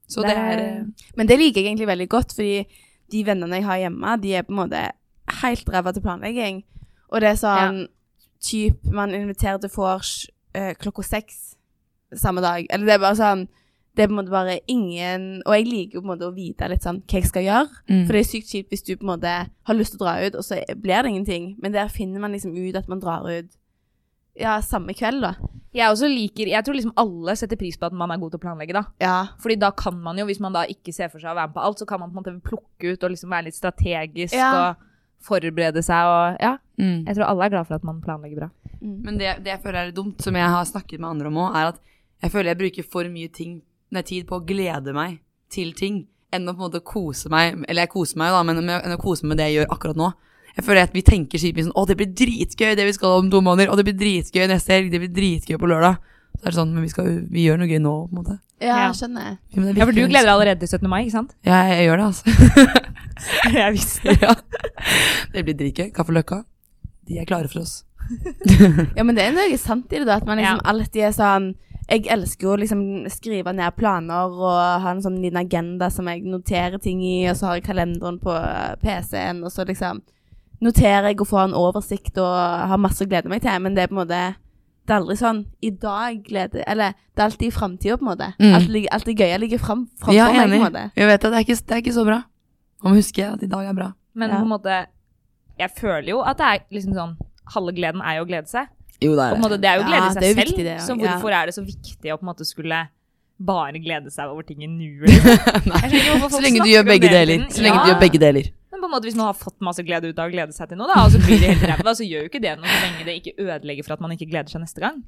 Ja. 0.08 0.14
Så 0.14 0.22
Det 0.24 0.30
det 0.30 0.38
er 0.38 0.60
eh, 0.80 0.86
Men 1.16 1.28
det 1.28 1.38
liker 1.40 1.62
jeg 1.62 1.68
egentlig 1.72 1.88
veldig 1.88 2.10
godt, 2.10 2.34
fordi 2.36 2.66
de 3.12 3.26
vennene 3.26 3.56
jeg 3.56 3.66
har 3.66 3.78
hjemme, 3.78 4.18
de 4.24 4.34
er 4.36 4.42
på 4.48 4.52
en 4.54 4.62
måte 4.62 4.92
helt 5.42 5.70
ræva 5.70 5.92
til 5.92 6.02
planlegging. 6.02 6.64
Og 7.12 7.22
det 7.22 7.30
er 7.30 7.36
sånn 7.40 7.88
typ 8.44 8.84
man 8.92 9.14
inviterer 9.16 9.58
til 9.58 9.70
vors 9.76 10.28
øh, 10.56 10.74
klokka 10.80 11.04
seks 11.04 11.56
samme 12.16 12.42
dag. 12.42 12.66
Eller 12.70 12.86
det 12.86 12.94
er 12.94 13.00
bare 13.04 13.16
sånn 13.20 13.48
Det 13.98 14.04
er 14.04 14.08
på 14.08 14.14
en 14.14 14.20
måte 14.20 14.30
bare 14.30 14.60
ingen 14.70 15.42
Og 15.46 15.56
jeg 15.56 15.66
liker 15.68 16.00
på 16.00 16.06
en 16.06 16.12
måte 16.12 16.28
å 16.28 16.36
vite 16.36 16.68
litt 16.70 16.84
sånn 16.86 17.00
hva 17.02 17.18
jeg 17.18 17.26
skal 17.28 17.44
gjøre. 17.44 17.70
mm. 17.90 18.04
For 18.06 18.14
det 18.14 18.20
er 18.20 18.28
sykt 18.30 18.52
kjipt 18.52 18.70
hvis 18.70 18.84
du 18.86 18.96
på 18.96 19.04
en 19.08 19.14
måte 19.16 19.32
har 19.50 19.76
lyst 19.76 19.92
til 19.96 20.00
å 20.00 20.06
dra 20.06 20.14
ut, 20.28 20.36
og 20.36 20.44
så 20.46 20.60
blir 20.78 21.02
det 21.02 21.10
ingenting. 21.10 21.56
Men 21.60 21.74
der 21.74 21.88
finner 21.90 22.20
man 22.20 22.32
liksom 22.32 22.54
ut 22.56 22.76
at 22.76 22.88
man 22.88 23.00
drar 23.02 23.26
ut 23.26 23.50
ja, 24.40 24.58
samme 24.62 24.94
kveld, 24.98 25.22
da. 25.24 25.34
Jeg 25.78 25.92
også 25.92 26.08
liker 26.10 26.48
Jeg 26.50 26.64
tror 26.66 26.74
liksom 26.78 26.94
alle 26.98 27.36
setter 27.38 27.60
pris 27.60 27.76
på 27.78 27.86
at 27.86 27.94
man 27.94 28.10
er 28.14 28.18
god 28.22 28.32
til 28.34 28.40
å 28.40 28.44
planlegge, 28.46 28.74
da. 28.74 28.84
Ja. 29.04 29.18
Fordi 29.44 29.58
da 29.62 29.70
kan 29.78 29.98
man 30.02 30.18
jo, 30.18 30.26
hvis 30.30 30.40
man 30.44 30.56
da 30.56 30.64
ikke 30.70 30.94
ser 30.96 31.10
for 31.14 31.20
seg 31.22 31.32
å 31.34 31.38
være 31.38 31.52
med 31.52 31.58
på 31.58 31.66
alt, 31.68 31.82
så 31.82 31.86
kan 31.90 32.00
man 32.02 32.12
på 32.14 32.18
en 32.18 32.22
måte 32.24 32.50
plukke 32.50 32.94
ut 32.94 33.04
og 33.04 33.14
liksom 33.14 33.34
være 33.34 33.50
litt 33.50 33.58
strategisk 33.60 34.34
Ja. 34.38 34.52
og 34.72 34.86
forberede 35.28 35.84
seg 35.86 36.06
og 36.14 36.38
Ja. 36.42 36.58
Mm. 36.80 37.06
Jeg 37.08 37.16
tror 37.18 37.26
alle 37.30 37.46
er 37.46 37.50
glad 37.50 37.68
for 37.68 37.76
at 37.76 37.84
man 37.84 38.02
planlegger 38.02 38.38
bra. 38.38 38.50
Mm. 38.82 38.98
Men 39.04 39.18
det, 39.18 39.44
det 39.44 39.52
jeg 39.56 39.62
føler 39.64 39.80
er 39.82 39.86
litt 39.92 39.96
dumt, 39.98 40.22
som 40.22 40.36
jeg 40.36 40.50
har 40.50 40.66
snakket 40.66 41.00
med 41.00 41.10
andre 41.10 41.28
om 41.28 41.40
òg, 41.46 41.56
er 41.56 41.72
at 41.74 41.80
jeg 42.22 42.32
føler 42.32 42.54
jeg 42.54 42.58
bruker 42.62 42.84
for 42.92 43.04
mye 43.14 43.30
ting, 43.34 43.62
nei, 43.92 44.02
tid 44.02 44.28
på 44.30 44.40
å 44.40 44.46
glede 44.46 44.94
meg 44.94 45.20
til 45.50 45.74
ting, 45.74 46.08
enn 46.34 46.48
å 46.50 46.54
på 46.54 46.60
en 46.66 46.72
måte 46.72 46.82
kose 46.84 47.30
meg 47.32 47.56
Eller 47.70 47.86
jeg 47.86 47.90
koser 47.94 48.18
meg 48.20 48.30
jo, 48.30 48.36
da, 48.36 48.44
men 48.44 48.58
men 48.66 48.82
enn 48.82 48.98
å 48.98 49.00
kose 49.02 49.24
meg 49.24 49.30
med 49.30 49.38
det 49.38 49.46
jeg 49.52 49.56
gjør 49.62 49.72
akkurat 49.78 49.96
nå. 50.02 50.10
Jeg 50.58 50.66
føler 50.66 50.88
at 50.88 50.94
vi 50.96 51.04
tenker 51.06 51.38
skikkelig 51.42 51.68
sånn 51.68 51.76
Å, 51.78 51.84
det 51.86 51.96
blir 52.00 52.10
dritgøy, 52.18 52.72
det 52.76 52.86
vi 52.88 52.94
skal 52.98 53.20
om 53.22 53.28
to 53.32 53.42
måneder. 53.46 53.70
Og 53.72 53.78
det 53.78 53.86
blir 53.88 53.98
dritgøy 54.00 54.48
neste 54.50 54.74
helg. 54.74 54.90
Det 54.94 55.00
blir 55.04 55.12
dritgøy 55.14 55.60
på 55.62 55.70
lørdag. 55.70 56.00
Så 56.38 56.44
er 56.44 56.52
det 56.52 56.58
sånn, 56.58 56.74
men 56.74 56.84
vi, 56.86 56.90
skal, 56.94 57.08
vi 57.34 57.44
gjør 57.48 57.58
noe 57.62 57.70
gøy 57.70 57.80
nå, 57.82 57.94
på 58.10 58.14
en 58.14 58.20
måte. 58.22 58.36
ja, 58.62 58.76
jeg 58.88 58.98
skjønner. 59.00 59.38
Ja, 59.54 59.58
men 59.62 59.68
det 59.72 59.80
Ja, 59.82 59.86
for 59.90 59.94
du 59.98 60.02
gleder 60.04 60.28
deg 60.28 60.34
allerede 60.34 60.60
til 60.66 60.70
17. 60.78 60.90
mai, 60.90 61.00
ikke 61.06 61.16
sant? 61.16 61.32
Ja, 61.46 61.62
jeg, 61.70 61.78
jeg 61.80 61.88
gjør 61.88 62.02
det, 62.02 62.08
altså. 62.12 62.26
jeg 63.58 63.74
visste 63.78 64.16
ja. 64.26 64.34
Det 65.34 65.44
blir 65.48 65.58
dritgøy. 65.62 65.88
Kaffe 65.96 66.14
Løkka. 66.14 66.42
De 67.08 67.18
er 67.22 67.30
klare 67.30 67.50
for 67.54 67.64
oss. 67.64 67.80
Ja, 68.98 69.04
men 69.04 69.18
det 69.18 69.26
er 69.28 69.34
noe 69.36 69.58
sant 69.60 69.92
i 69.94 70.00
det, 70.02 70.06
da. 70.08 70.18
At 70.22 70.28
man 70.30 70.38
liksom 70.40 70.62
Ja. 70.62 70.68
alltid 70.72 71.08
er 71.10 71.16
sånn 71.16 71.48
Jeg 71.90 72.06
elsker 72.12 72.48
jo 72.48 72.54
å 72.54 72.60
liksom 72.62 72.82
skrive 73.12 73.52
ned 73.56 73.76
planer 73.78 74.28
og 74.36 74.84
ha 74.84 74.92
en 74.94 75.02
sånn 75.04 75.18
liten 75.24 75.40
agenda 75.40 75.88
som 75.94 76.08
jeg 76.12 76.24
noterer 76.28 76.78
ting 76.84 77.00
i, 77.04 77.30
og 77.32 77.38
så 77.40 77.48
har 77.50 77.58
jeg 77.60 77.66
kalenderen 77.70 78.18
på 78.20 78.34
PC-en, 78.84 79.40
og 79.48 79.52
så 79.56 79.64
liksom 79.68 80.02
noterer 80.64 81.12
jeg 81.12 81.22
og 81.22 81.28
får 81.30 81.44
en 81.48 81.54
oversikt 81.58 82.18
og 82.18 82.34
har 82.72 82.78
masse 82.82 83.04
å 83.04 83.08
glede 83.10 83.30
meg 83.30 83.42
til. 83.44 83.60
Men 83.62 83.76
det 83.78 83.84
er 83.84 83.88
på 83.92 83.98
en 83.98 84.02
måte 84.08 84.22
Det 84.88 84.94
er 84.96 85.02
aldri 85.02 85.16
sånn 85.20 85.40
i 85.62 85.70
dag 85.76 86.22
glede 86.24 86.64
Eller 86.66 86.94
det 86.96 87.20
er 87.20 87.26
alltid 87.26 87.48
i 87.50 87.52
framtida, 87.52 87.98
på 88.00 88.06
en 88.06 88.12
måte. 88.14 88.30
Mm. 88.40 88.54
Alt, 88.56 88.76
alt 88.96 89.06
det 89.10 89.16
gøye 89.20 89.40
ligger 89.44 89.60
fram, 89.60 89.82
framfor 90.00 90.16
Ja, 90.16 90.28
meg, 90.32 90.48
på 90.50 90.56
en 90.56 90.64
måte. 90.64 90.84
Jeg 90.96 91.08
vet 91.10 91.26
at 91.26 91.32
det 91.32 91.38
er 91.42 91.44
ikke, 91.46 91.58
det 91.68 91.76
er 91.76 91.82
ikke 91.84 91.94
så 91.98 92.06
bra. 92.08 92.22
Man 92.84 92.94
må 92.94 93.00
huske 93.02 93.26
at 93.28 93.44
i 93.44 93.48
dag 93.52 93.66
er 93.68 93.74
bra. 93.74 93.92
Men 94.16 94.30
Ja. 94.30 94.38
på 94.40 94.44
en 94.48 94.54
måte 94.56 94.86
Jeg 95.60 95.70
føler 95.78 96.10
jo 96.10 96.22
at 96.22 96.38
det 96.38 96.46
er 96.46 96.60
liksom 96.72 96.94
sånn 96.94 97.18
Halve 97.54 97.72
gleden 97.76 98.02
er 98.02 98.18
jo 98.18 98.26
å 98.26 98.28
glede 98.28 98.48
seg. 98.48 98.68
Jo, 99.02 99.12
det 99.16 99.30
på 99.32 99.36
en 99.38 99.42
måte, 99.42 99.58
det 99.62 99.70
er 99.70 99.76
jo 99.78 99.84
å 99.84 99.88
glede 99.88 100.04
Ja, 100.06 100.10
seg 100.14 100.22
det 100.22 100.30
er 100.30 100.34
selv. 100.36 100.48
viktig, 100.48 100.64
det, 100.66 100.78
så 100.82 100.94
ja. 100.96 101.02
hvorfor 101.04 101.32
er 101.32 101.46
det 101.46 101.54
så 101.56 101.62
viktig 101.64 102.12
å 102.14 102.18
på 102.18 102.24
en 102.26 102.32
måte 102.34 102.46
skulle 102.48 102.80
bare 103.38 103.78
glede 103.80 104.10
seg 104.12 104.32
over 104.32 104.42
ting 104.44 104.64
i 104.64 104.68
nuet? 104.68 105.06
liksom? 105.12 106.30
Så 106.34 106.42
lenge 106.42 106.64
du 106.66 106.70
gjør 106.72 106.84
begge 106.88 107.10
deler. 107.12 107.44
Så 107.54 107.62
lenge 107.62 107.84
du 107.84 107.92
gjør 107.92 108.00
begge 108.02 108.20
deler. 108.24 108.50
På 108.88 108.94
en 108.94 108.96
måte 109.02 109.10
hvis 109.10 109.18
man 109.20 109.28
har 109.28 109.36
fått 109.36 109.58
masse 109.68 109.84
glede 109.84 110.08
ut 110.14 110.20
av 110.24 110.30
å 110.30 110.32
glede 110.32 110.54
seg 110.56 110.70
til 110.72 110.78
noe, 110.80 110.88
da, 110.88 111.02
og 111.04 111.12
så 111.12 111.20
blir 111.20 111.42
det 111.44 111.50
helt 111.52 111.66
ræva, 111.68 111.92
så 111.98 112.06
gjør 112.08 112.22
jo 112.24 112.30
ikke 112.32 112.40
det 112.40 112.54
noe 112.56 112.72
så 112.72 112.78
lenge 112.86 113.04
det 113.04 113.16
ikke 113.20 113.34
ødelegger 113.44 113.84
for 113.84 113.98
at 113.98 114.04
man 114.06 114.14
ikke 114.16 114.30
gleder 114.32 114.48
seg 114.54 114.64
neste 114.64 114.80
gang. 114.86 115.02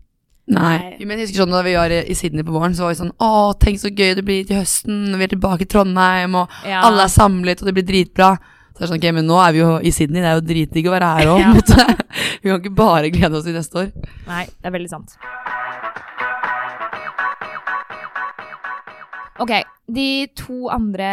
Nei. 0.50 0.74
Nei. 0.82 1.06
Men 1.08 1.20
jeg 1.22 1.28
husker 1.30 1.44
sånn 1.46 1.54
da 1.56 1.62
vi 1.64 1.76
var 1.78 1.94
i 1.96 2.16
Sydney 2.18 2.44
på 2.44 2.52
våren, 2.58 2.74
så 2.76 2.84
var 2.88 2.92
vi 2.92 2.98
sånn 3.00 3.12
Å, 3.24 3.30
tenk 3.62 3.80
så 3.80 3.92
gøy 3.94 4.16
det 4.18 4.24
blir 4.28 4.44
til 4.50 4.58
høsten, 4.60 5.00
vi 5.16 5.24
er 5.28 5.32
tilbake 5.32 5.64
i 5.64 5.70
Trondheim, 5.70 6.36
og 6.42 6.56
Ja. 6.68 6.82
alle 6.90 7.06
er 7.06 7.14
samlet, 7.14 7.62
og 7.64 7.70
det 7.70 7.76
blir 7.80 7.88
dritbra. 7.88 8.34
Så 8.74 8.82
er 8.84 8.86
det 8.86 8.90
sånn, 8.92 9.00
ok, 9.00 9.08
men 9.20 9.28
nå 9.30 9.38
er 9.46 9.56
vi 9.56 9.60
jo 9.64 9.72
i 9.80 9.92
Sydney, 9.96 10.20
det 10.26 10.30
er 10.34 10.40
jo 10.42 10.48
dritdigg 10.50 10.90
å 10.90 10.96
være 10.98 11.14
her 11.16 11.32
òg, 11.38 11.40
Ja. 11.78 11.88
Vi 12.44 12.50
kan 12.50 12.60
ikke 12.60 12.76
bare 12.76 13.10
glede 13.14 13.38
oss 13.38 13.46
til 13.48 13.54
neste 13.56 13.78
år. 13.86 13.92
Nei, 14.28 14.46
det 14.50 14.68
er 14.68 14.76
veldig 14.76 14.90
sant. 14.92 15.16
Ok, 19.40 19.52
de 19.96 20.28
to 20.38 20.70
andre 20.74 21.10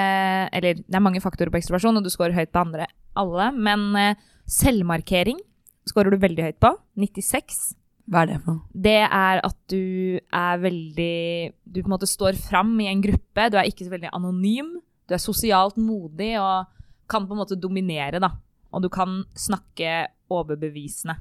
Eller 0.52 0.78
det 0.78 0.94
er 0.94 1.02
mange 1.02 1.22
faktorer 1.24 1.52
på 1.52 1.60
ekstroversjon, 1.60 1.96
og 1.98 2.04
du 2.04 2.12
scorer 2.12 2.36
høyt 2.36 2.52
på 2.54 2.62
andre 2.62 2.86
alle, 3.16 3.50
men 3.56 3.88
eh, 3.96 4.22
selvmarkering 4.50 5.40
scorer 5.88 6.12
du 6.12 6.20
veldig 6.22 6.48
høyt 6.48 6.58
på. 6.62 6.72
96. 7.00 7.60
Hva 8.06 8.22
er 8.22 8.30
det 8.30 8.40
for 8.44 8.52
noe? 8.54 8.80
Det 8.86 8.98
er 9.02 9.42
at 9.42 9.56
du 9.72 10.18
er 10.20 10.60
veldig 10.62 11.16
Du 11.64 11.80
på 11.80 11.88
en 11.88 11.94
måte 11.96 12.08
står 12.10 12.38
fram 12.38 12.76
i 12.82 12.88
en 12.90 13.02
gruppe. 13.02 13.48
Du 13.50 13.58
er 13.58 13.66
ikke 13.66 13.86
så 13.86 13.94
veldig 13.94 14.12
anonym. 14.14 14.76
Du 15.06 15.14
er 15.16 15.22
sosialt 15.22 15.78
modig 15.78 16.34
og 16.38 16.68
kan 17.10 17.26
på 17.26 17.34
en 17.34 17.42
måte 17.42 17.58
dominere, 17.58 18.20
da. 18.22 18.32
Og 18.74 18.82
du 18.82 18.90
kan 18.92 19.22
snakke 19.38 20.06
overbevisende 20.30 21.16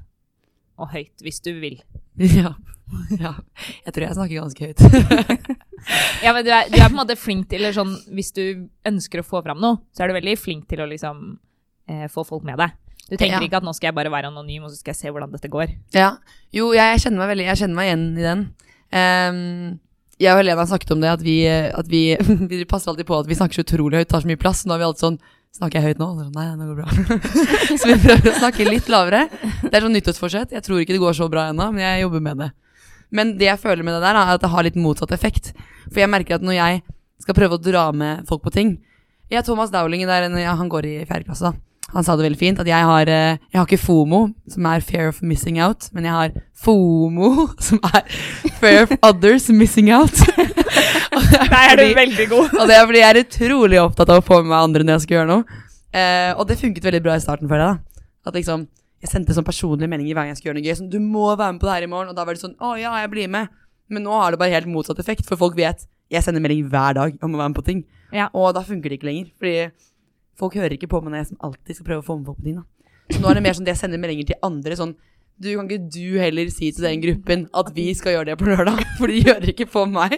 og 0.76 0.90
høyt 0.92 1.24
hvis 1.24 1.42
du 1.44 1.54
vil. 1.62 1.80
Ja. 2.16 2.54
ja. 3.18 3.32
Jeg 3.84 3.92
tror 3.92 4.04
jeg 4.06 4.14
snakker 4.14 4.38
ganske 4.40 4.66
høyt. 4.66 4.78
Ja, 6.26 6.32
men 6.34 6.42
du 6.46 6.50
er, 6.50 6.66
du 6.66 6.76
er 6.80 6.88
på 6.90 6.94
en 6.96 6.98
måte 6.98 7.16
flink 7.18 7.46
til 7.52 7.62
eller 7.62 7.76
sånn, 7.76 7.92
Hvis 8.12 8.32
du 8.34 8.42
ønsker 8.88 9.22
å 9.22 9.26
få 9.26 9.42
fram 9.46 9.60
noe, 9.62 9.78
så 9.94 10.02
er 10.04 10.10
du 10.10 10.16
veldig 10.18 10.34
flink 10.42 10.66
til 10.70 10.82
å 10.82 10.88
liksom 10.90 11.22
eh, 11.88 12.08
få 12.12 12.26
folk 12.26 12.44
med 12.48 12.58
deg. 12.60 12.74
Du 13.06 13.14
tenker 13.14 13.36
Ja. 13.38 13.42
ikke 13.46 13.60
at 13.60 13.66
nå 13.66 13.72
skal 13.76 13.92
jeg 13.92 13.94
bare 14.00 14.10
være 14.10 14.32
anonym, 14.32 14.64
og 14.66 14.72
så 14.74 14.80
skal 14.80 14.90
jeg 14.96 14.98
se 15.04 15.12
hvordan 15.14 15.30
dette 15.36 15.50
går. 15.52 15.72
Ja. 15.94 16.16
Jo, 16.50 16.72
jeg 16.74 16.98
kjenner 17.04 17.22
meg 17.22 17.30
veldig 17.36 17.46
Jeg 17.46 17.60
kjenner 17.62 17.78
meg 17.78 17.90
igjen 17.92 18.06
i 18.18 18.24
den. 18.26 18.42
Um, 18.90 19.78
jeg 20.18 20.32
og 20.32 20.40
Helena 20.40 20.64
snakket 20.66 20.90
om 20.96 21.00
det, 21.04 21.10
at 21.12 21.22
vi, 21.22 21.36
at 21.46 21.88
vi, 21.92 22.02
vi 22.50 22.64
passer 22.66 22.90
alltid 22.90 23.06
på 23.06 23.18
at 23.20 23.30
vi 23.30 23.38
snakker 23.38 23.60
så 23.60 23.66
utrolig 23.66 24.00
høyt, 24.02 24.10
tar 24.10 24.24
så 24.24 24.30
mye 24.32 24.40
plass. 24.40 24.64
Nå 24.66 24.74
er 24.74 24.82
vi 24.82 24.90
alltid 24.90 25.06
sånn 25.06 25.18
Snakker 25.56 25.80
jeg 25.80 25.94
høyt 25.94 26.00
nå? 26.02 26.06
Så, 26.18 26.24
Nei, 26.34 26.42
nå 26.52 26.66
går 26.68 26.82
bra. 26.82 26.88
så 27.80 27.86
vi 27.88 27.94
prøver 28.02 28.26
å 28.28 28.32
snakke 28.42 28.66
litt 28.68 28.90
lavere. 28.92 29.22
Det 29.62 29.70
er 29.72 29.86
sånn 29.86 29.94
nyttårsforsett. 29.96 30.50
Jeg 30.52 30.64
tror 30.66 30.82
ikke 30.82 30.92
det 30.92 31.00
går 31.00 31.14
så 31.16 31.30
bra 31.32 31.46
ennå, 31.48 31.70
men 31.72 31.80
jeg 31.80 32.02
jobber 32.02 32.20
med 32.26 32.42
det. 32.42 32.48
Men 33.14 33.36
det 33.38 33.48
jeg 33.48 33.62
føler 33.62 33.84
med 33.86 33.96
det 33.96 34.02
der, 34.04 34.18
er 34.18 34.34
at 34.34 34.42
det 34.42 34.50
har 34.50 34.66
litt 34.66 34.78
motsatt 34.80 35.12
effekt. 35.14 35.52
For 35.90 36.02
jeg 36.02 36.10
merker 36.10 36.38
at 36.38 36.44
når 36.46 36.58
jeg 36.58 36.82
skal 37.22 37.36
prøve 37.38 37.56
å 37.58 37.62
dra 37.62 37.88
med 37.96 38.26
folk 38.28 38.42
på 38.44 38.52
ting 38.52 38.76
Jeg 39.30 39.42
Thomas 39.46 39.72
Dowling, 39.72 40.04
der, 40.06 40.28
han 40.30 40.68
går 40.70 40.86
i 40.86 40.96
fjerde 41.06 41.26
klasse, 41.26 41.50
da. 41.50 41.56
Han 41.94 42.04
sa 42.06 42.14
det 42.18 42.26
veldig 42.26 42.38
fint, 42.38 42.60
at 42.62 42.66
jeg 42.66 42.82
har, 42.86 43.08
eh, 43.10 43.38
jeg 43.50 43.58
har 43.58 43.66
ikke 43.66 43.78
FOMO, 43.78 44.20
som 44.50 44.66
er 44.66 44.82
fear 44.82 45.08
of 45.10 45.20
missing 45.22 45.58
out, 45.62 45.88
men 45.94 46.06
jeg 46.06 46.12
har 46.14 46.32
FOMO, 46.62 47.46
som 47.66 47.80
er 47.86 48.02
fear 48.60 48.84
of 48.86 48.94
others 49.02 49.48
missing 49.50 49.90
out. 49.94 50.14
Det 51.16 51.40
er 51.40 51.48
Der 51.50 51.70
er 51.72 51.76
du 51.80 51.94
veldig 51.96 52.26
god. 52.28 52.50
og 52.60 52.68
det 52.68 52.74
er 52.76 52.86
fordi 52.86 52.98
jeg 53.00 53.08
er 53.08 53.18
utrolig 53.24 53.78
opptatt 53.80 54.10
av 54.12 54.18
å 54.20 54.24
få 54.26 54.42
med 54.42 54.50
meg 54.50 54.58
andre 54.66 54.84
når 54.84 54.92
jeg 54.96 55.04
skal 55.06 55.16
gjøre 55.16 55.30
noe. 55.30 55.60
Eh, 55.96 56.32
og 56.36 56.42
det 56.46 56.58
funket 56.60 56.84
veldig 56.84 57.00
bra 57.06 57.14
i 57.16 57.22
starten 57.22 57.48
for 57.48 57.58
deg, 57.62 57.78
da. 57.78 58.04
At 58.28 58.36
liksom, 58.36 58.66
jeg 59.06 59.12
sendte 59.14 59.34
sånn 59.36 59.46
personlige 59.46 59.88
meldinger 59.92 60.16
hver 60.18 60.26
gang 60.26 60.34
jeg 60.34 60.40
skulle 60.40 60.52
gjøre 60.52 60.60
noe 60.60 60.66
gøy. 60.68 60.76
Sånn, 60.82 60.90
du 60.92 60.98
må 61.00 61.28
være 61.38 61.52
med 61.54 61.62
på 61.62 61.68
det 61.70 61.74
her 61.78 61.86
i 61.86 61.90
morgen. 61.94 62.10
Og 62.12 62.18
da 62.18 62.24
var 62.26 62.34
det 62.36 62.42
sånn, 62.42 62.56
å 62.60 62.74
ja, 62.80 62.92
jeg 63.04 63.10
blir 63.14 63.30
med. 63.32 63.48
Men 63.88 64.02
nå 64.02 64.14
har 64.18 64.34
det 64.34 64.40
bare 64.42 64.50
helt 64.56 64.66
motsatt 64.70 64.98
effekt, 64.98 65.24
for 65.28 65.38
folk 65.38 65.54
vet 65.58 65.86
jeg 66.10 66.22
sender 66.22 66.42
melding 66.42 66.66
hver 66.70 66.94
dag 66.98 67.16
om 67.22 67.34
å 67.34 67.38
være 67.40 67.50
med 67.52 67.58
på 67.58 67.64
ting. 67.66 67.84
Ja. 68.14 68.28
Og 68.34 68.52
da 68.54 68.62
funker 68.66 68.90
det 68.90 68.98
ikke 69.00 69.08
lenger, 69.10 69.30
fordi 69.38 69.54
folk 70.38 70.54
hører 70.58 70.74
ikke 70.76 70.88
på 70.90 71.00
meg 71.02 71.14
når 71.14 71.22
jeg 71.22 71.28
som 71.32 71.40
alltid 71.48 71.78
skal 71.78 71.86
prøve 71.88 72.02
å 72.04 72.06
få 72.06 72.16
med 72.18 72.26
folk 72.30 72.38
på 72.42 72.46
ting. 72.46 72.58
da. 72.60 72.66
Så 73.14 73.22
nå 73.22 73.30
er 73.30 73.38
det 73.38 73.42
mer 73.46 73.54
sånn 73.56 73.66
at 73.66 73.72
jeg 73.74 73.80
sender 73.84 74.02
meldinger 74.02 74.28
til 74.32 74.42
andre 74.46 74.76
sånn 74.78 74.96
du 75.36 75.50
kan 75.52 75.66
ikke 75.68 75.90
du 75.92 76.16
heller 76.16 76.48
si 76.48 76.70
til 76.72 76.86
den 76.86 77.02
gruppen 77.02 77.42
at 77.60 77.68
vi 77.76 77.90
skal 77.94 78.14
gjøre 78.14 78.30
det 78.30 78.36
på 78.40 78.46
lørdag, 78.48 78.78
for 78.98 79.12
de 79.12 79.18
hører 79.26 79.50
ikke 79.52 79.66
på 79.68 79.82
meg. 79.90 80.14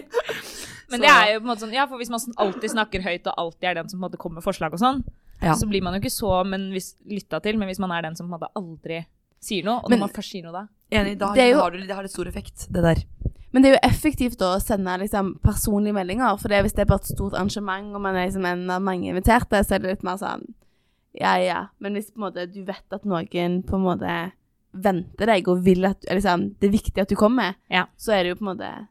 Men 0.89 1.01
Så- 1.01 1.03
det 1.03 1.09
er 1.11 1.33
jo 1.33 1.39
på 1.41 1.43
en 1.43 1.49
måte 1.51 1.63
sånn, 1.65 1.73
ja, 1.75 1.85
for 1.91 1.99
hvis 1.99 2.09
man 2.13 2.21
sånn 2.23 2.37
alltid 2.39 2.71
snakker 2.71 3.03
høyt 3.03 3.27
og 3.27 3.33
alltid 3.43 3.67
er 3.69 3.73
den 3.81 3.89
som 3.91 3.97
på 3.99 4.05
en 4.05 4.05
måte 4.07 4.21
kommer 4.21 4.39
med 4.39 4.45
forslag 4.47 4.73
og 4.77 4.79
sånn, 4.79 5.01
Ja. 5.41 5.53
så 5.55 5.67
blir 5.69 5.81
man 5.81 5.93
jo 5.95 5.99
ikke 6.01 6.11
så 6.11 6.45
men 6.45 6.71
hvis, 6.71 6.95
lytta 7.07 7.39
til, 7.41 7.57
men 7.57 7.67
hvis 7.69 7.79
man 7.79 7.91
er 7.91 8.01
den 8.01 8.15
som 8.15 8.27
på 8.27 8.33
en 8.35 8.39
måte 8.39 8.51
aldri 8.55 9.05
sier 9.39 9.63
noe. 9.63 9.77
Og 9.83 9.89
Men- 9.89 9.99
når 9.99 10.07
man 10.07 10.15
først 10.15 10.31
sier 10.31 10.43
noe 10.43 10.51
da 10.51 10.67
Enig. 10.91 11.17
Da, 11.19 11.33
Det 11.35 11.51
jo- 11.51 11.61
har 11.61 11.71
du, 11.71 11.77
det 11.77 11.91
har 11.95 12.01
litt 12.01 12.11
stor 12.11 12.25
effekt, 12.27 12.67
det 12.71 12.81
der. 12.81 13.03
Men 13.53 13.61
det 13.61 13.69
er 13.71 13.75
jo 13.79 13.89
effektivt 13.89 14.37
da 14.37 14.55
å 14.57 14.61
sende 14.61 14.97
liksom, 14.99 15.39
personlige 15.41 15.93
meldinger. 15.93 16.37
For 16.39 16.47
det, 16.49 16.63
hvis 16.63 16.73
det 16.73 16.81
er 16.81 16.85
bare 16.85 16.99
et 16.99 17.05
stort 17.15 17.33
arrangement, 17.33 17.95
og 17.95 18.01
man 18.01 18.15
er 18.15 18.27
liksom 18.27 18.45
en 18.45 18.69
av 18.69 18.81
mange 18.81 19.05
inviterte, 19.09 19.63
så 19.63 19.75
er 19.75 19.79
det 19.79 19.89
litt 19.89 20.03
mer 20.03 20.17
sånn 20.17 20.43
Ja, 21.13 21.35
ja. 21.37 21.67
Men 21.79 21.93
hvis 21.93 22.11
på 22.11 22.17
en 22.17 22.31
måte, 22.33 22.51
du 22.51 22.63
vet 22.65 22.83
at 22.91 23.03
noen 23.05 23.63
på 23.63 23.73
en 23.75 23.83
måte 23.85 24.31
venter 24.73 25.25
deg 25.25 25.47
og 25.47 25.63
vil 25.63 25.85
at 25.85 26.01
liksom, 26.09 26.55
Det 26.59 26.67
er 26.69 26.77
viktig 26.77 26.97
at 27.01 27.07
du 27.09 27.15
kommer, 27.15 27.55
Ja. 27.69 27.85
så 27.97 28.13
er 28.13 28.23
det 28.23 28.29
jo 28.37 28.43
på 28.43 28.49
en 28.49 28.57
måte 28.57 28.87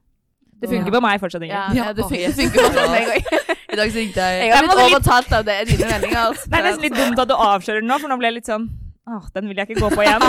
Det 0.58 0.68
funker 0.72 0.90
på 0.94 1.00
meg 1.04 1.20
fortsatt, 1.22 1.44
Ingrid. 1.46 1.76
Ja, 1.78 1.92
det 1.94 2.04
funker, 2.08 2.32
funker 2.34 2.72
for 2.74 2.90
meg 2.90 3.12
òg. 3.14 3.32
I 3.68 3.76
dag 3.78 3.92
så 3.92 4.00
ringte 4.00 4.24
jeg 4.26 4.42
Jeg 4.42 4.52
har 4.56 4.64
blitt 4.64 4.74
litt- 4.80 4.90
overtalt 4.90 5.32
av 5.38 5.44
det, 5.46 5.56
dine 5.68 5.88
meldinger. 5.92 6.38
Det 6.44 6.58
er 6.58 6.64
nesten 6.66 6.86
litt 6.88 6.96
dumt 6.98 7.22
at 7.22 7.30
du 7.30 7.34
avslører 7.36 7.84
den 7.84 7.90
nå, 7.92 7.98
for 8.02 8.10
nå 8.10 8.16
ble 8.18 8.30
jeg 8.32 8.38
litt 8.40 8.50
sånn 8.50 8.68
Åh, 9.08 9.24
den 9.32 9.46
vil 9.48 9.56
jeg 9.56 9.70
ikke 9.70 9.80
gå 9.86 9.88
på 9.94 10.02
igjen. 10.04 10.20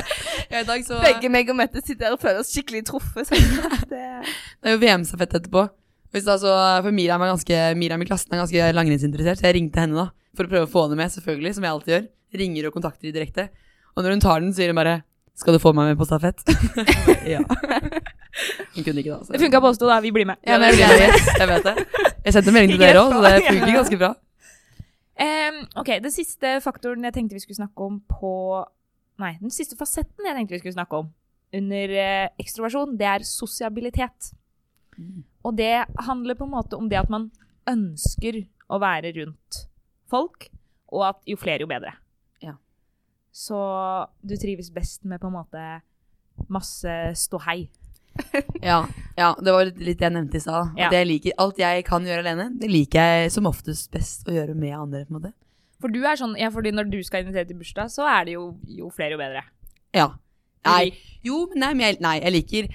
ja, 0.50 0.62
i 0.64 0.66
dag 0.66 0.80
så 0.82 0.96
Begge 1.04 1.28
meg 1.30 1.50
og 1.52 1.54
Mette 1.60 1.78
sitter 1.84 2.08
her 2.08 2.16
og 2.16 2.22
føler 2.24 2.40
oss 2.42 2.48
skikkelig 2.50 2.80
truffet. 2.88 3.28
Så 3.28 3.38
det, 3.92 4.00
Det 4.26 4.66
er 4.66 4.74
jo 4.74 4.80
VM-stafett 4.82 5.36
etterpå. 5.38 5.62
Hvis 6.14 6.26
da 6.26 6.34
så, 6.42 6.50
for 6.82 6.90
Miriam 6.96 7.22
er 7.22 7.30
ganske 7.30 7.60
Miriam 7.78 8.02
i 8.02 8.08
klassen 8.08 8.34
er 8.34 8.42
ganske 8.42 8.72
langrennsinteressert, 8.74 9.38
så 9.38 9.46
jeg 9.46 9.54
ringte 9.60 9.78
henne 9.84 9.94
da 10.00 10.08
for 10.34 10.48
å 10.48 10.50
prøve 10.50 10.66
å 10.66 10.72
få 10.72 10.82
henne 10.88 10.98
med, 10.98 11.12
selvfølgelig, 11.14 11.54
som 11.54 11.66
jeg 11.68 11.74
alltid 11.76 11.94
gjør. 11.94 12.04
Ringer 12.40 12.66
og 12.66 12.74
kontakter 12.74 13.06
de 13.06 13.12
direkte. 13.14 13.44
Og 13.94 14.02
når 14.02 14.16
hun 14.16 14.24
tar 14.26 14.42
den, 14.42 14.50
sier 14.56 14.72
hun 14.72 14.80
bare 14.82 14.96
'Skal 15.34 15.54
du 15.54 15.58
få 15.58 15.72
meg 15.74 15.90
med 15.90 15.96
på 15.98 16.06
stafett?' 16.06 16.44
ja. 17.34 17.42
Hun 18.74 18.84
kunne 18.84 19.02
ikke 19.02 19.10
da. 19.10 19.24
Så. 19.24 19.32
Det 19.32 19.40
funka 19.40 19.60
på 19.60 19.66
oss 19.66 19.78
to, 19.78 19.88
da. 19.90 20.00
Vi 20.00 20.10
blir 20.14 20.26
med. 20.26 20.36
Ja, 20.46 20.58
jeg. 20.58 21.10
Jeg 21.38 21.48
vet 21.48 21.64
det. 21.64 21.74
Jeg 22.24 22.32
sendte 22.32 22.54
melding 22.54 22.72
til 22.72 22.80
dere 22.80 23.02
òg, 23.02 23.12
så 23.12 23.22
det 23.26 23.42
funker 23.48 23.74
ganske 23.78 23.98
bra. 23.98 24.14
Um, 25.14 25.60
ok, 25.78 25.90
Den 26.02 26.10
siste 26.10 26.56
faktoren 26.62 27.04
jeg 27.06 27.14
tenkte 27.14 27.36
vi 27.38 27.42
skulle 27.44 27.60
snakke 27.60 27.86
om 27.86 28.00
på 28.10 28.64
Nei, 29.22 29.36
den 29.38 29.52
siste 29.54 29.76
fasetten 29.78 30.26
jeg 30.26 30.34
tenkte 30.34 30.56
vi 30.56 30.58
skulle 30.58 30.74
snakke 30.74 30.98
om 31.04 31.12
under 31.54 31.92
uh, 31.94 32.32
ekstroversjon, 32.42 32.96
det 32.98 33.06
er 33.06 33.26
sosialitet. 33.28 34.32
Og 35.46 35.54
det 35.54 35.84
handler 36.02 36.34
på 36.34 36.48
en 36.48 36.54
måte 36.56 36.74
om 36.78 36.88
det 36.90 36.98
at 36.98 37.12
man 37.12 37.28
ønsker 37.70 38.42
å 38.66 38.80
være 38.82 39.12
rundt 39.20 39.60
folk, 40.10 40.48
og 40.90 41.06
at 41.12 41.20
jo 41.30 41.38
flere, 41.38 41.62
jo 41.62 41.70
bedre. 41.70 41.94
Så 43.34 43.58
du 44.22 44.36
trives 44.38 44.70
best 44.70 45.02
med 45.10 45.20
på 45.22 45.26
en 45.30 45.38
måte 45.40 45.64
masse 46.50 46.98
ståhei. 47.18 47.64
Ja, 48.62 48.84
ja, 49.18 49.32
det 49.42 49.52
var 49.52 49.66
litt 49.66 49.98
det 49.98 50.06
jeg 50.06 50.14
nevnte 50.14 50.38
i 50.38 50.42
stad. 50.42 50.76
Ja. 50.78 50.86
Alt 51.42 51.58
jeg 51.58 51.84
kan 51.88 52.04
gjøre 52.06 52.22
alene, 52.22 52.46
det 52.60 52.68
liker 52.70 53.02
jeg 53.02 53.32
som 53.34 53.48
oftest 53.50 53.90
best 53.90 54.28
å 54.30 54.34
gjøre 54.36 54.54
med 54.54 54.76
andre. 54.76 55.02
på 55.04 55.10
en 55.10 55.18
måte. 55.18 55.32
For 55.82 55.90
du 55.92 55.98
er 56.06 56.16
sånn, 56.16 56.36
ja, 56.38 56.48
fordi 56.54 56.70
når 56.72 56.86
du 56.92 57.00
skal 57.04 57.24
invitere 57.24 57.48
til 57.48 57.58
bursdag, 57.58 57.90
så 57.92 58.06
er 58.08 58.28
det 58.28 58.36
jo, 58.36 58.44
jo 58.70 58.90
flere, 58.94 59.16
jo 59.16 59.20
bedre. 59.20 59.42
Ja. 59.94 60.12
Nei, 60.64 60.94
jo, 61.26 61.42
nei, 61.58 61.72
men 61.74 61.88
jeg, 61.88 61.98
nei, 62.00 62.14
jeg 62.22 62.32
liker 62.32 62.68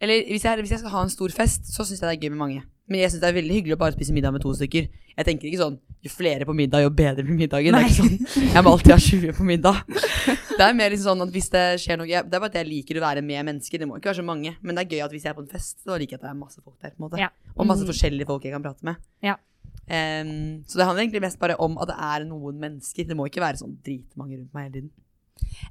Eller 0.00 0.22
hvis 0.30 0.46
jeg, 0.46 0.62
hvis 0.62 0.70
jeg 0.72 0.80
skal 0.80 0.94
ha 0.94 1.02
en 1.04 1.12
stor 1.12 1.34
fest, 1.34 1.66
så 1.74 1.84
syns 1.84 2.00
jeg 2.00 2.06
det 2.06 2.14
er 2.14 2.22
gøy 2.22 2.32
med 2.32 2.40
mange. 2.40 2.62
Men 2.88 3.02
jeg 3.02 3.12
syns 3.12 3.24
det 3.24 3.28
er 3.28 3.36
veldig 3.36 3.58
hyggelig 3.58 3.76
å 3.76 3.80
bare 3.82 3.96
spise 3.96 4.14
middag 4.16 4.32
med 4.32 4.44
to 4.44 4.54
stykker. 4.56 4.88
Jeg 5.14 5.26
tenker 5.28 5.48
ikke 5.50 5.60
sånn 5.60 5.76
jo 6.04 6.10
flere 6.12 6.44
på 6.44 6.52
middag, 6.56 6.84
jo 6.84 6.90
bedre 6.92 7.24
blir 7.24 7.36
middagen. 7.38 7.76
Sånn, 7.96 8.16
Jeg 8.52 8.64
må 8.64 8.74
alltid 8.74 8.92
ha 8.92 8.98
20 9.00 9.36
på 9.38 9.46
middag. 9.48 9.80
Det 10.58 10.60
er 10.64 10.74
mer 10.76 10.90
liksom 10.94 11.10
sånn 11.14 11.22
at 11.26 11.32
hvis 11.34 11.48
det 11.52 11.62
skjer 11.82 11.98
noe 12.00 12.06
Det 12.06 12.18
er 12.20 12.40
bare 12.40 12.50
at 12.52 12.58
jeg 12.60 12.68
liker 12.68 12.98
å 13.00 13.04
være 13.04 13.22
med 13.22 13.44
mennesker. 13.48 13.78
Det 13.82 13.88
må 13.88 13.96
ikke 13.98 14.10
være 14.12 14.20
så 14.22 14.26
mange. 14.26 14.56
Men 14.62 14.74
det 14.76 14.84
er 14.84 14.92
gøy 14.96 15.02
at 15.04 15.10
hvis 15.16 15.24
jeg 15.26 15.30
er 15.32 15.38
på 15.38 15.42
en 15.44 15.50
fest, 15.50 15.80
så 15.84 15.98
liker 15.98 16.16
jeg 16.16 16.20
at 16.22 16.26
det 16.28 16.30
er 16.30 16.38
masse 16.38 16.60
folk 16.62 16.76
der. 16.80 16.90
på 16.94 17.00
en 17.02 17.06
måte 17.08 17.18
Ja. 17.20 17.28
Og 17.56 17.66
masse 17.66 17.84
Mm. 17.84 17.90
forskjellige 17.92 18.26
folk 18.26 18.42
jeg 18.44 18.52
kan 18.52 18.62
prate 18.62 18.82
med. 18.84 18.96
Ja. 19.22 19.36
Um, 19.84 20.64
så 20.66 20.78
det 20.78 20.86
handler 20.86 21.02
egentlig 21.04 21.20
mest 21.20 21.38
bare 21.38 21.56
om 21.60 21.76
at 21.78 21.88
det 21.88 21.96
er 21.98 22.24
noen 22.24 22.56
mennesker. 22.58 23.06
Det 23.06 23.16
må 23.16 23.26
ikke 23.28 23.42
være 23.44 23.58
sånn 23.60 23.76
dritmange 23.84 24.38
rundt 24.38 24.54
meg 24.54 24.62
hele 24.70 24.72
tiden. 24.78 24.90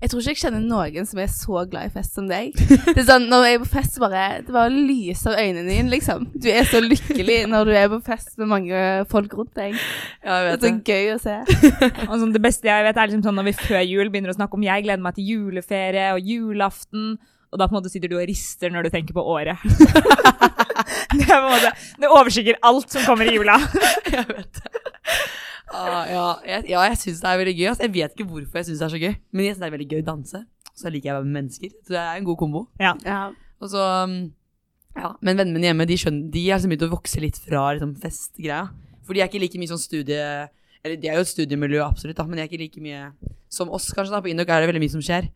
Jeg 0.04 0.12
tror 0.12 0.19
ikke 0.19 0.34
jeg 0.34 0.39
kjenner 0.41 0.63
noen 0.63 1.06
som 1.08 1.19
er 1.23 1.30
så 1.32 1.62
glad 1.69 1.88
i 1.88 1.91
fest 1.93 2.17
som 2.17 2.26
deg. 2.28 2.58
Det 2.93 2.97
er 2.97 3.08
sånn, 3.08 3.30
Når 3.32 3.45
jeg 3.47 3.56
er 3.56 3.62
på 3.62 3.69
fest, 3.71 3.99
bare 4.02 4.23
Det 4.43 4.56
bare 4.56 4.71
lyser 4.73 5.32
av 5.32 5.39
øynene 5.39 5.63
dine, 5.69 5.91
liksom. 5.93 6.26
Du 6.34 6.49
er 6.52 6.67
så 6.67 6.82
lykkelig 6.84 7.38
når 7.52 7.69
du 7.69 7.73
er 7.80 7.91
på 7.93 7.99
fest 8.04 8.34
med 8.41 8.52
mange 8.52 8.82
folk 9.12 9.36
rundt 9.39 9.54
deg. 9.60 9.78
Ja, 10.23 10.41
jeg 10.49 10.60
Det 10.60 10.71
er 10.71 10.73
så 10.73 10.91
gøy 10.91 11.13
å 11.13 11.19
se. 11.23 11.38
Og 12.10 12.17
sånn, 12.17 12.34
det 12.36 12.43
beste 12.43 12.67
jeg 12.67 12.88
vet 12.88 12.99
er 12.99 13.12
liksom 13.12 13.23
sånn 13.28 13.39
når 13.39 13.47
vi 13.52 13.56
før 13.62 13.86
jul 13.86 14.12
begynner 14.12 14.34
å 14.34 14.38
snakke 14.39 14.60
om 14.60 14.65
jeg 14.67 14.88
gleder 14.88 15.06
meg 15.06 15.15
til 15.15 15.30
juleferie 15.32 16.10
og 16.17 16.34
julaften, 16.34 17.13
og 17.54 17.62
da 17.62 17.69
på 17.69 17.76
en 17.76 17.80
måte 17.80 17.93
sitter 17.93 18.10
du 18.10 18.17
og 18.17 18.28
rister 18.28 18.73
når 18.73 18.88
du 18.88 18.93
tenker 18.95 19.15
på 19.15 19.23
året. 19.23 19.62
det, 21.15 21.23
er 21.23 21.30
på 21.30 21.38
en 21.38 21.52
måte, 21.52 21.73
det 22.02 22.10
overskygger 22.10 22.60
alt 22.65 22.91
som 22.91 23.06
kommer 23.06 23.30
i 23.30 23.38
jula. 23.38 23.60
jeg 24.10 24.26
vet 24.32 24.60
det. 24.60 24.84
Ah, 25.73 26.03
ja, 26.09 26.25
jeg, 26.47 26.65
ja, 26.69 26.83
jeg 26.89 26.99
syns 27.01 27.21
det 27.23 27.29
er 27.29 27.39
veldig 27.41 27.55
gøy. 27.57 27.67
Altså. 27.71 27.86
Jeg 27.88 27.93
vet 27.95 28.15
ikke 28.15 28.29
hvorfor 28.29 28.59
jeg 28.62 28.69
syns 28.69 28.81
det 28.81 28.88
er 28.88 28.93
så 28.93 29.01
gøy, 29.01 29.15
men 29.31 29.45
jeg 29.45 29.55
synes 29.55 29.63
det 29.63 29.67
er 29.67 29.75
veldig 29.75 29.89
gøy 29.91 30.03
å 30.03 30.07
danse. 30.12 30.41
Så 30.73 30.91
liker 30.93 31.09
jeg 31.09 31.13
å 31.13 31.17
være 31.19 31.27
med 31.29 31.38
mennesker. 31.39 31.73
Så 31.83 31.95
det 31.95 32.01
er 32.01 32.17
en 32.17 32.27
god 32.27 32.39
kombo. 32.39 32.63
Ja. 32.81 32.93
Og 33.62 33.69
så, 33.73 33.83
um, 34.05 34.17
ja. 34.97 35.12
Men 35.21 35.39
vennene 35.39 35.57
mine 35.57 35.69
hjemme 35.71 35.88
de, 35.89 35.97
skjønner, 36.01 36.31
de 36.33 36.43
har 36.47 36.59
liksom 36.59 36.73
begynt 36.73 36.88
å 36.88 36.91
vokse 36.93 37.21
litt 37.23 37.39
fra 37.41 37.67
liksom, 37.75 37.93
festgreia. 38.01 38.63
For 39.03 39.15
de 39.15 39.23
er 39.23 39.31
ikke 39.31 39.41
like 39.43 39.62
mye 39.62 39.73
sånn 39.73 39.81
studie... 39.81 40.25
Eller 40.83 40.97
de 40.99 41.07
er 41.07 41.15
jo 41.15 41.23
et 41.23 41.31
studiemiljø, 41.31 41.79
absolutt, 41.79 42.17
da, 42.17 42.25
men 42.27 42.36
de 42.36 42.43
er 42.43 42.49
ikke 42.49 42.59
like 42.59 42.81
mye 42.83 43.05
som 43.47 43.69
oss, 43.71 43.86
kanskje. 43.95 44.12
da, 44.12 44.19
På 44.19 44.27
Indok 44.27 44.49
er 44.51 44.63
det 44.63 44.67
veldig 44.67 44.81
mye 44.83 44.91
som 44.91 45.03
skjer. 45.05 45.29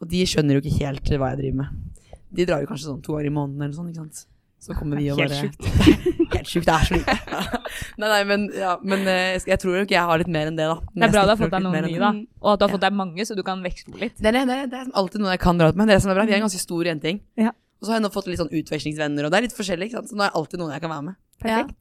Og 0.00 0.08
de 0.08 0.22
skjønner 0.28 0.56
jo 0.56 0.62
ikke 0.62 0.78
helt 0.78 1.10
hva 1.12 1.34
jeg 1.34 1.42
driver 1.42 1.58
med. 1.58 2.14
De 2.34 2.46
drar 2.48 2.64
jo 2.64 2.70
kanskje 2.70 2.88
sånn 2.88 3.02
to 3.04 3.12
ganger 3.12 3.28
i 3.28 3.34
måneden 3.34 3.66
eller 3.66 3.76
sånn, 3.76 3.90
ikke 3.92 4.00
sant. 4.00 4.22
Så 4.64 4.72
kommer 4.78 4.96
vi 4.96 5.10
og 5.12 5.18
Helt 5.20 5.34
bare 5.34 5.40
sjukt. 5.44 5.66
Helt 6.34 6.48
sjukt. 6.48 6.66
Det 6.68 6.74
er 6.74 6.86
så 6.88 6.96
mye. 6.96 7.16
nei, 8.00 8.08
nei, 8.08 8.20
men, 8.30 8.46
ja, 8.56 8.70
men 8.82 9.04
eh, 9.12 9.34
jeg, 9.36 9.58
tror 9.60 9.76
nok 9.82 9.92
jeg 9.92 10.08
har 10.10 10.22
litt 10.22 10.30
mer 10.32 10.48
enn 10.48 10.56
det, 10.56 10.68
da. 10.70 10.78
Det 10.94 11.04
er 11.08 11.12
bra 11.12 11.24
du 11.28 11.32
har 11.34 11.40
fått 11.42 11.52
deg 11.52 11.66
noen 11.66 11.84
nye, 11.84 12.00
da. 12.00 12.12
Og 12.40 12.52
at 12.54 12.62
du 12.62 12.66
har 12.66 12.72
fått 12.72 12.86
deg 12.86 12.96
mange, 12.96 13.26
så 13.28 13.36
du 13.36 13.44
kan 13.46 13.60
veksle 13.64 13.94
litt. 14.00 14.16
det. 14.16 14.32
Det, 14.32 14.44
det, 14.48 14.58
det 14.72 14.80
er 14.80 14.90
alltid 14.96 15.20
noe 15.24 15.34
jeg 15.36 15.42
kan 15.44 15.60
dra 15.60 15.68
ut 15.68 15.76
med. 15.80 15.92
Det 15.92 16.00
som 16.00 16.14
er 16.14 16.18
bra. 16.20 16.26
Vi 16.28 16.36
er 16.36 16.40
en 16.40 16.46
ganske 16.48 16.62
stor 16.64 16.88
jenting. 16.88 17.20
Ja. 17.40 17.52
Og 17.52 17.86
så 17.86 17.92
har 17.92 18.00
jeg 18.00 18.06
nå 18.06 18.12
fått 18.14 18.30
litt 18.32 18.40
sånn 18.40 18.52
utvekslingsvenner, 18.54 19.26
og 19.28 19.34
det 19.34 19.40
er 19.42 19.46
litt 19.50 19.56
forskjellig. 19.56 19.90
ikke 19.90 20.00
sant? 20.00 20.12
Så 20.14 20.16
nå 20.16 20.24
er 20.24 20.32
det 20.32 20.40
alltid 20.40 20.62
noen 20.62 20.72
jeg 20.72 20.84
kan 20.86 20.94
være 20.96 21.08
med. 21.12 21.20
Perfekt. 21.44 21.80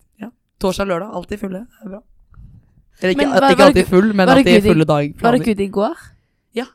Torsdag 0.63 0.86
og 0.86 0.91
lørdag, 0.93 1.15
alltid 1.17 1.39
fulle. 1.41 1.60
Det 1.67 1.86
er 1.88 1.91
bra. 1.91 2.00
Eller 3.02 3.13
ikke, 3.13 3.24
Men 3.26 3.32
var- 3.34 3.52
ikke 3.52 3.65
alltid 3.65 3.88
full, 3.89 4.13
men 4.13 4.30
alltid 4.30 4.63
fulle 4.63 4.86
dagplaner. 4.86 5.24
Var 5.24 5.38
det 5.38 5.46
Gud 5.46 5.60
i 5.60 5.67
går? 5.67 6.04
Ja. 6.56 6.65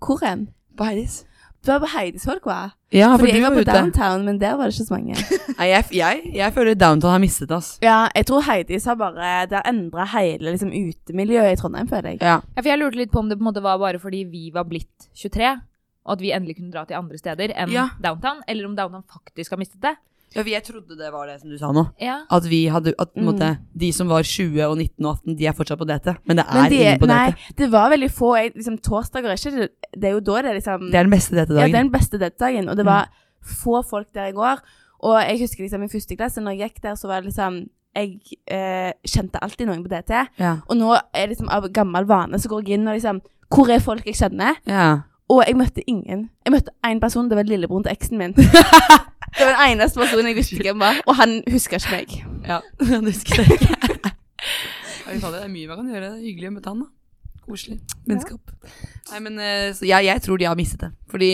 Hvor 0.00 0.20
hen? 0.24 0.48
På 0.78 0.84
Heidis. 0.88 1.24
Du 1.64 1.70
var 1.72 1.80
på 1.80 1.88
Heidis 1.94 2.24
folk, 2.28 2.44
hva? 2.44 2.72
Ja, 2.92 3.08
for 3.14 3.24
Fordi 3.24 3.32
du 3.32 3.38
jeg 3.38 3.42
var 3.46 3.50
var 3.50 3.56
på 3.56 3.62
ute. 3.64 3.72
downtown, 3.72 4.24
men 4.26 4.38
der 4.38 4.56
var 4.60 4.68
det 4.68 4.74
ikke 4.76 4.86
så 4.86 4.94
mange. 4.94 5.14
Nei, 5.58 5.68
jeg, 5.70 5.84
jeg, 5.96 6.20
jeg 6.36 6.52
føler 6.54 6.74
downtown 6.78 7.14
har 7.16 7.22
mistet 7.22 7.50
oss. 7.56 7.70
Ja, 7.82 8.08
jeg 8.14 8.26
tror 8.28 8.44
Heidis 8.46 8.84
har 8.90 8.98
bare 9.00 9.30
Det 9.48 9.56
har 9.56 9.68
endra 9.72 10.04
hele 10.12 10.52
liksom, 10.52 10.70
utemiljøet 10.76 11.56
i 11.56 11.60
Trondheim, 11.60 11.88
føler 11.88 12.14
jeg. 12.14 12.20
Ja. 12.22 12.36
Ja, 12.44 12.60
for 12.60 12.68
jeg 12.68 12.80
lurte 12.82 13.00
litt 13.00 13.12
på 13.14 13.22
om 13.24 13.30
det 13.32 13.38
på 13.40 13.46
en 13.46 13.48
måte 13.48 13.62
var 13.64 13.80
bare 13.80 13.98
fordi 14.02 14.24
vi 14.28 14.50
var 14.54 14.68
blitt 14.68 15.08
23, 15.16 15.54
og 16.04 16.12
at 16.18 16.20
vi 16.20 16.34
endelig 16.36 16.58
kunne 16.60 16.70
dra 16.74 16.84
til 16.84 17.00
andre 17.00 17.18
steder 17.18 17.54
enn 17.56 17.72
Ja. 17.72 17.88
downtown, 18.04 18.42
eller 18.46 18.68
om 18.68 18.76
downtown 18.76 19.04
faktisk 19.08 19.56
har 19.56 19.58
mistet 19.64 19.80
det. 19.80 19.94
Ja, 20.34 20.42
for 20.42 20.50
jeg 20.50 20.64
trodde 20.66 20.96
det 20.98 21.10
var 21.12 21.26
det 21.30 21.40
som 21.40 21.50
du 21.50 21.56
sa 21.58 21.70
nå. 21.72 21.84
Ja. 22.02 22.20
At 22.30 22.44
vi 22.50 22.64
hadde 22.68 22.94
At 22.98 23.14
Mm. 23.14 23.24
måte, 23.28 23.58
de 23.78 23.92
som 23.92 24.08
var 24.08 24.22
20 24.22 24.62
og 24.66 24.76
19 24.76 25.06
og 25.06 25.18
18, 25.18 25.36
de 25.38 25.46
er 25.46 25.52
fortsatt 25.52 25.78
på 25.78 25.86
DT. 25.86 26.16
Men 26.26 26.36
det 26.36 26.44
er 26.48 26.54
Men 26.62 26.70
de, 26.70 26.76
ingen 26.80 27.00
på 27.00 27.06
nei, 27.06 27.34
det 27.56 27.70
var 27.70 27.90
veldig 27.90 28.10
få. 28.10 28.36
Jeg, 28.36 28.52
liksom, 28.54 28.78
torsdager 28.78 29.30
er 29.30 29.36
ikke 29.38 29.68
det, 29.94 30.04
er 30.04 30.12
jo 30.16 30.20
da 30.20 30.42
det 30.42 30.54
liksom 30.62 30.90
Det 30.90 30.94
er 30.98 31.04
den 31.06 31.10
beste 31.14 31.36
Ja, 31.36 31.44
det 31.44 31.60
er 31.64 31.68
den 31.78 31.92
beste 31.92 32.18
dagen, 32.18 32.68
og 32.68 32.76
det 32.76 32.84
var 32.86 33.08
få 33.44 33.82
folk 33.84 34.08
der 34.14 34.26
i 34.26 34.32
går. 34.32 34.58
Og 35.04 35.20
jeg 35.20 35.40
husker 35.40 35.62
liksom 35.64 35.82
i 35.84 35.88
første 35.88 36.16
klasse, 36.16 36.40
når 36.40 36.56
jeg 36.58 36.70
gikk 36.70 36.82
der, 36.82 36.94
så 36.96 37.08
var 37.08 37.20
det 37.20 37.30
liksom 37.32 37.68
Jeg 37.94 38.18
eh, 38.50 38.92
kjente 39.06 39.38
alltid 39.40 39.68
noen 39.68 39.84
på 39.84 39.88
DT. 39.92 40.10
Ja. 40.40 40.56
Og 40.68 40.76
nå 40.76 40.94
er 40.96 41.26
det 41.28 41.36
liksom 41.36 41.48
av 41.48 41.68
gammel 41.72 42.04
vane 42.04 42.40
så 42.42 42.48
går 42.50 42.64
jeg 42.66 42.78
inn 42.80 42.88
og 42.88 42.94
liksom 42.98 43.20
Hvor 43.54 43.70
er 43.70 43.78
folk 43.78 44.04
jeg 44.04 44.14
kjenner? 44.16 44.56
ja. 44.66 45.02
Og 45.32 45.40
jeg 45.46 45.56
møtte 45.56 45.84
ingen. 45.88 46.26
Jeg 46.44 46.52
møtte 46.52 46.72
én 46.84 47.00
person, 47.00 47.28
det 47.30 47.36
var 47.38 47.46
lillebroren 47.48 47.84
til 47.86 47.94
eksen 47.94 48.18
min. 48.20 48.34
det 49.36 49.40
var 49.40 49.54
den 49.54 49.62
eneste 49.72 50.00
personen 50.02 50.28
jeg 50.30 50.36
visste 50.36 50.58
hvem 50.60 50.82
var, 50.82 50.98
og 51.08 51.16
han 51.16 51.38
huska 51.50 51.80
ikke 51.80 51.94
meg. 51.94 52.16
Ja, 52.48 52.58
det 52.84 53.00
husker 53.08 53.40
ikke. 53.40 54.12
Ja, 55.04 55.16
fader, 55.20 55.38
det 55.38 55.46
er 55.46 55.52
mye 55.52 55.70
man 55.70 55.80
kan 55.80 55.88
gjøre. 55.94 56.10
Det 56.12 56.18
er 56.18 56.26
hyggelig 56.28 56.50
å 56.50 56.54
møte 56.58 56.72
han, 56.74 56.84
da. 56.84 56.90
Koselig. 57.44 57.78
Vennskap. 58.08 58.52
Nei, 59.10 59.18
men 59.24 59.40
eh, 59.40 59.70
så 59.76 59.84
jeg, 59.88 60.06
jeg 60.08 60.22
tror 60.24 60.40
de 60.40 60.46
har 60.48 60.56
mistet 60.56 60.84
det. 60.86 60.90
Fordi 61.12 61.30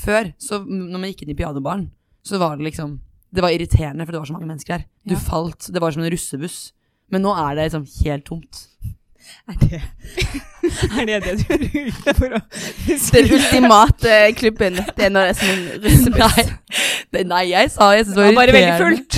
før, 0.00 0.30
så 0.40 0.60
når 0.64 0.96
man 1.02 1.10
gikk 1.10 1.24
inn 1.26 1.32
i 1.34 1.36
pianobaren, 1.36 1.88
så 2.24 2.40
var 2.40 2.56
det 2.60 2.68
liksom 2.68 2.98
Det 3.32 3.42
var 3.44 3.52
irriterende, 3.54 4.02
for 4.04 4.12
det 4.12 4.18
var 4.20 4.26
så 4.26 4.34
mange 4.34 4.48
mennesker 4.48 4.72
der. 4.80 4.86
Du 5.06 5.12
Ja. 5.14 5.20
falt. 5.22 5.68
Det 5.72 5.80
var 5.80 5.92
som 5.94 6.02
en 6.02 6.10
russebuss. 6.10 6.72
Men 7.12 7.22
nå 7.22 7.30
er 7.38 7.54
det 7.54 7.68
liksom 7.68 7.84
helt 8.04 8.24
tomt. 8.26 8.64
Er 9.48 9.56
det 9.60 9.80
er 11.16 11.20
det, 11.24 11.38
det 11.48 11.56
du 11.60 11.66
bruker 11.72 12.16
for 12.18 12.36
å 12.36 12.40
Den 13.14 13.30
ultimate 13.36 14.18
klubben. 14.38 14.78
Det 14.96 15.06
er 15.06 15.12
når 15.14 15.30
det 15.30 15.30
er 15.30 15.38
som 15.40 15.52
en 15.54 15.62
russebuss. 15.84 16.52
Nei, 17.10 17.22
nei, 17.26 17.42
jeg 17.50 17.70
sa 17.74 17.88
jeg 17.96 18.06
synes 18.06 18.16
det 18.16 18.22
var 18.22 18.28
Det 18.28 18.36
var 18.36 18.42
bare 18.42 18.56
veldig 18.58 18.76
fullt. 18.84 19.12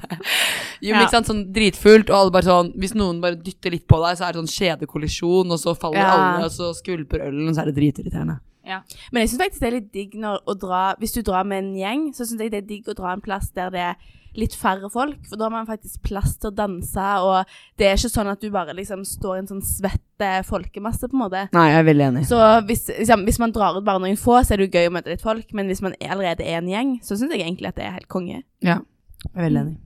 jo, 0.84 0.92
men 0.92 1.02
ikke 1.02 1.14
sant, 1.16 1.30
sånn 1.32 1.42
dritfullt, 1.54 2.12
og 2.12 2.18
alle 2.20 2.34
bare 2.36 2.46
sånn 2.46 2.70
Hvis 2.78 2.94
noen 2.98 3.22
bare 3.24 3.40
dytter 3.42 3.74
litt 3.74 3.86
på 3.90 3.98
deg, 4.04 4.18
så 4.20 4.28
er 4.28 4.36
det 4.36 4.42
sånn 4.44 4.52
skjedekollisjon, 4.52 5.50
og 5.50 5.62
så 5.62 5.74
faller 5.78 6.04
Ja. 6.04 6.12
alle, 6.14 6.46
og 6.46 6.54
så 6.54 6.70
skvulper 6.76 7.26
ølen, 7.26 7.50
så 7.54 7.64
er 7.64 7.72
det 7.72 7.78
dritirriterende. 7.80 8.38
Ja. 8.68 8.82
Men 9.12 9.24
jeg 9.24 9.32
syns 9.32 9.42
faktisk 9.42 9.64
det 9.64 9.68
er 9.70 9.76
litt 9.78 9.90
digg 9.94 10.14
når, 10.20 10.42
å 10.44 10.54
dra 10.60 10.82
Hvis 11.00 11.14
du 11.16 11.22
drar 11.24 11.46
med 11.48 11.62
en 11.62 11.74
gjeng, 11.78 12.02
så 12.12 12.26
syns 12.28 12.42
jeg 12.44 12.52
det 12.52 12.62
er 12.62 12.68
digg 12.68 12.90
å 12.90 12.96
dra 12.98 13.14
en 13.14 13.24
plass 13.24 13.48
der 13.56 13.72
det 13.72 13.84
er 13.90 14.14
litt 14.38 14.54
færre 14.54 14.88
folk, 14.92 15.18
for 15.26 15.40
da 15.40 15.46
har 15.46 15.54
man 15.54 15.66
faktisk 15.66 16.02
plass 16.06 16.36
til 16.38 16.50
å 16.50 16.54
danse, 16.54 17.06
og 17.24 17.48
det 17.80 17.88
er 17.88 17.96
ikke 17.96 18.10
sånn 18.12 18.30
at 18.30 18.42
du 18.42 18.52
bare 18.54 18.74
liksom 18.76 19.02
står 19.08 19.34
i 19.34 19.40
en 19.42 19.50
sånn 19.50 19.64
svette 19.66 20.28
folkemasse, 20.46 21.08
på 21.08 21.16
en 21.16 21.22
måte. 21.24 21.40
Nei, 21.56 21.64
jeg 21.72 21.80
er 21.80 21.88
veldig 21.88 22.06
enig. 22.10 22.22
Så 22.28 22.38
hvis, 22.68 22.84
liksom, 22.92 23.24
hvis 23.26 23.40
man 23.42 23.54
drar 23.56 23.78
ut 23.78 23.86
bare 23.88 24.02
noen 24.04 24.20
få, 24.20 24.36
så 24.44 24.54
er 24.54 24.60
det 24.60 24.68
jo 24.68 24.78
gøy 24.78 24.90
å 24.90 24.94
møte 24.94 25.10
litt 25.10 25.24
folk, 25.24 25.50
men 25.58 25.72
hvis 25.72 25.82
man 25.82 25.96
allerede 25.98 26.46
er 26.46 26.60
en 26.60 26.70
gjeng, 26.70 26.94
så 27.02 27.18
syns 27.18 27.34
jeg 27.34 27.42
egentlig 27.46 27.72
at 27.72 27.80
det 27.80 27.88
er 27.88 27.96
helt 27.96 28.10
konge. 28.12 28.42
Ja, 28.64 28.78
jeg 29.24 29.34
er 29.34 29.48
veldig 29.48 29.64
enig. 29.64 29.76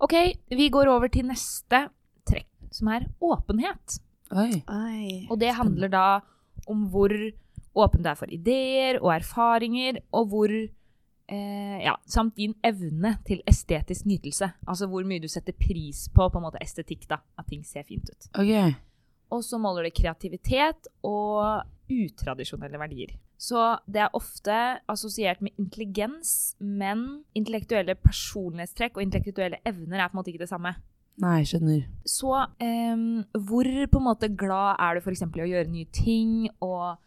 Ok, 0.00 0.16
vi 0.60 0.68
går 0.72 0.90
over 0.92 1.12
til 1.12 1.28
neste 1.28 1.86
trekk, 2.28 2.48
som 2.74 2.90
er 2.92 3.08
åpenhet. 3.24 4.00
Oi. 4.30 4.62
Oi. 4.64 5.06
Og 5.30 5.40
det 5.40 5.54
handler 5.56 5.92
da 5.92 6.06
om 6.70 6.84
hvor 6.92 7.12
åpen 7.78 8.02
du 8.02 8.10
er 8.10 8.18
for 8.18 8.32
ideer 8.32 9.00
og 9.00 9.12
erfaringer, 9.14 10.00
og 10.12 10.30
hvor 10.32 10.52
eh, 10.52 11.78
Ja, 11.80 11.94
samt 12.06 12.36
din 12.36 12.54
evne 12.66 13.16
til 13.26 13.42
estetisk 13.46 14.06
nytelse. 14.06 14.50
Altså 14.66 14.88
hvor 14.90 15.06
mye 15.06 15.22
du 15.22 15.28
setter 15.30 15.54
pris 15.56 16.08
på 16.14 16.28
på 16.28 16.40
en 16.40 16.46
måte 16.48 16.62
estetikk, 16.62 17.06
da. 17.08 17.20
At 17.38 17.46
ting 17.48 17.64
ser 17.64 17.86
fint 17.88 18.10
ut. 18.10 18.30
Ok. 18.34 18.76
Og 19.30 19.44
så 19.46 19.58
måler 19.62 19.86
det 19.86 19.94
kreativitet 19.94 20.90
og 21.06 21.62
utradisjonelle 21.90 22.78
verdier. 22.78 23.14
Så 23.40 23.56
det 23.88 24.02
er 24.04 24.16
ofte 24.16 24.54
assosiert 24.90 25.40
med 25.40 25.54
intelligens, 25.56 26.56
men 26.60 27.22
intellektuelle 27.38 27.94
personlighetstrekk 27.96 28.98
og 28.98 29.06
intellektuelle 29.06 29.62
evner 29.64 30.02
er 30.02 30.10
på 30.10 30.18
en 30.18 30.20
måte 30.20 30.32
ikke 30.34 30.42
det 30.44 30.50
samme. 30.50 30.74
Nei, 31.20 31.40
skjønner. 31.48 31.86
Så 32.08 32.32
em, 32.62 33.22
hvor 33.32 33.68
på 33.92 34.00
en 34.00 34.06
måte 34.06 34.28
glad 34.28 34.76
er 34.80 34.96
du 34.96 35.04
f.eks. 35.04 35.24
i 35.24 35.44
å 35.44 35.48
gjøre 35.54 35.72
nye 35.72 35.88
ting 35.94 36.34
og 36.64 37.00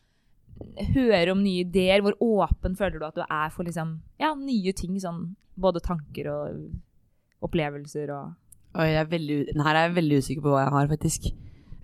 høre 0.94 1.34
om 1.34 1.42
nye 1.44 1.64
ideer? 1.64 2.04
Hvor 2.06 2.18
åpen 2.22 2.78
føler 2.80 3.00
du 3.00 3.08
at 3.08 3.18
du 3.18 3.24
er 3.26 3.54
for 3.54 3.68
liksom, 3.68 3.98
ja, 4.22 4.34
nye 4.38 4.74
ting? 4.78 4.96
Sånn, 5.02 5.34
både 5.60 5.84
tanker 5.86 6.30
og 6.34 7.44
opplevelser 7.44 8.14
og 8.16 8.40
Oi, 8.74 8.88
jeg 8.90 9.04
er 9.04 9.10
veldig, 9.12 9.36
her 9.62 9.78
er 9.78 9.84
jeg 9.86 9.96
veldig 10.00 10.16
usikker 10.18 10.42
på 10.42 10.50
hva 10.50 10.64
jeg 10.64 10.72
har, 10.74 10.88
faktisk. 10.90 11.26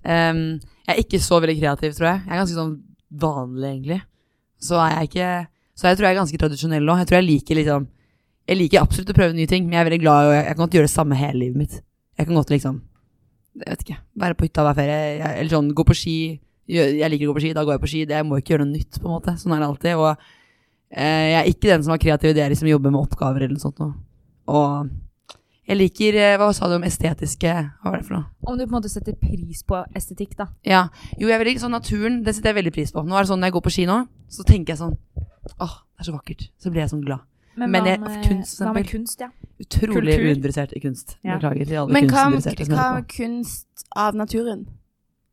Um, 0.02 0.40
jeg 0.88 0.94
er 0.96 1.02
ikke 1.04 1.20
så 1.22 1.38
veldig 1.38 1.60
kreativ, 1.60 1.92
tror 1.94 2.08
jeg. 2.08 2.22
Jeg 2.24 2.34
er 2.34 2.40
ganske 2.40 2.58
sånn 2.58 2.72
vanlig, 3.22 3.70
egentlig. 3.70 4.00
Så 4.60 4.80
er 4.82 4.96
jeg 4.96 5.10
ikke 5.10 5.30
Så 5.80 5.88
jeg 5.88 5.96
tror 5.96 6.08
jeg 6.08 6.16
er 6.16 6.20
ganske 6.20 6.40
tradisjonell 6.42 6.90
òg. 6.92 7.00
Jeg 7.00 7.08
tror 7.08 7.18
jeg 7.20 7.28
liker 7.30 7.56
liksom 7.56 7.86
Jeg 8.50 8.58
liker 8.58 8.82
absolutt 8.82 9.14
å 9.14 9.16
prøve 9.16 9.38
nye 9.38 9.48
ting, 9.48 9.64
men 9.68 9.78
jeg 9.78 9.82
er 9.82 9.88
veldig 9.88 10.02
glad 10.02 10.26
i 10.26 10.28
å 10.28 10.34
Jeg 10.36 10.50
kan 10.50 10.64
godt 10.64 10.76
gjøre 10.76 10.90
det 10.90 10.96
samme 10.96 11.20
hele 11.20 11.40
livet 11.40 11.62
mitt. 11.62 11.76
Jeg 12.18 12.28
kan 12.28 12.36
godt 12.36 12.52
liksom 12.52 12.82
Jeg 13.62 13.70
vet 13.70 13.86
ikke. 13.86 14.00
Være 14.26 14.36
på 14.36 14.48
hytta 14.48 14.66
hver 14.66 14.80
ferie. 14.82 14.98
Jeg, 15.20 15.32
eller 15.44 15.54
sånn 15.54 15.72
gå 15.78 15.86
på 15.88 15.96
ski. 15.96 16.18
Jeg 16.70 17.10
liker 17.12 17.26
å 17.26 17.32
gå 17.34 17.38
på 17.40 17.42
ski, 17.48 17.54
da 17.58 17.64
går 17.66 17.76
jeg 17.78 17.82
på 17.82 17.90
ski. 17.90 18.06
Det, 18.06 18.16
jeg 18.20 18.26
må 18.30 18.38
ikke 18.38 18.54
gjøre 18.54 18.66
noe 18.68 18.76
nytt, 18.78 19.00
på 19.02 19.08
en 19.10 19.16
måte. 19.16 19.34
Sånn 19.42 19.56
er 19.56 19.64
det 19.64 19.70
alltid. 19.72 19.96
Og 19.98 20.10
eh, 20.92 21.26
jeg 21.34 21.38
er 21.42 21.50
ikke 21.50 21.70
den 21.72 21.84
som 21.86 21.96
har 21.96 22.02
kreative 22.04 22.34
ideer, 22.36 22.54
som 22.60 22.70
jobber 22.70 22.94
med 22.94 23.02
oppgaver 23.02 23.46
eller 23.48 23.56
noe 23.58 23.64
sånt 23.64 23.80
noe. 23.82 23.96
Og 24.50 24.92
jeg 25.70 25.78
liker 25.78 26.16
eh, 26.18 26.36
Hva 26.42 26.48
sa 26.58 26.66
du 26.70 26.74
om 26.80 26.86
estetiske 26.88 27.52
Hva 27.54 27.92
var 27.92 28.00
det 28.00 28.08
for 28.08 28.16
noe? 28.18 28.26
Om 28.42 28.58
du 28.58 28.64
på 28.66 28.72
en 28.72 28.78
måte 28.80 28.90
setter 28.90 29.14
pris 29.22 29.62
på 29.70 29.82
estetikk, 29.98 30.32
da. 30.40 30.48
Ja. 30.66 30.84
Jo, 31.20 31.28
jeg 31.30 31.36
er 31.38 31.44
veldig 31.44 31.62
sånn 31.62 31.76
naturen, 31.78 32.22
det 32.26 32.34
setter 32.36 32.54
jeg 32.54 32.60
veldig 32.64 32.74
pris 32.74 32.94
på. 32.96 33.04
Nå 33.06 33.18
er 33.18 33.26
det 33.26 33.30
sånn 33.30 33.42
når 33.44 33.52
jeg 33.52 33.58
går 33.58 33.66
på 33.68 33.74
ski 33.76 33.86
nå, 33.90 34.00
så 34.34 34.46
tenker 34.50 34.74
jeg 34.74 34.82
sånn 34.82 34.96
Åh, 35.62 35.76
det 35.98 36.04
er 36.04 36.08
så 36.10 36.14
vakkert. 36.14 36.48
Så 36.62 36.70
blir 36.74 36.84
jeg 36.86 36.92
sånn 36.94 37.06
glad. 37.06 37.26
Men 37.60 37.74
hva 37.74 37.86
jeg- 37.90 38.00
med- 38.00 38.26
kunst, 38.28 38.60
Hva 38.62 38.74
med 38.74 38.88
kunst, 38.88 39.20
ja. 39.20 39.30
Utrolig 39.60 40.14
Kultur. 40.16 40.30
uinteressert 40.30 40.74
i 40.74 40.80
kunst. 40.80 41.18
Ja. 41.24 41.38
Beklager 41.38 41.66
til 41.68 41.78
alle 41.82 41.94
Men 41.94 42.08
hva 42.10 42.30
hva 42.30 43.08
kunst 43.08 43.86
av 43.96 44.16
naturen? 44.16 44.68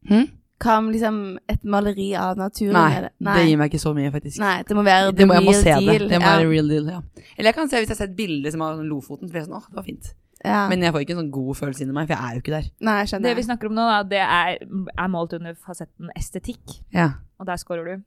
Hm? 0.08 0.26
Hva 0.62 0.78
om 0.80 0.86
liksom 0.88 1.16
et 1.52 1.64
maleri 1.68 2.10
av 2.16 2.38
naturen? 2.40 2.76
Nei, 2.76 3.00
det? 3.04 3.10
det 3.28 3.42
gir 3.44 3.58
meg 3.60 3.72
ikke 3.72 3.80
så 3.82 3.92
mye, 3.96 4.12
faktisk. 4.14 4.38
Nei, 4.40 4.54
det 4.64 4.76
må 4.78 4.84
være 4.86 5.10
Det 5.12 5.26
må, 5.28 5.34
jeg 5.36 5.44
må 5.44 5.52
real 5.52 5.64
se 5.66 5.74
deal. 5.74 6.04
det. 6.06 6.08
Det 6.14 6.20
må 6.22 6.30
ja. 6.30 6.36
være 6.38 6.48
real 6.48 6.70
deal, 6.72 6.86
ja. 6.94 7.00
Eller 7.36 7.50
jeg 7.50 7.58
kan 7.58 7.68
se 7.68 7.82
hvis 7.82 7.90
jeg 7.90 7.96
har 7.96 8.00
sett 8.06 8.14
bilder 8.16 8.54
som 8.54 8.64
har 8.64 8.80
Lofoten, 8.86 9.28
så 9.28 9.34
blir 9.34 9.42
jeg 9.42 9.50
sånn 9.50 9.58
åh, 9.58 9.66
det 9.68 9.76
var 9.76 9.86
fint. 9.86 10.10
Ja. 10.46 10.62
Men 10.70 10.84
jeg 10.84 10.94
får 10.94 11.04
ikke 11.04 11.14
en 11.16 11.20
sånn 11.20 11.30
god 11.34 11.58
følelse 11.58 11.84
inni 11.84 11.96
meg, 11.96 12.08
for 12.08 12.16
jeg 12.16 12.24
er 12.24 12.38
jo 12.38 12.44
ikke 12.44 12.54
der. 12.54 12.68
Nei, 12.88 12.96
jeg 13.02 13.10
skjønner. 13.12 13.28
Det 13.28 13.36
vi 13.36 13.46
snakker 13.48 13.70
om 13.70 13.76
nå, 13.76 13.86
da, 13.90 14.00
det 14.14 14.22
er, 14.24 14.64
er 14.96 15.12
målt 15.12 15.36
under 15.36 15.56
fasetten 15.68 16.12
estetikk. 16.16 16.76
Ja. 16.94 17.08
Og 17.40 17.48
der 17.50 17.60
scorer 17.60 17.88
du 17.88 18.04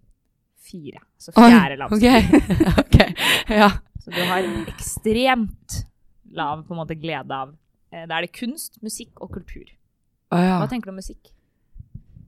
fire. 0.70 1.02
Så 1.22 1.34
fjerde 1.36 1.56
fjerde 1.56 1.80
laveste. 1.82 2.70
ok. 2.70 2.82
okay. 2.86 3.10
ja. 3.62 3.70
Så 4.00 4.14
du 4.16 4.22
har 4.30 4.46
ekstremt 4.74 5.82
lav 6.38 6.64
på 6.66 6.74
en 6.74 6.82
måte 6.82 6.98
glede 6.98 7.36
av. 7.36 7.54
Eh, 7.94 8.06
Da 8.08 8.18
er 8.20 8.28
det 8.28 8.34
kunst, 8.38 8.80
musikk 8.86 9.22
og 9.22 9.34
kultur. 9.38 9.68
Oh, 10.30 10.40
ja. 10.42 10.60
Hva 10.62 10.70
tenker 10.70 10.90
du 10.90 10.94
om 10.96 11.02
musikk? 11.02 11.34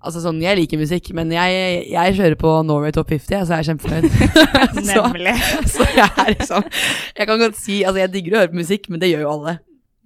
Altså 0.02 0.22
sånn, 0.24 0.40
jeg 0.42 0.58
liker 0.58 0.80
musikk, 0.82 1.12
men 1.14 1.30
jeg, 1.30 1.82
jeg 1.92 2.14
kjører 2.18 2.36
på 2.42 2.52
Norway 2.66 2.94
Top 2.96 3.12
50, 3.12 3.44
så 3.46 3.54
jeg 3.54 3.62
er 3.62 3.68
kjempefornøyd. 3.70 4.08
Nemlig. 4.92 5.34
så 5.74 5.86
jeg 5.94 6.08
er 6.10 6.32
liksom 6.34 6.66
Jeg 6.66 7.28
kan 7.30 7.44
godt 7.44 7.60
si 7.60 7.82
Altså, 7.86 8.00
jeg 8.02 8.14
digger 8.16 8.38
å 8.38 8.42
høre 8.42 8.54
på 8.54 8.62
musikk, 8.64 8.90
men 8.90 9.04
det 9.04 9.12
gjør 9.12 9.28
jo 9.28 9.34
alle. 9.36 9.60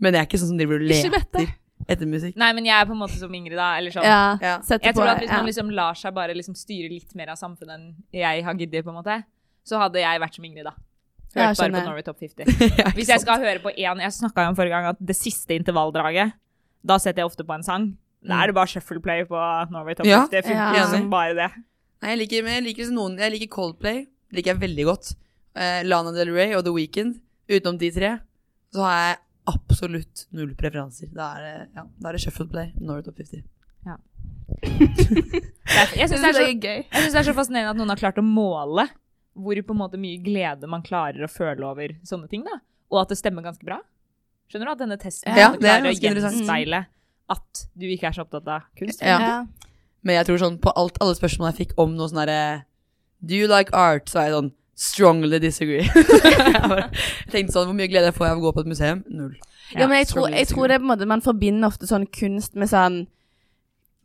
Men 0.04 0.18
jeg 0.18 0.26
er 0.26 0.28
ikke 0.28 0.42
sånn 0.42 0.52
som 0.52 0.60
driver 0.60 0.82
og 0.82 0.90
leter 0.92 1.54
etter 1.86 2.10
musikk. 2.10 2.36
Nei, 2.40 2.50
men 2.58 2.66
jeg 2.68 2.76
er 2.76 2.88
på 2.90 2.96
en 2.96 3.02
måte 3.04 3.18
som 3.20 3.34
Ingrid, 3.36 3.58
da. 3.60 3.70
Eller 3.80 3.94
sånn. 3.94 4.08
Ja, 4.08 4.36
Ja. 4.42 4.56
Jeg 4.66 4.82
på 4.82 5.00
tror 5.00 5.12
at 5.14 5.22
hvis 5.22 5.30
ja. 5.30 5.38
man 5.38 5.50
liksom 5.50 5.72
lar 5.78 6.00
seg 6.00 6.16
bare 6.16 6.36
liksom 6.36 6.58
styre 6.58 6.90
litt 6.92 7.16
mer 7.16 7.34
av 7.36 7.40
samfunnet 7.40 7.76
enn 7.78 7.88
jeg 8.16 8.44
har 8.48 8.60
giddet, 8.60 8.84
på 8.86 8.92
en 8.92 9.00
måte, 9.00 9.20
så 9.66 9.80
hadde 9.82 10.02
jeg 10.02 10.22
vært 10.24 10.38
som 10.38 10.48
Ingrid, 10.48 10.66
da. 10.68 10.74
Ja, 11.36 11.50
Hørt 11.52 11.60
bare 11.60 11.76
på 11.76 11.84
Norway 11.84 12.06
Top 12.08 12.20
50. 12.20 12.96
Hvis 12.96 13.12
jeg 13.12 13.22
skal 13.22 13.42
høre 13.44 13.60
på 13.60 13.74
én 13.76 14.00
Jeg 14.00 14.16
snakka 14.16 14.46
jo 14.46 14.54
om 14.54 14.58
forrige 14.58 14.72
gang 14.78 14.86
at 14.94 15.02
det 15.04 15.18
siste 15.20 15.58
intervalldraget, 15.58 16.32
da 16.86 16.98
setter 17.02 17.24
jeg 17.24 17.32
ofte 17.32 17.44
på 17.44 17.56
en 17.58 17.66
sang. 17.66 17.90
Da 18.28 18.42
er 18.44 18.48
det 18.52 18.56
bare 18.58 18.72
shuffle 18.72 19.02
play 19.04 19.24
på 19.30 19.40
Norway 19.72 19.96
Top 19.98 20.08
Ja, 20.10 20.24
50. 20.26 20.32
Det 20.34 20.44
funker 20.48 20.80
ja. 20.80 20.86
som 20.92 21.10
bare 21.12 21.34
det. 21.38 21.50
Nei, 22.02 22.10
jeg 22.16 22.20
liker, 22.24 22.50
jeg 22.52 22.64
liker 22.66 22.90
noen 22.94 23.18
Jeg 23.22 23.32
liker 23.36 23.52
Coldplay. 23.56 24.06
liker 24.36 24.54
jeg 24.54 24.62
veldig 24.66 24.86
godt. 24.90 25.14
Eh, 25.56 25.84
Lana 25.88 26.12
Del 26.16 26.32
Rey 26.36 26.54
og 26.58 26.64
The 26.66 26.74
Weeknd. 26.76 27.20
Utenom 27.50 27.78
de 27.80 27.92
tre, 27.94 28.10
så 28.74 28.82
har 28.82 28.96
jeg 29.04 29.18
absolutt 29.54 30.26
null 30.34 30.56
preferanser. 30.58 31.12
Da 31.14 31.28
er 31.38 31.44
det, 31.46 31.70
ja, 31.78 31.84
da 32.02 32.10
er 32.10 32.18
det 32.18 32.22
shuffle 32.26 32.48
play. 32.50 32.72
Norway 32.82 33.06
Top 33.06 33.16
50. 33.22 33.44
Ja. 33.86 33.98
Jeg 35.96 36.10
syns 36.10 36.22
det, 36.22 36.30
er 36.30 36.34
så- 36.34 36.46
gøy. 36.54 36.80
jeg 36.86 37.02
synes 37.02 37.14
det 37.14 37.20
er 37.22 37.28
så 37.30 37.34
fascinerende 37.38 37.72
at 37.74 37.78
noen 37.80 37.90
har 37.94 37.98
klart 38.02 38.18
å 38.22 38.26
måle 38.26 38.88
hvor 39.36 39.58
på 39.68 39.74
en 39.76 39.80
måte 39.82 39.98
mye 40.00 40.20
glede 40.24 40.68
man 40.72 40.84
klarer 40.86 41.26
å 41.26 41.30
føle 41.32 41.66
over 41.68 41.96
sånne 42.08 42.30
ting, 42.32 42.44
da. 42.48 42.60
Og 42.94 43.02
at 43.02 43.10
det 43.12 43.18
stemmer 43.20 43.44
ganske 43.44 43.66
bra. 43.68 43.82
Skjønner 44.48 44.70
du 44.70 44.72
at 44.76 44.82
denne 44.84 44.98
testen 45.02 45.36
Ja, 45.36 45.50
det 45.58 45.66
er 45.68 45.82
klarer 45.82 45.90
å 45.90 45.94
gjenspeile 45.96 46.16
interessant. 46.16 46.92
At 47.32 47.66
du 47.74 47.88
ikke 47.90 48.10
er 48.10 48.18
så 48.18 48.26
opptatt 48.26 48.48
av 48.52 48.68
kunst? 48.78 49.02
Ja. 49.02 49.18
Ja. 49.22 49.38
Men 50.06 50.20
jeg 50.20 50.28
tror 50.28 50.42
sånn 50.42 50.60
på 50.62 50.74
alt, 50.78 51.00
alle 51.02 51.16
spørsmål 51.18 51.50
jeg 51.52 51.60
fikk 51.64 51.74
om 51.82 51.96
noe 51.98 52.12
sånn 52.12 52.22
herre 52.22 52.42
Do 53.26 53.34
you 53.34 53.50
like 53.50 53.74
art? 53.74 54.12
Så 54.12 54.22
er 54.22 54.30
jeg 54.30 54.38
sånn 54.38 54.54
Strongly 54.76 55.40
disagree. 55.40 55.88
jeg 55.96 57.32
tenkte 57.32 57.54
sånn, 57.56 57.70
Hvor 57.70 57.76
mye 57.78 57.88
glede 57.88 58.12
får 58.12 58.28
jeg 58.28 58.36
av 58.36 58.42
å 58.42 58.44
gå 58.44 58.52
på 58.58 58.66
et 58.66 58.72
museum? 58.74 59.04
Null. 59.08 59.38
Ja, 59.72 59.88
men 59.88 60.02
jeg 60.02 60.10
tror, 60.12 60.28
jeg 60.30 60.50
tror 60.52 60.68
det 60.68 60.76
er 60.76 60.82
på 60.84 60.86
en 60.86 60.92
måte 60.92 61.08
Man 61.10 61.24
forbinder 61.26 61.72
ofte 61.72 61.88
sånn 61.90 62.06
kunst 62.12 62.58
med 62.60 62.70
sånn 62.70 63.06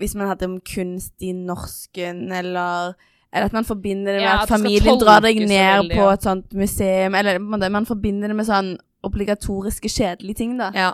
Hvis 0.01 0.15
man 0.17 0.31
hadde 0.31 0.47
om 0.49 0.61
kunst 0.65 1.27
i 1.27 1.35
norsken, 1.37 2.29
eller 2.33 2.95
Eller 3.35 3.51
at 3.51 3.57
man 3.57 3.67
forbinder 3.67 4.15
det 4.15 4.23
med 4.23 4.29
Ja, 4.29 4.39
at 4.39 4.47
at 4.47 4.55
familien 4.55 5.03
drar 5.03 5.27
deg 5.27 5.43
ned 5.43 5.83
veldig, 5.83 5.99
på 5.99 6.07
et 6.15 6.29
sånt 6.31 6.55
museum, 6.57 7.19
eller 7.19 7.43
på 7.43 7.45
en 7.45 7.53
måte, 7.57 7.75
man 7.75 7.91
forbinder 7.91 8.31
det 8.33 8.39
med 8.39 8.49
sånn 8.49 8.73
obligatoriske, 9.07 9.89
kjedelige 9.89 10.39
ting, 10.43 10.57
da. 10.61 10.71
Ja. 10.77 10.91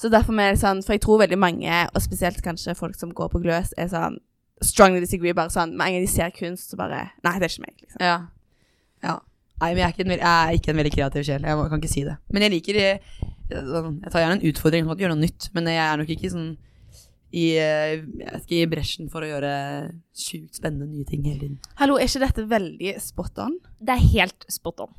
Så 0.00 0.08
derfor 0.08 0.36
er 0.40 0.54
det 0.54 0.62
sånn 0.62 0.80
For 0.84 0.96
jeg 0.96 1.04
tror 1.04 1.20
veldig 1.20 1.38
mange, 1.40 1.80
og 1.92 2.04
spesielt 2.04 2.40
kanskje 2.44 2.76
folk 2.78 2.96
som 2.96 3.12
går 3.16 3.32
på 3.32 3.42
gløs, 3.42 3.74
er 3.76 3.90
sånn 3.92 4.20
strongly 4.64 5.02
disagree. 5.04 5.36
Bare 5.36 5.52
sånn 5.52 5.74
Med 5.76 5.90
en 5.90 5.98
gang 5.98 6.06
de 6.06 6.12
ser 6.12 6.32
kunst, 6.36 6.72
så 6.72 6.80
bare 6.80 7.10
Nei, 7.26 7.34
det 7.38 7.48
er 7.48 7.52
ikke 7.52 7.66
meg, 7.66 7.76
liksom. 7.84 8.00
Ja. 8.06 8.16
ja. 9.04 9.18
Nei, 9.60 9.74
men 9.74 9.82
jeg 9.82 9.84
er, 9.84 9.92
ikke 9.92 10.06
en, 10.06 10.14
jeg 10.16 10.24
er 10.24 10.56
ikke 10.56 10.72
en 10.72 10.80
veldig 10.80 10.94
kreativ 10.94 11.28
sjel. 11.28 11.44
Jeg 11.44 11.68
kan 11.68 11.82
ikke 11.82 11.92
si 11.92 12.06
det. 12.06 12.16
Men 12.32 12.46
jeg 12.46 12.54
liker 12.54 12.78
eh, 12.80 13.10
sånn, 13.52 13.98
Jeg 14.00 14.12
tar 14.14 14.22
gjerne 14.24 14.38
en 14.38 14.46
utfordring. 14.48 14.88
på 14.88 14.96
å 14.96 15.02
gjøre 15.02 15.12
noe 15.12 15.26
nytt. 15.26 15.50
Men 15.52 15.68
jeg 15.68 15.82
er 15.84 16.00
nok 16.00 16.12
ikke 16.16 16.32
sånn 16.32 16.48
i, 17.30 17.44
eh, 17.60 18.00
jeg 18.00 18.24
vet 18.24 18.46
ikke, 18.46 18.56
i 18.56 18.70
bresjen 18.72 19.10
for 19.12 19.22
å 19.22 19.28
gjøre 19.28 19.52
sjukt 20.16 20.56
spennende 20.58 20.88
nye 20.88 21.06
ting 21.06 21.22
hele 21.28 21.44
tiden. 21.44 21.60
Hallo, 21.78 21.98
er 22.00 22.08
ikke 22.08 22.24
dette 22.24 22.46
veldig 22.50 22.96
spot 23.04 23.44
on? 23.44 23.60
Det 23.78 23.94
er 23.94 24.08
helt 24.16 24.48
spot 24.50 24.82
on. 24.86 24.96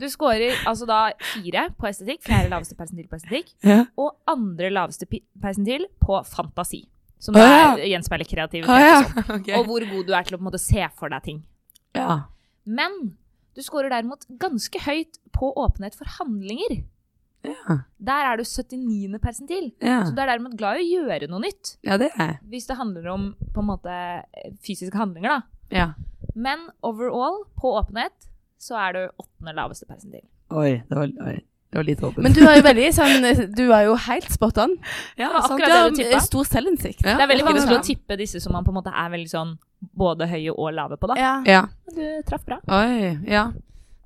Du 0.00 0.06
scorer 0.08 0.54
altså 0.66 0.86
da 0.88 1.10
fire 1.34 1.66
på 1.76 1.88
estetikk, 1.90 2.22
fjerde 2.24 2.48
laveste 2.52 2.76
persentil 2.78 3.08
på 3.10 3.18
estetikk, 3.18 3.50
Ja. 3.66 3.82
og 4.00 4.16
andre 4.26 4.70
laveste 4.72 5.06
persentil 5.40 5.84
på 6.00 6.22
fantasi. 6.26 6.86
Som 7.20 7.34
Å, 7.34 7.42
ja. 7.42 7.72
er 7.76 7.88
gjenspeiler 7.90 8.28
kreativitet. 8.30 8.70
Ah, 8.70 8.80
ja. 8.80 8.98
og 9.04 9.24
sånn. 9.26 9.48
Og 9.58 9.66
hvor 9.66 9.84
god 9.90 10.06
du 10.06 10.12
er 10.14 10.22
til 10.28 10.38
å 10.38 10.42
måte 10.46 10.60
se 10.62 10.84
for 10.96 11.10
deg 11.12 11.22
ting. 11.26 11.42
ja. 11.98 12.20
Men 12.68 13.16
du 13.56 13.62
scorer 13.64 13.88
derimot 13.90 14.26
ganske 14.38 14.78
høyt 14.84 15.16
på 15.32 15.48
åpenhet 15.56 15.96
for 15.98 16.04
handlinger. 16.18 16.82
Ja. 17.48 17.78
Der 17.98 18.26
er 18.28 18.36
du 18.36 18.44
79. 18.44 19.16
persentil. 19.22 19.70
Ja. 19.80 20.02
Så 20.04 20.12
du 20.14 20.20
er 20.20 20.28
derimot 20.34 20.54
glad 20.58 20.78
i 20.82 20.84
å 20.98 21.06
gjøre 21.08 21.28
noe 21.32 21.40
nytt. 21.46 21.76
ja, 21.82 21.96
det. 21.98 22.10
Hvis 22.44 22.68
det 22.68 22.76
handler 22.76 23.08
om 23.14 23.24
måte 23.56 23.94
fysiske 24.62 24.94
handlinger, 25.00 25.38
da. 25.38 25.40
Ja. 25.74 25.86
Men 26.36 26.68
overall, 26.84 27.46
på 27.58 27.72
åpenhet, 27.80 28.27
så 28.58 28.76
er 28.88 28.92
du 28.96 29.00
åttende 29.22 29.54
laveste 29.54 29.86
persentil. 29.86 30.24
Oi, 30.50 30.82
det 30.88 30.96
var 30.98 31.08
oi. 31.28 31.36
Det 31.68 31.76
var 31.76 31.84
litt 31.84 32.00
åpent. 32.00 32.22
Men 32.24 32.32
du 32.32 32.40
er 32.48 32.54
jo 32.56 32.62
veldig 32.64 32.84
sånn 32.96 33.24
Du 33.54 33.66
er 33.76 33.82
jo 33.84 33.94
helt 34.00 34.30
spot 34.32 34.56
on. 34.62 34.70
ja, 35.20 35.28
sant, 35.44 35.50
akkurat 35.60 35.68
det 35.68 35.90
du 35.90 35.98
tippa. 36.02 36.20
stor 36.24 36.44
selvinnsikt. 36.48 37.02
Ja, 37.04 37.16
Det 37.18 37.26
er 37.26 37.28
veldig 37.34 37.44
vanskelig 37.44 37.76
å 37.78 37.82
tippe 37.84 38.16
disse 38.16 38.40
som 38.40 38.52
man 38.56 38.64
på 38.64 38.72
en 38.72 38.78
måte 38.78 38.88
er 38.96 39.10
veldig 39.12 39.28
sånn 39.28 39.50
både 39.94 40.26
høye 40.30 40.54
og 40.56 40.72
lave 40.74 40.96
på, 40.96 41.10
da. 41.12 41.14
Ja. 41.20 41.34
Ja. 41.44 41.60
Du 41.92 42.00
traff 42.26 42.46
bra. 42.48 42.56
Oi, 42.72 43.18
ja. 43.28 43.50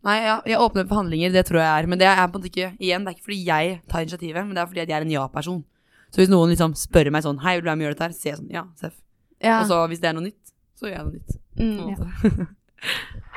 Nei, 0.03 0.17
ja, 0.25 0.41
jeg 0.45 0.59
åpner 0.59 0.89
for 0.91 0.99
handlinger, 0.99 1.31
det 1.31 1.45
tror 1.47 1.61
jeg 1.63 1.71
er. 1.85 1.87
Men 1.87 1.99
det 2.03 2.09
er 2.11 2.19
på 2.27 2.35
en 2.35 2.43
måte 2.43 2.51
ikke 2.51 2.73
Igjen, 2.83 3.05
det 3.07 3.13
er 3.13 3.15
ikke 3.15 3.29
fordi 3.31 3.45
jeg 3.47 3.81
tar 3.89 4.03
initiativet, 4.03 4.43
men 4.45 4.55
det 4.59 4.63
er 4.65 4.67
fordi 4.73 4.83
jeg 4.83 4.91
er 4.99 5.07
en 5.07 5.15
ja-person. 5.15 5.63
Så 6.11 6.19
hvis 6.19 6.29
noen 6.35 6.51
liksom 6.51 6.75
spør 6.75 7.13
meg 7.15 7.23
sånn 7.23 7.39
Hei, 7.47 7.55
vil 7.55 7.63
du 7.63 7.71
være 7.71 7.77
med 7.79 7.87
og 7.87 7.89
gjøre 7.93 7.95
dette 7.95 8.09
her? 8.11 8.17
Så 8.19 8.21
sier 8.27 8.33
jeg 8.35 8.41
sånn 8.43 8.51
Ja, 8.59 8.65
Seff. 8.75 8.99
ja. 9.41 9.61
Og 9.63 9.71
så 9.71 9.79
hvis 9.89 10.03
det 10.03 10.11
er 10.11 10.19
noe 10.19 10.27
nytt, 10.27 10.53
så 10.75 10.91
gjør 10.91 10.99
jeg 10.99 11.07
noe 11.07 11.15
nytt. 11.15 11.39
På 11.55 11.63
en 11.63 11.79
Mm. 11.79 11.95
måte. 11.95 12.49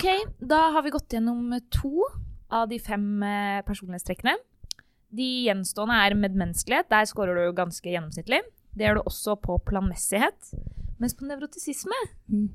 Ok, 0.00 0.06
da 0.40 0.58
har 0.72 0.80
vi 0.82 0.90
gått 0.94 1.12
gjennom 1.12 1.50
to 1.68 2.06
av 2.48 2.70
de 2.70 2.78
fem 2.80 3.02
eh, 3.20 3.58
personlighetstrekkene. 3.66 4.32
De 5.12 5.26
gjenstående 5.44 5.98
er 6.00 6.14
medmenneskelighet. 6.16 6.86
Der 6.88 7.04
scorer 7.10 7.36
du 7.36 7.50
ganske 7.52 7.84
gjennomsnittlig. 7.84 8.38
Det 8.72 8.86
gjør 8.86 9.00
du 9.02 9.10
også 9.10 9.34
på 9.44 9.58
planmessighet. 9.68 10.54
Mens 11.02 11.12
på 11.18 11.26
nevrotisisme, 11.28 11.98
Mm. 12.32 12.48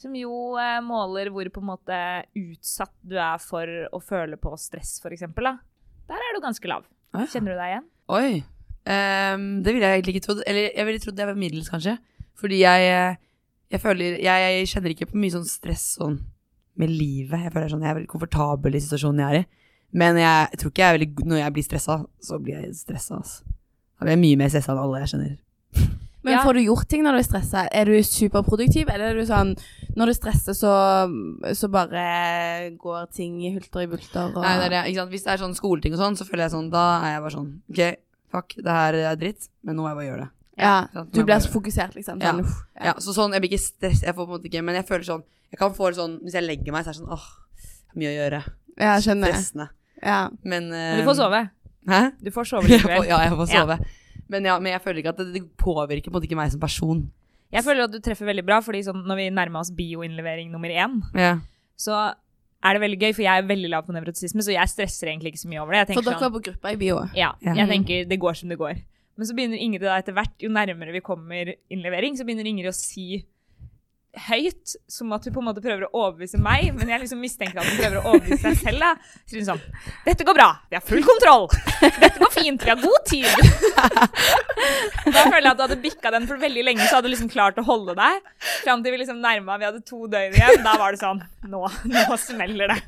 som 0.00 0.14
jo 0.16 0.56
eh, 0.56 0.80
måler 0.80 1.28
hvor 1.28 1.44
på 1.52 1.60
en 1.60 1.68
måte 1.68 1.98
utsatt 2.32 2.94
du 3.04 3.16
er 3.20 3.36
for 3.44 3.68
å 3.92 4.00
føle 4.00 4.38
på 4.40 4.54
stress, 4.56 4.96
f.eks., 5.02 5.20
Der 5.20 6.16
er 6.16 6.32
du 6.32 6.40
ganske 6.40 6.68
lav. 6.68 6.86
Ah, 7.12 7.26
ja. 7.26 7.26
Kjenner 7.26 7.52
du 7.52 7.60
deg 7.60 7.74
igjen? 7.74 7.90
Oi. 8.08 8.44
Um, 8.86 9.62
det 9.66 9.74
ville 9.74 9.84
jeg 9.84 9.98
egentlig 10.00 10.14
ikke 10.16 10.26
trodd. 10.30 10.42
Eller 10.46 10.70
jeg 10.72 10.86
ville 10.86 11.02
trodd 11.04 11.18
jeg 11.18 11.28
var 11.28 11.34
middels, 11.36 11.68
kanskje. 11.68 11.98
Fordi 12.40 12.62
jeg, 12.62 12.88
eh, 12.88 13.16
jeg 13.70 13.80
føler 13.84 14.16
Jeg 14.22 14.66
kjenner 14.72 14.94
ikke 14.96 15.10
på 15.12 15.20
mye 15.20 15.36
sånn 15.36 15.44
stress 15.44 15.98
sånn 15.98 16.20
med 16.78 16.90
livet. 16.92 17.40
Jeg 17.46 17.52
føler 17.54 17.68
sånn, 17.72 17.82
jeg 17.84 17.90
er 17.92 17.98
veldig 18.00 18.10
komfortabel 18.12 18.74
i 18.76 18.80
situasjonen 18.84 19.22
jeg 19.24 19.28
er 19.28 19.44
i. 19.44 19.46
Men 19.96 20.16
jeg 20.20 20.58
tror 20.60 20.70
ikke 20.72 20.82
jeg 20.82 20.88
er 20.92 20.96
veldig 20.98 21.12
god 21.16 21.28
Når 21.30 21.38
jeg 21.38 21.52
blir 21.56 21.64
stressa, 21.64 21.94
så 22.20 22.38
blir 22.42 22.56
jeg 22.60 22.74
stressa. 22.74 23.20
Altså. 23.20 23.44
Da 23.96 24.04
blir 24.04 24.16
jeg 24.16 24.22
mye 24.24 24.40
mer 24.42 24.50
stressa 24.52 24.72
enn 24.74 24.82
alle 24.82 25.00
jeg 25.04 25.12
kjenner. 25.14 25.36
Men 26.26 26.32
Ja. 26.34 26.40
får 26.42 26.54
du 26.58 26.60
gjort 26.66 26.88
ting 26.90 27.04
når 27.06 27.12
du 27.14 27.18
er 27.20 27.26
stressa? 27.28 27.60
Er 27.70 27.84
du 27.86 27.94
superproduktiv, 28.02 28.88
eller 28.90 29.12
er 29.12 29.20
du 29.20 29.26
sånn 29.28 29.52
Når 29.96 30.10
du 30.10 30.14
stresser, 30.16 30.56
så, 30.58 30.72
så 31.54 31.68
bare 31.70 32.72
går 32.76 33.06
ting 33.14 33.36
i 33.46 33.52
hulter 33.54 33.84
i 33.84 33.86
bulter 33.92 34.32
og 34.34 34.42
Nei, 34.42 34.56
det 34.58 34.64
er 34.66 34.72
det, 34.74 34.80
ikke 34.90 35.00
sant? 35.04 35.12
Hvis 35.14 35.22
det 35.28 35.32
er 35.36 35.42
sånn 35.44 35.54
skoleting 35.54 35.94
og 35.94 36.00
sånn, 36.02 36.18
så 36.18 36.26
føler 36.26 36.48
jeg 36.48 36.54
sånn 36.56 36.70
Da 36.74 36.82
er 37.04 37.12
jeg 37.14 37.22
bare 37.28 37.36
sånn 37.36 37.52
Ok, 37.70 37.82
fuck, 38.34 38.56
det 38.58 38.74
her 38.80 38.98
er 39.12 39.20
dritt, 39.22 39.46
men 39.62 39.78
nå 39.78 39.84
må 39.86 39.92
jeg 39.92 40.00
bare 40.00 40.08
gjøre 40.10 40.24
det. 40.26 40.30
Ja. 40.58 40.86
sånn, 40.94 41.10
Du 41.12 41.24
blir 41.24 41.38
så 41.40 41.50
fokusert, 41.52 41.94
liksom. 41.94 42.20
Ja. 42.22 42.32
Sånn, 42.32 42.40
uff, 42.44 42.62
Ja, 42.82 42.94
så 42.94 43.12
sånn, 43.12 43.32
jeg 43.32 43.42
blir 43.42 43.50
ikke 43.52 43.60
stress, 43.60 44.02
jeg 44.02 44.14
får 44.14 44.26
på 44.26 44.32
en 44.32 44.40
måte 44.40 44.48
ikke, 44.50 44.62
men 44.64 44.74
jeg 44.74 44.86
føler 44.88 45.04
sånn 45.04 45.22
Jeg 45.52 45.58
kan 45.58 45.70
få 45.74 45.88
det 45.90 45.96
sånn 45.96 46.20
Hvis 46.24 46.32
jeg 46.34 46.42
legger 46.44 46.72
meg, 46.72 46.84
så 46.84 46.88
er 46.88 46.92
det 46.92 47.00
sånn 47.02 47.12
åh, 47.12 47.26
mye 47.94 48.08
å 48.08 48.16
gjøre. 48.16 48.40
ja, 48.78 48.96
skjønner. 49.00 49.32
Stressende. 49.32 49.68
Ja. 50.02 50.28
Men 50.44 50.68
Men 50.70 50.98
du 50.98 51.04
får 51.04 51.14
sove. 51.16 51.50
Hæ? 51.88 52.12
Du 52.22 52.30
får 52.30 52.44
sove 52.46 52.68
litt 52.68 52.82
likevel. 52.84 53.06
ja, 53.08 53.18
jeg 53.24 53.32
får 53.32 53.48
Ja. 53.52 53.60
sove. 53.66 53.78
Men, 54.28 54.44
ja, 54.44 54.58
men 54.58 54.72
jeg 54.72 54.82
føler 54.82 54.98
ikke 55.02 55.08
at 55.14 55.16
det, 55.18 55.32
det 55.34 55.56
påvirker 55.56 56.10
på 56.10 56.16
en 56.16 56.20
måte 56.20 56.26
ikke 56.28 56.36
meg 56.36 56.50
som 56.50 56.60
person. 56.60 57.10
Jeg 57.52 57.62
føler 57.62 57.84
at 57.84 57.92
du 57.92 58.00
treffer 58.00 58.26
veldig 58.26 58.44
bra, 58.44 58.58
fordi 58.60 58.82
sånn, 58.82 59.04
når 59.06 59.16
vi 59.16 59.30
nærmer 59.30 59.60
oss 59.60 59.70
bioinnlevering 59.70 60.50
nummer 60.50 60.68
én, 60.68 61.00
Ja. 61.14 61.38
så 61.78 62.12
er 62.64 62.72
det 62.74 62.80
veldig 62.82 62.98
gøy, 62.98 63.14
for 63.14 63.22
jeg 63.22 63.38
er 63.44 63.46
veldig 63.46 63.70
lav 63.70 63.86
på 63.86 63.92
nevrotisisme, 63.94 64.42
så 64.42 64.50
jeg 64.52 64.66
stresser 64.68 65.06
egentlig 65.12 65.32
ikke 65.36 65.44
så 65.46 65.48
mye 65.48 65.62
over 65.62 65.72
det. 65.72 65.88
Jeg 65.88 65.94
For 65.94 66.02
dere 66.02 66.18
sånn, 66.18 66.32
var 66.32 66.40
på 66.40 66.42
gruppa 66.42 66.72
i 66.72 66.76
bio. 66.76 67.08
ja, 67.14 67.32
Ja. 67.40 67.54
jeg 67.54 67.68
tenker 67.68 68.08
det 68.08 68.18
går 68.18 68.34
som 68.36 68.48
det 68.48 68.58
går. 68.58 68.82
Men 69.16 69.28
så 69.28 69.36
begynner 69.36 69.60
Ingrid 69.60 69.86
da 69.86 69.96
etter 70.00 70.16
hvert, 70.16 70.34
jo 70.42 70.52
nærmere 70.52 70.92
vi 70.94 71.04
kommer 71.04 71.54
innlevering, 71.72 72.18
så 72.18 72.26
begynner 72.26 72.48
Ingrid 72.48 72.68
å 72.70 72.76
si 72.76 73.24
høyt, 74.16 74.76
som 74.88 75.12
at 75.12 75.26
hun 75.26 75.34
på 75.34 75.42
en 75.42 75.48
måte 75.50 75.62
prøver 75.64 75.86
å 75.86 75.90
overbevise 75.92 76.38
meg, 76.40 76.70
men 76.76 76.88
jeg 76.88 77.02
liksom 77.02 77.20
mistenker 77.20 77.60
at 77.60 77.68
hun 77.68 77.78
prøver 77.78 77.98
å 78.00 78.14
overbevise 78.14 78.40
seg 78.48 78.62
selv. 78.62 78.84
da. 78.84 79.18
Så 79.28 79.38
hun 79.38 79.48
sånn 79.50 79.62
Dette 80.06 80.26
går 80.26 80.36
bra. 80.38 80.48
Vi 80.70 80.78
har 80.78 80.84
full 80.84 81.04
kontroll. 81.04 81.46
Dette 81.82 82.16
går 82.22 82.32
fint. 82.32 82.64
Vi 82.64 82.72
har 82.72 82.80
god 82.80 83.08
tid. 83.08 83.28
Da 85.06 85.22
føler 85.22 85.44
jeg 85.44 85.52
at 85.52 85.58
du 85.58 85.62
hadde 85.62 85.76
bikka 85.78 86.10
den 86.10 86.24
for 86.26 86.40
veldig 86.40 86.62
lenge, 86.66 86.82
så 86.88 86.96
hadde 86.96 87.06
du 87.06 87.12
liksom 87.12 87.28
klart 87.30 87.58
å 87.60 87.64
holde 87.66 87.94
deg. 87.96 88.16
Fram 88.64 88.82
til 88.82 88.94
vi 88.94 88.98
liksom 88.98 89.20
nærma 89.22 89.54
vi 89.60 89.68
hadde 89.68 89.84
to 89.86 90.08
døgn 90.10 90.34
igjen. 90.34 90.64
Da 90.64 90.74
var 90.80 90.96
det 90.96 91.00
sånn 91.00 91.20
Nå, 91.46 91.60
nå 91.92 92.18
smeller 92.18 92.72
det. 92.72 92.78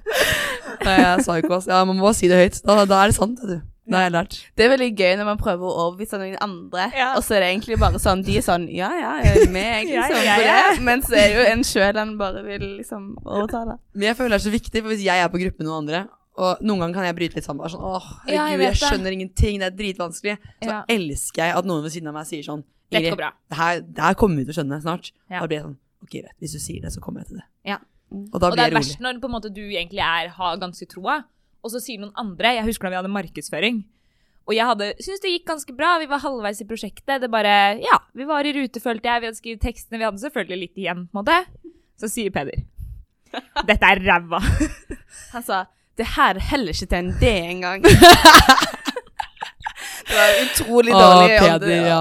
Nei, 0.82 0.96
jeg 0.98 1.12
er 1.22 1.42
ikke 1.44 1.58
ass. 1.60 1.68
Ja, 1.70 1.84
man 1.86 2.00
må 2.00 2.08
bare 2.08 2.18
si 2.18 2.30
det 2.30 2.40
høyt. 2.40 2.58
Da, 2.66 2.80
da 2.88 3.04
er 3.04 3.12
det 3.12 3.18
sant, 3.20 3.38
vet 3.44 3.60
du. 3.60 3.68
Det 3.88 3.96
har 3.96 4.02
jeg 4.04 4.12
lært. 4.12 4.34
Det 4.56 4.64
er 4.66 4.68
veldig 4.76 4.88
gøy 5.00 5.12
når 5.16 5.24
man 5.24 5.38
prøver 5.40 5.64
å 5.64 5.76
overbevise 5.86 6.18
noen 6.20 6.36
andre, 6.44 6.90
Ja. 6.94 7.14
og 7.16 7.22
så 7.24 7.36
er 7.36 7.40
det 7.40 7.48
egentlig 7.54 7.78
bare 7.80 7.98
sånn 8.02 8.22
De 8.26 8.36
er 8.36 8.44
sånn 8.44 8.66
Ja, 8.68 8.90
ja, 8.92 9.12
jeg 9.24 9.46
er 9.46 9.50
med, 9.50 9.86
sånn 9.88 9.94
Ja, 9.94 10.02
liksom, 10.08 10.24
ja, 10.28 10.36
på 10.36 10.44
det. 10.76 10.82
Men 10.84 11.02
så 11.02 11.14
er 11.16 11.26
det 11.28 11.36
jo 11.38 11.46
en 11.52 11.62
sjøl 11.64 11.96
en 12.02 12.12
bare 12.20 12.42
vil 12.44 12.66
liksom 12.78 13.16
overtale. 13.24 13.78
Men 13.94 14.02
jeg 14.10 14.16
føler 14.20 14.36
det 14.36 14.40
er 14.42 14.46
så 14.50 14.54
viktig, 14.54 14.82
for 14.84 14.88
hvis 14.92 15.04
jeg 15.06 15.24
er 15.24 15.28
på 15.32 15.40
gruppe 15.40 15.58
med 15.62 15.66
noen 15.70 15.78
andre, 15.86 16.02
og 16.38 16.60
noen 16.62 16.78
ganger 16.84 16.94
kan 16.94 17.04
jeg 17.08 17.16
bryte 17.18 17.34
litt 17.40 17.44
sammen, 17.48 17.64
bare 17.64 17.72
sånn 17.72 17.82
åh, 17.82 18.08
Ja, 18.28 18.44
jeg 18.52 18.60
jeg, 18.60 18.74
skjønner 18.84 19.10
ingenting, 19.16 19.58
det 19.58 19.72
er 19.72 19.76
dritvanskelig, 19.80 20.36
så 20.62 20.68
Ja. 20.70 20.84
elsker 20.88 21.42
jeg 21.48 21.56
at 21.56 21.64
noen 21.64 21.82
ved 21.82 21.90
siden 21.96 22.08
av 22.08 22.14
meg 22.14 22.26
sier 22.26 22.42
sånn 22.44 22.64
Ingrid, 22.90 23.18
det 23.18 23.56
her, 23.58 23.80
det 23.80 24.00
her 24.00 24.14
kommer 24.14 24.36
vi 24.36 24.44
til 24.46 24.54
å 24.54 24.56
skjønne 24.62 24.80
snart. 24.80 25.10
Ja. 25.30 25.40
Da 25.40 25.46
blir 25.46 25.58
jeg 25.58 25.64
sånn 25.66 25.76
Ok, 26.04 26.10
greit, 26.14 26.36
hvis 26.40 26.52
du 26.54 26.58
sier 26.62 26.80
det, 26.80 26.92
så 26.94 27.00
kommer 27.02 27.20
jeg 27.20 27.26
til 27.32 27.36
det. 27.40 27.44
Ja. 27.66 27.78
Og 28.32 28.38
da 28.40 28.46
Og 28.46 28.52
det 28.52 28.56
blir 28.56 28.62
er 28.62 28.68
jeg 28.68 28.72
rolig. 28.72 28.84
verst 28.86 29.00
når 29.02 29.18
på 29.20 29.24
en 29.28 29.32
måte, 29.34 29.50
du 29.52 29.60
egentlig 29.60 29.98
er, 30.00 30.28
har 30.28 30.56
ganske 30.56 30.86
troa, 30.88 31.24
og 31.62 31.72
så 31.72 31.80
sier 31.82 32.00
noen 32.02 32.14
andre 32.18 32.54
Jeg 32.56 32.68
husker 32.68 32.86
da 32.86 32.94
vi 32.94 33.00
hadde 33.00 33.14
markedsføring. 33.14 33.82
Og 34.48 34.54
jeg 34.56 34.64
hadde, 34.64 34.92
syntes 34.96 35.20
det 35.20 35.34
gikk 35.34 35.48
ganske 35.50 35.74
bra. 35.76 35.98
Vi 36.00 36.08
var 36.08 36.22
halvveis 36.22 36.62
i 36.64 36.66
prosjektet. 36.68 37.20
Det 37.20 37.28
bare, 37.30 37.76
ja, 37.84 37.98
Vi 38.16 38.24
var 38.28 38.46
i 38.48 38.54
rute, 38.56 38.80
følte 38.80 39.10
jeg. 39.10 39.20
Vi 39.20 39.28
hadde 39.28 39.40
skrevet 39.40 39.60
tekstene. 39.60 40.00
Vi 40.00 40.06
hadde 40.08 40.22
selvfølgelig 40.22 40.60
litt 40.62 40.80
igjen. 40.80 41.02
på 41.12 41.18
en 41.18 41.20
måte. 41.20 41.36
Så 42.00 42.08
sier 42.08 42.32
Peder 42.32 42.62
Dette 43.68 43.84
er 43.84 44.00
ræva. 44.06 44.40
Han 45.34 45.44
sa 45.44 45.66
det 45.98 46.06
her 46.14 46.38
heller 46.38 46.70
ikke 46.70 46.86
til 46.86 46.98
en 46.98 47.08
D 47.18 47.26
engang. 47.26 47.82
det 50.08 50.14
var 50.14 50.36
utrolig 50.44 50.92
dårlig 50.94 51.38
Peder, 51.42 51.72
ja. 51.74 51.98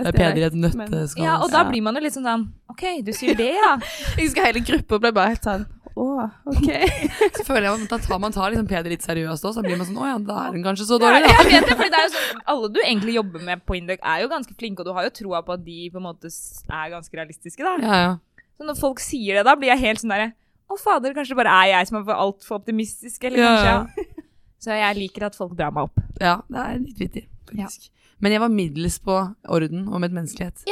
Er 0.00 0.12
Peder 0.16 0.40
i 0.40 0.46
et 0.48 0.56
nøtteskall. 0.56 1.20
Ja, 1.20 1.36
og 1.44 1.52
da 1.52 1.66
blir 1.68 1.84
man 1.84 2.00
jo 2.00 2.02
litt 2.06 2.16
sånn 2.16 2.24
sånn 2.24 2.46
OK, 2.72 3.04
du 3.04 3.12
sier 3.12 3.36
det, 3.36 3.52
ja. 3.58 3.74
Jeg 4.16 4.30
husker 4.30 4.48
hele 4.48 4.64
gruppa 4.64 4.98
ble 5.04 5.12
bare 5.18 5.34
helt 5.34 5.44
sånn 5.44 5.68
Å, 5.96 6.04
OK. 6.52 6.66
Så 7.38 7.44
føler 7.46 7.64
jeg 7.66 7.72
at 7.72 7.80
man 7.80 7.88
tar, 7.88 8.18
man 8.20 8.34
tar 8.34 8.52
liksom 8.52 8.66
Peder 8.68 8.92
litt 8.92 9.04
seriøst 9.06 9.46
også, 9.48 9.54
så 9.56 9.62
blir 9.64 9.78
man 9.80 9.88
sånn 9.88 9.96
Å 10.02 10.08
ja, 10.10 10.16
da 10.28 10.34
er 10.44 10.56
hun 10.58 10.64
kanskje 10.66 10.84
så 10.90 10.98
dårlig, 11.00 11.22
da. 11.24 11.30
jeg 11.32 11.46
vet 11.54 11.70
det, 11.70 11.76
fordi 11.78 11.92
det 11.94 12.00
er 12.00 12.04
jo 12.04 12.10
sånn, 12.12 12.42
Alle 12.52 12.68
du 12.74 12.80
egentlig 12.82 13.14
jobber 13.16 13.46
med 13.46 13.62
på 13.64 13.78
Indøk, 13.78 14.02
er 14.04 14.20
jo 14.24 14.28
ganske 14.32 14.56
flinke, 14.60 14.84
og 14.84 14.90
du 14.90 14.92
har 14.98 15.06
jo 15.08 15.14
troa 15.22 15.40
på 15.46 15.54
at 15.56 15.62
de 15.64 15.78
på 15.94 16.02
en 16.02 16.04
måte 16.04 16.28
er 16.28 16.90
ganske 16.92 17.16
realistiske. 17.20 17.64
da. 17.64 17.72
Ja, 17.80 18.00
ja. 18.02 18.44
Så 18.60 18.68
når 18.68 18.76
folk 18.80 19.00
sier 19.04 19.40
det, 19.40 19.46
da 19.48 19.56
blir 19.56 19.72
jeg 19.72 19.82
helt 19.86 20.04
sånn 20.04 20.12
derre 20.12 20.28
Å, 20.68 20.76
fader, 20.82 21.16
kanskje 21.16 21.32
det 21.32 21.40
bare 21.40 21.56
er 21.62 21.72
jeg 21.72 21.88
som 21.88 21.98
er 22.02 22.06
for 22.10 22.24
altfor 22.26 22.58
optimistisk, 22.60 23.24
eller 23.30 23.40
Ja, 23.40 23.54
kanskje 23.56 24.06
Så 24.66 24.76
jeg 24.76 24.96
liker 24.98 25.26
at 25.28 25.36
folk 25.38 25.52
drar 25.56 25.72
meg 25.76 25.88
opp. 25.88 26.00
ja, 26.20 26.38
det 26.50 26.60
er 26.62 26.78
litt 26.80 27.00
vittig, 27.00 27.24
faktisk. 27.48 27.88
Men 28.24 28.32
jeg 28.32 28.40
var 28.42 28.52
middels 28.52 28.96
på 29.04 29.16
orden 29.52 29.84
og 29.88 30.00
medmenneskelighet. 30.02 30.64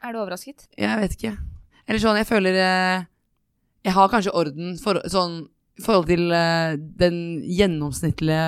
Er 0.00 0.14
du 0.14 0.20
overrasket? 0.22 0.64
Jeg 0.80 0.96
vet 1.02 1.16
ikke. 1.18 1.32
Eller 1.90 2.00
sånn, 2.00 2.16
jeg 2.16 2.28
føler 2.28 2.56
eh, 2.56 3.02
Jeg 3.86 3.96
har 3.96 4.10
kanskje 4.12 4.34
orden 4.36 4.76
for, 4.80 5.00
sånn 5.08 5.42
i 5.80 5.84
forhold 5.84 6.10
til 6.10 6.32
eh, 6.36 6.74
den 7.00 7.16
gjennomsnittlige 7.48 8.42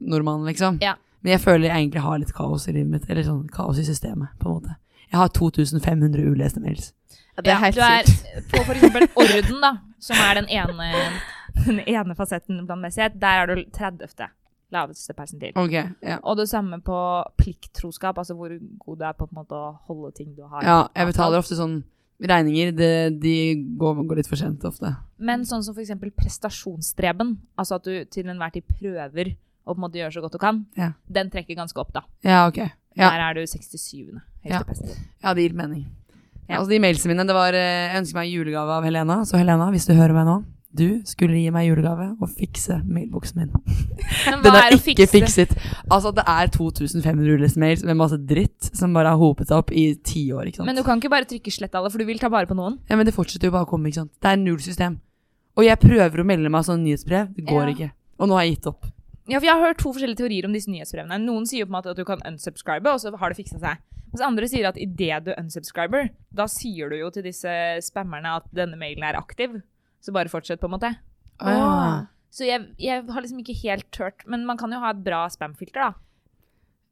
nordmannen, 0.00 0.48
liksom. 0.50 0.80
Ja. 0.84 0.98
Men 1.24 1.34
jeg 1.36 1.42
føler 1.44 1.68
jeg 1.68 1.76
egentlig 1.76 2.02
har 2.04 2.20
litt 2.20 2.32
kaos 2.36 2.66
i 2.68 2.74
livet 2.74 2.92
mitt. 2.94 3.06
Eller 3.08 3.24
sånn 3.24 3.46
kaos 3.52 3.80
i 3.80 3.84
systemet, 3.86 4.32
på 4.40 4.48
en 4.48 4.58
måte. 4.58 4.76
Jeg 5.10 5.18
har 5.18 5.30
2500 5.36 6.26
uleste 6.28 6.60
mails. 6.62 6.92
Ja, 7.36 7.44
det 7.44 7.54
er 7.54 7.62
helt 7.64 7.78
du 7.78 7.84
er 7.84 8.10
på 8.50 8.60
for 8.66 8.76
eksempel 8.76 9.08
orden, 9.18 9.62
da, 9.62 9.72
som 10.02 10.20
er 10.20 10.40
den 10.40 10.50
ene, 10.52 10.90
den 11.66 11.80
ene 11.86 12.16
fasetten 12.18 12.60
planmessighet, 12.68 13.16
der 13.20 13.42
er 13.42 13.50
du 13.50 13.64
30. 13.74 14.28
laveste 14.70 15.16
persentil. 15.18 15.54
Okay, 15.58 15.88
ja. 16.04 16.20
Og 16.22 16.36
det 16.38 16.48
samme 16.50 16.78
på 16.84 16.98
plikttroskap, 17.40 18.20
altså 18.20 18.36
hvor 18.38 18.52
god 18.84 19.00
du 19.00 19.06
er 19.08 19.16
på, 19.16 19.26
på 19.26 19.34
en 19.34 19.40
måte, 19.42 19.56
å 19.56 19.72
holde 19.88 20.12
ting 20.18 20.34
du 20.36 20.44
har 20.46 20.62
ja 20.66 20.76
jeg 20.94 21.10
betaler 21.10 21.42
ofte 21.42 21.58
sånn 21.58 21.80
Regninger, 22.20 22.72
det, 22.76 23.20
de 23.20 23.34
går, 23.80 24.02
går 24.08 24.16
litt 24.20 24.28
for 24.28 24.36
sent 24.36 24.64
ofte. 24.68 24.90
Men 25.18 25.46
sånn 25.48 25.62
som 25.64 25.76
eksempel 25.80 26.10
prestasjonsstreben, 26.12 27.36
altså 27.58 27.78
at 27.78 27.86
du 27.86 28.04
til 28.12 28.28
enhver 28.28 28.52
tid 28.52 28.66
prøver 28.68 29.32
å 29.64 29.72
på 29.72 29.78
en 29.78 29.84
måte 29.86 30.00
gjøre 30.00 30.12
så 30.12 30.22
godt 30.24 30.36
du 30.36 30.38
kan, 30.42 30.66
Ja. 30.76 30.92
den 31.08 31.30
trekker 31.30 31.56
ganske 31.56 31.78
opp, 31.80 31.92
da. 31.92 32.02
Ja, 32.24 32.46
ok. 32.48 32.58
Ja, 32.96 33.10
Der 33.10 33.20
er 33.30 33.34
du 33.34 33.46
67. 33.46 34.20
høyeste 34.44 34.86
Ja. 34.88 34.94
ja 35.22 35.34
det 35.34 35.42
gir 35.42 35.54
mening. 35.54 35.86
Ja. 36.48 36.58
Altså, 36.58 36.70
de 36.70 36.80
mailsene 36.80 37.14
mine, 37.14 37.26
det 37.26 37.34
var 37.34 37.54
eh, 37.54 37.92
Jeg 37.92 38.00
ønsker 38.02 38.14
meg 38.18 38.26
en 38.26 38.34
julegave 38.34 38.70
av 38.70 38.82
Helena. 38.84 39.20
Så 39.24 39.38
Helena, 39.38 39.70
hvis 39.70 39.86
du 39.86 39.94
hører 39.94 40.12
meg 40.12 40.26
nå, 40.26 40.44
du 40.76 41.00
skulle 41.08 41.34
gi 41.40 41.50
meg 41.50 41.66
julegave 41.66 42.04
og 42.22 42.28
fikse 42.30 42.76
mailboksen 42.86 43.40
min. 43.40 43.50
Den 44.30 44.38
hva 44.44 44.60
er 44.68 44.76
ikke 44.76 44.84
fikse? 44.92 45.08
fikset. 45.16 45.54
Altså, 45.90 46.12
det 46.14 46.22
er 46.30 46.46
2500 46.54 47.34
uleste 47.34 47.58
mails 47.62 47.82
med 47.86 47.98
masse 47.98 48.18
dritt 48.22 48.70
som 48.78 48.94
bare 48.94 49.10
har 49.14 49.18
hopet 49.18 49.50
seg 49.50 49.58
opp 49.64 49.72
i 49.74 49.88
ti 50.06 50.28
år, 50.32 50.46
ikke 50.50 50.60
sant. 50.62 50.70
Men 50.70 50.78
du 50.78 50.84
kan 50.86 51.02
ikke 51.02 51.10
bare 51.10 51.26
trykke 51.30 51.50
slett 51.54 51.74
alle, 51.74 51.90
for 51.90 51.98
du 51.98 52.06
vil 52.06 52.22
ta 52.22 52.30
vare 52.30 52.46
på 52.46 52.54
noen. 52.58 52.78
Ja, 52.90 52.96
men 53.00 53.08
det 53.08 53.16
fortsetter 53.16 53.50
jo 53.50 53.56
bare 53.56 53.66
å 53.66 53.70
komme, 53.72 53.90
ikke 53.90 54.04
sant. 54.04 54.12
Det 54.22 54.30
er 54.30 54.38
null 54.40 54.60
system. 54.62 55.00
Og 55.58 55.66
jeg 55.66 55.80
prøver 55.82 56.22
å 56.22 56.26
melde 56.30 56.52
meg 56.54 56.64
sånn 56.68 56.84
nyhetsbrev, 56.86 57.34
det 57.34 57.44
går 57.50 57.64
Ja. 57.66 57.74
ikke. 57.74 57.90
Og 58.22 58.28
nå 58.30 58.38
har 58.38 58.46
jeg 58.46 58.56
gitt 58.60 58.66
opp. 58.70 58.86
Ja, 59.30 59.38
for 59.38 59.46
Jeg 59.46 59.54
har 59.54 59.66
hørt 59.66 59.78
to 59.78 59.92
forskjellige 59.92 60.16
teorier 60.22 60.46
om 60.46 60.52
disse 60.54 60.70
nyhetsbrevene. 60.70 61.18
Noen 61.22 61.46
sier 61.46 61.60
jo 61.62 61.66
på 61.66 61.74
en 61.74 61.78
måte 61.82 61.90
at 61.92 61.96
du 61.98 62.04
kan 62.04 62.22
unsubscribe, 62.26 62.86
og 62.90 62.98
så 63.02 63.12
har 63.16 63.28
det 63.30 63.38
fiksa 63.38 63.58
seg. 63.62 63.78
Mens 64.10 64.24
andre 64.26 64.48
sier 64.50 64.66
at 64.66 64.78
idet 64.80 65.20
du 65.24 65.30
unsubscriber, 65.38 66.08
da 66.34 66.46
sier 66.50 66.90
du 66.90 66.96
jo 66.98 67.10
til 67.14 67.22
disse 67.22 67.52
spammerne 67.86 68.32
at 68.40 68.48
denne 68.52 68.74
mailen 68.80 69.04
er 69.06 69.14
aktiv. 69.20 69.60
Så 70.00 70.12
bare 70.16 70.28
fortsett, 70.32 70.60
på 70.60 70.68
en 70.70 70.74
måte. 70.78 70.94
Ah. 71.40 72.06
Så 72.30 72.46
jeg, 72.46 72.68
jeg 72.78 73.04
har 73.08 73.20
liksom 73.24 73.40
ikke 73.40 73.56
helt 73.62 73.86
tørt 73.90 74.26
Men 74.28 74.44
man 74.46 74.58
kan 74.60 74.70
jo 74.70 74.78
ha 74.78 74.90
et 74.92 75.00
bra 75.02 75.24
spamfilter, 75.32 75.80
da. 75.80 75.92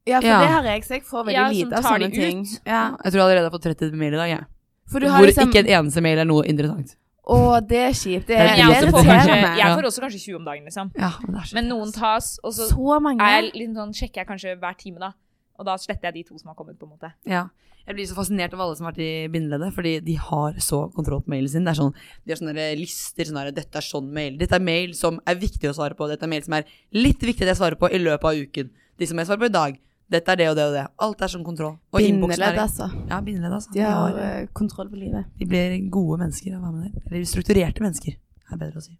Ja, 0.08 0.20
for 0.20 0.26
Ja. 0.28 0.38
det 0.40 0.48
har 0.54 0.62
jeg, 0.64 0.82
så 0.84 0.94
jeg 0.96 1.04
får 1.04 1.26
veldig 1.26 1.34
Ja, 1.36 1.48
lite 1.52 1.76
av 1.76 1.84
sånne 1.84 2.08
ting. 2.12 2.46
Ja. 2.66 2.96
Jeg 3.04 3.12
tror 3.12 3.22
allerede 3.26 3.44
har 3.44 3.52
fått 3.52 3.66
30 3.68 3.92
mail 3.92 4.14
i 4.14 4.16
dag, 4.16 4.28
jeg. 4.30 4.46
For 4.88 5.00
du 5.00 5.08
har 5.10 5.20
Hvor 5.20 5.28
liksom 5.28 5.50
ikke 5.52 5.60
en 5.66 5.84
eneste 5.84 6.00
mail 6.02 6.18
er 6.18 6.24
noe 6.24 6.46
interessant. 6.48 6.96
Å, 7.28 7.60
det 7.60 7.76
er 7.76 7.92
kjipt. 7.92 8.26
Det, 8.30 8.36
er 8.40 8.56
Jeg, 8.56 8.88
får 8.88 9.04
kanskje, 9.04 9.34
jeg 9.60 9.72
får 9.76 9.84
også 9.90 10.00
kanskje 10.00 10.20
20 10.22 10.36
om 10.38 10.44
dagen, 10.48 10.64
liksom. 10.64 10.92
Ja, 10.96 11.10
men 11.20 11.34
det 11.34 11.42
er 11.44 11.54
Men 11.58 11.68
noen 11.68 11.92
tas, 11.92 12.38
og 12.42 12.54
så 12.56 12.70
Så 12.70 13.00
mange. 13.04 13.20
er 13.20 13.42
jeg 13.42 13.52
liksom 13.52 13.74
sånn, 13.76 13.92
sjekker 13.92 14.22
jeg 14.22 14.28
kanskje 14.30 14.54
hver 14.58 14.78
time, 14.80 14.98
da. 14.98 15.12
Og 15.58 15.66
da 15.66 15.74
sletter 15.76 16.08
jeg 16.08 16.14
de 16.14 16.22
to 16.30 16.38
som 16.38 16.48
har 16.48 16.54
kommet, 16.56 16.78
på 16.78 16.88
en 16.88 16.94
måte. 16.96 17.12
Ja. 17.28 17.48
Jeg 17.88 17.96
blir 17.96 18.08
så 18.10 18.16
fascinert 18.18 18.52
av 18.52 18.60
alle 18.60 18.76
som 18.76 18.84
har 18.84 18.92
vært 18.92 19.00
i 19.00 19.28
bindeleddet, 19.32 19.72
fordi 19.72 19.94
de 20.04 20.14
har 20.20 20.58
så 20.60 20.82
kontroll 20.92 21.22
på 21.24 21.32
mailen 21.32 21.48
sin. 21.48 21.64
Det 21.64 21.72
er 21.72 21.78
sånn, 21.78 21.94
de 21.96 22.34
har 22.34 22.40
sånne 22.42 22.66
lister, 22.76 23.24
sånn 23.24 23.38
dette 23.56 23.80
er 23.80 23.86
sånn 23.86 24.10
mail. 24.12 24.36
Dette 24.36 24.58
er 24.58 24.64
mail 24.66 24.92
som 24.98 25.16
er 25.24 25.38
viktig 25.40 25.70
å 25.70 25.76
svare 25.78 25.96
på. 25.96 26.08
Dette 26.10 26.28
er 26.28 26.32
mail 26.34 26.44
som 26.44 26.58
er 26.58 26.68
litt 26.92 27.24
viktig 27.24 27.46
at 27.46 27.54
jeg 27.54 27.60
svarer 27.62 27.80
på 27.80 27.88
i 27.88 28.02
løpet 28.02 28.28
av 28.28 28.42
uken. 28.44 28.68
De 29.00 29.08
som 29.08 29.22
jeg 29.22 29.30
svarer 29.30 29.40
på 29.40 29.48
i 29.48 29.56
dag. 29.56 29.80
Dette 30.12 30.32
er 30.34 30.40
det 30.40 30.50
og 30.50 30.56
det 30.56 30.68
og 30.68 30.76
det. 30.76 30.84
Alt 31.04 31.24
er 31.24 31.32
sånn 31.32 31.48
kontroll. 31.48 31.74
Og 31.92 32.00
Bindeledd, 32.00 32.44
er 32.44 32.62
altså. 32.62 32.90
Ja, 33.08 33.22
bindeledd, 33.24 33.56
altså. 33.56 33.72
De 33.72 33.82
har 33.84 34.20
eh, 34.24 34.46
kontroll 34.56 34.92
på 34.92 35.00
livet. 35.00 35.32
de 35.40 35.48
blir 35.48 35.74
gode 35.92 36.20
mennesker 36.26 36.54
av 36.56 36.62
å 36.62 36.68
være 36.68 36.76
med 36.76 36.86
der. 36.92 37.10
Eller 37.10 37.26
strukturerte 37.28 37.84
mennesker, 37.84 38.16
er 38.52 38.60
bedre 38.60 38.80
å 38.80 38.84
si. 38.84 38.96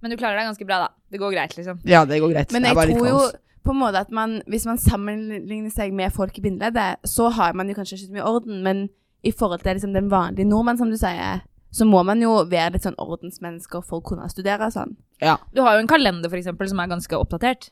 Men 0.00 0.14
du 0.14 0.16
klarer 0.16 0.40
deg 0.40 0.48
ganske 0.48 0.66
bra, 0.66 0.80
da. 0.86 0.90
Det 1.10 1.20
går 1.20 1.34
greit, 1.34 1.54
liksom. 1.58 1.82
Ja, 1.90 2.06
det 2.08 2.22
går 2.22 2.34
greit. 2.34 2.54
Men 2.54 2.66
jeg, 2.66 2.70
jeg 2.70 2.78
er 2.78 2.80
bare 2.80 2.90
litt 2.90 2.98
tror 3.02 3.10
jo 3.10 3.22
kaos. 3.22 3.38
På 3.64 3.74
en 3.74 3.80
måte 3.82 4.00
at 4.00 4.10
man, 4.14 4.38
hvis 4.50 4.66
man 4.68 4.80
sammenligner 4.80 5.72
seg 5.72 5.92
med 5.96 6.12
folk 6.14 6.38
i 6.38 6.44
bindeleddet, 6.44 7.02
så 7.08 7.28
har 7.36 7.56
man 7.58 7.68
jo 7.68 7.76
kanskje 7.76 7.98
ikke 7.98 8.08
så 8.08 8.16
mye 8.16 8.28
orden, 8.30 8.62
men 8.64 8.88
i 9.26 9.32
forhold 9.36 9.60
til 9.64 9.76
liksom 9.76 9.92
den 9.96 10.08
vanlige 10.10 10.48
nordmann, 10.48 10.78
som 10.80 10.90
du 10.90 10.96
sier, 10.96 11.42
så 11.70 11.86
må 11.86 12.00
man 12.06 12.22
jo 12.22 12.32
være 12.50 12.74
litt 12.74 12.86
sånn 12.86 12.98
ordensmennesker 12.98 13.84
for 13.86 14.00
å 14.00 14.06
kunne 14.06 14.28
studere 14.32 14.70
og 14.70 14.74
sånn. 14.74 14.96
Ja, 15.22 15.36
Du 15.54 15.60
har 15.62 15.76
jo 15.76 15.84
en 15.84 15.90
kalender, 15.90 16.32
for 16.32 16.40
eksempel, 16.40 16.70
som 16.70 16.80
er 16.80 16.88
ganske 16.90 17.18
oppdatert. 17.18 17.68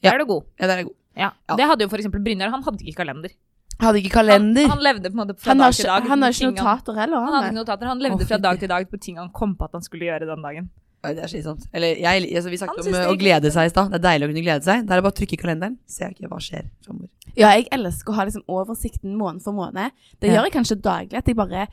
Ja. 0.00 0.10
Der 0.10 0.16
er 0.16 0.24
du 0.24 0.30
god. 0.32 0.48
ja, 0.58 0.66
det 0.66 0.78
er 0.78 0.88
god. 0.88 0.96
Ja. 1.18 1.30
Ja. 1.50 1.56
Det 1.58 1.66
hadde 1.66 1.84
jo 1.84 1.90
for 1.92 2.00
eksempel 2.00 2.22
Brynjar. 2.22 2.50
Han 2.54 2.62
hadde 2.62 2.84
ikke 2.86 3.02
kalender. 3.02 3.34
Hadde 3.78 4.00
ikke 4.02 4.14
kalender. 4.16 4.66
han 4.70 4.82
levde 4.82 5.10
på 5.10 5.18
en 5.18 5.22
måte 5.22 5.34
fra 5.38 5.54
dag 5.54 5.70
ikke, 5.70 5.82
til 5.82 5.90
dag. 5.90 6.06
han 6.10 6.22
har 6.22 6.34
ikke 6.34 6.50
notater 6.50 6.98
heller, 6.98 7.18
Han, 7.18 7.26
han 7.26 7.34
hadde 7.36 7.50
ikke 7.52 7.60
notater. 7.60 7.90
Han 7.90 8.02
levde 8.02 8.24
oh, 8.24 8.28
fra 8.30 8.38
dag 8.42 8.58
til 8.58 8.70
dag 8.72 8.86
på 8.90 9.00
ting 9.02 9.18
han 9.18 9.30
kom 9.34 9.54
på 9.58 9.68
at 9.68 9.76
han 9.78 9.84
skulle 9.86 10.08
gjøre 10.08 10.26
den 10.26 10.42
dagen. 10.42 10.70
Oi, 11.08 11.14
det 11.16 11.24
er 11.24 11.32
slitsomt. 11.32 11.66
Eller, 11.72 11.96
jeg, 12.04 12.28
altså, 12.36 12.50
vi 12.52 12.60
snakket 12.60 12.86
om 12.86 12.94
eh, 12.94 13.00
er 13.02 13.12
å 13.12 13.18
glede 13.18 13.50
seg 13.54 13.68
i 13.68 13.72
stad. 13.72 13.90
Det 13.92 13.98
er 14.00 14.04
deilig 14.06 14.28
å 14.28 14.30
kunne 14.32 14.44
glede 14.46 14.64
seg. 14.68 14.84
Det 14.86 14.94
er 14.96 15.02
bare 15.04 15.12
å 15.14 15.18
trykke 15.18 15.36
i 15.36 15.40
kalenderen, 15.42 15.76
ser 15.88 16.08
jeg 16.10 16.18
ikke 16.18 16.30
hva 16.32 16.40
skjer 16.44 16.68
framover. 16.86 17.10
Ja, 17.38 17.50
jeg 17.54 17.68
elsker 17.76 18.12
å 18.12 18.16
ha 18.18 18.24
liksom 18.28 18.44
oversikten 18.50 19.14
måned 19.18 19.42
for 19.44 19.54
måned. 19.56 19.92
Det 20.20 20.28
Ja. 20.28 20.38
gjør 20.38 20.48
jeg 20.48 20.54
kanskje 20.58 20.78
daglig, 20.82 21.14
at 21.20 21.26
jeg 21.30 21.36
bare 21.38 21.68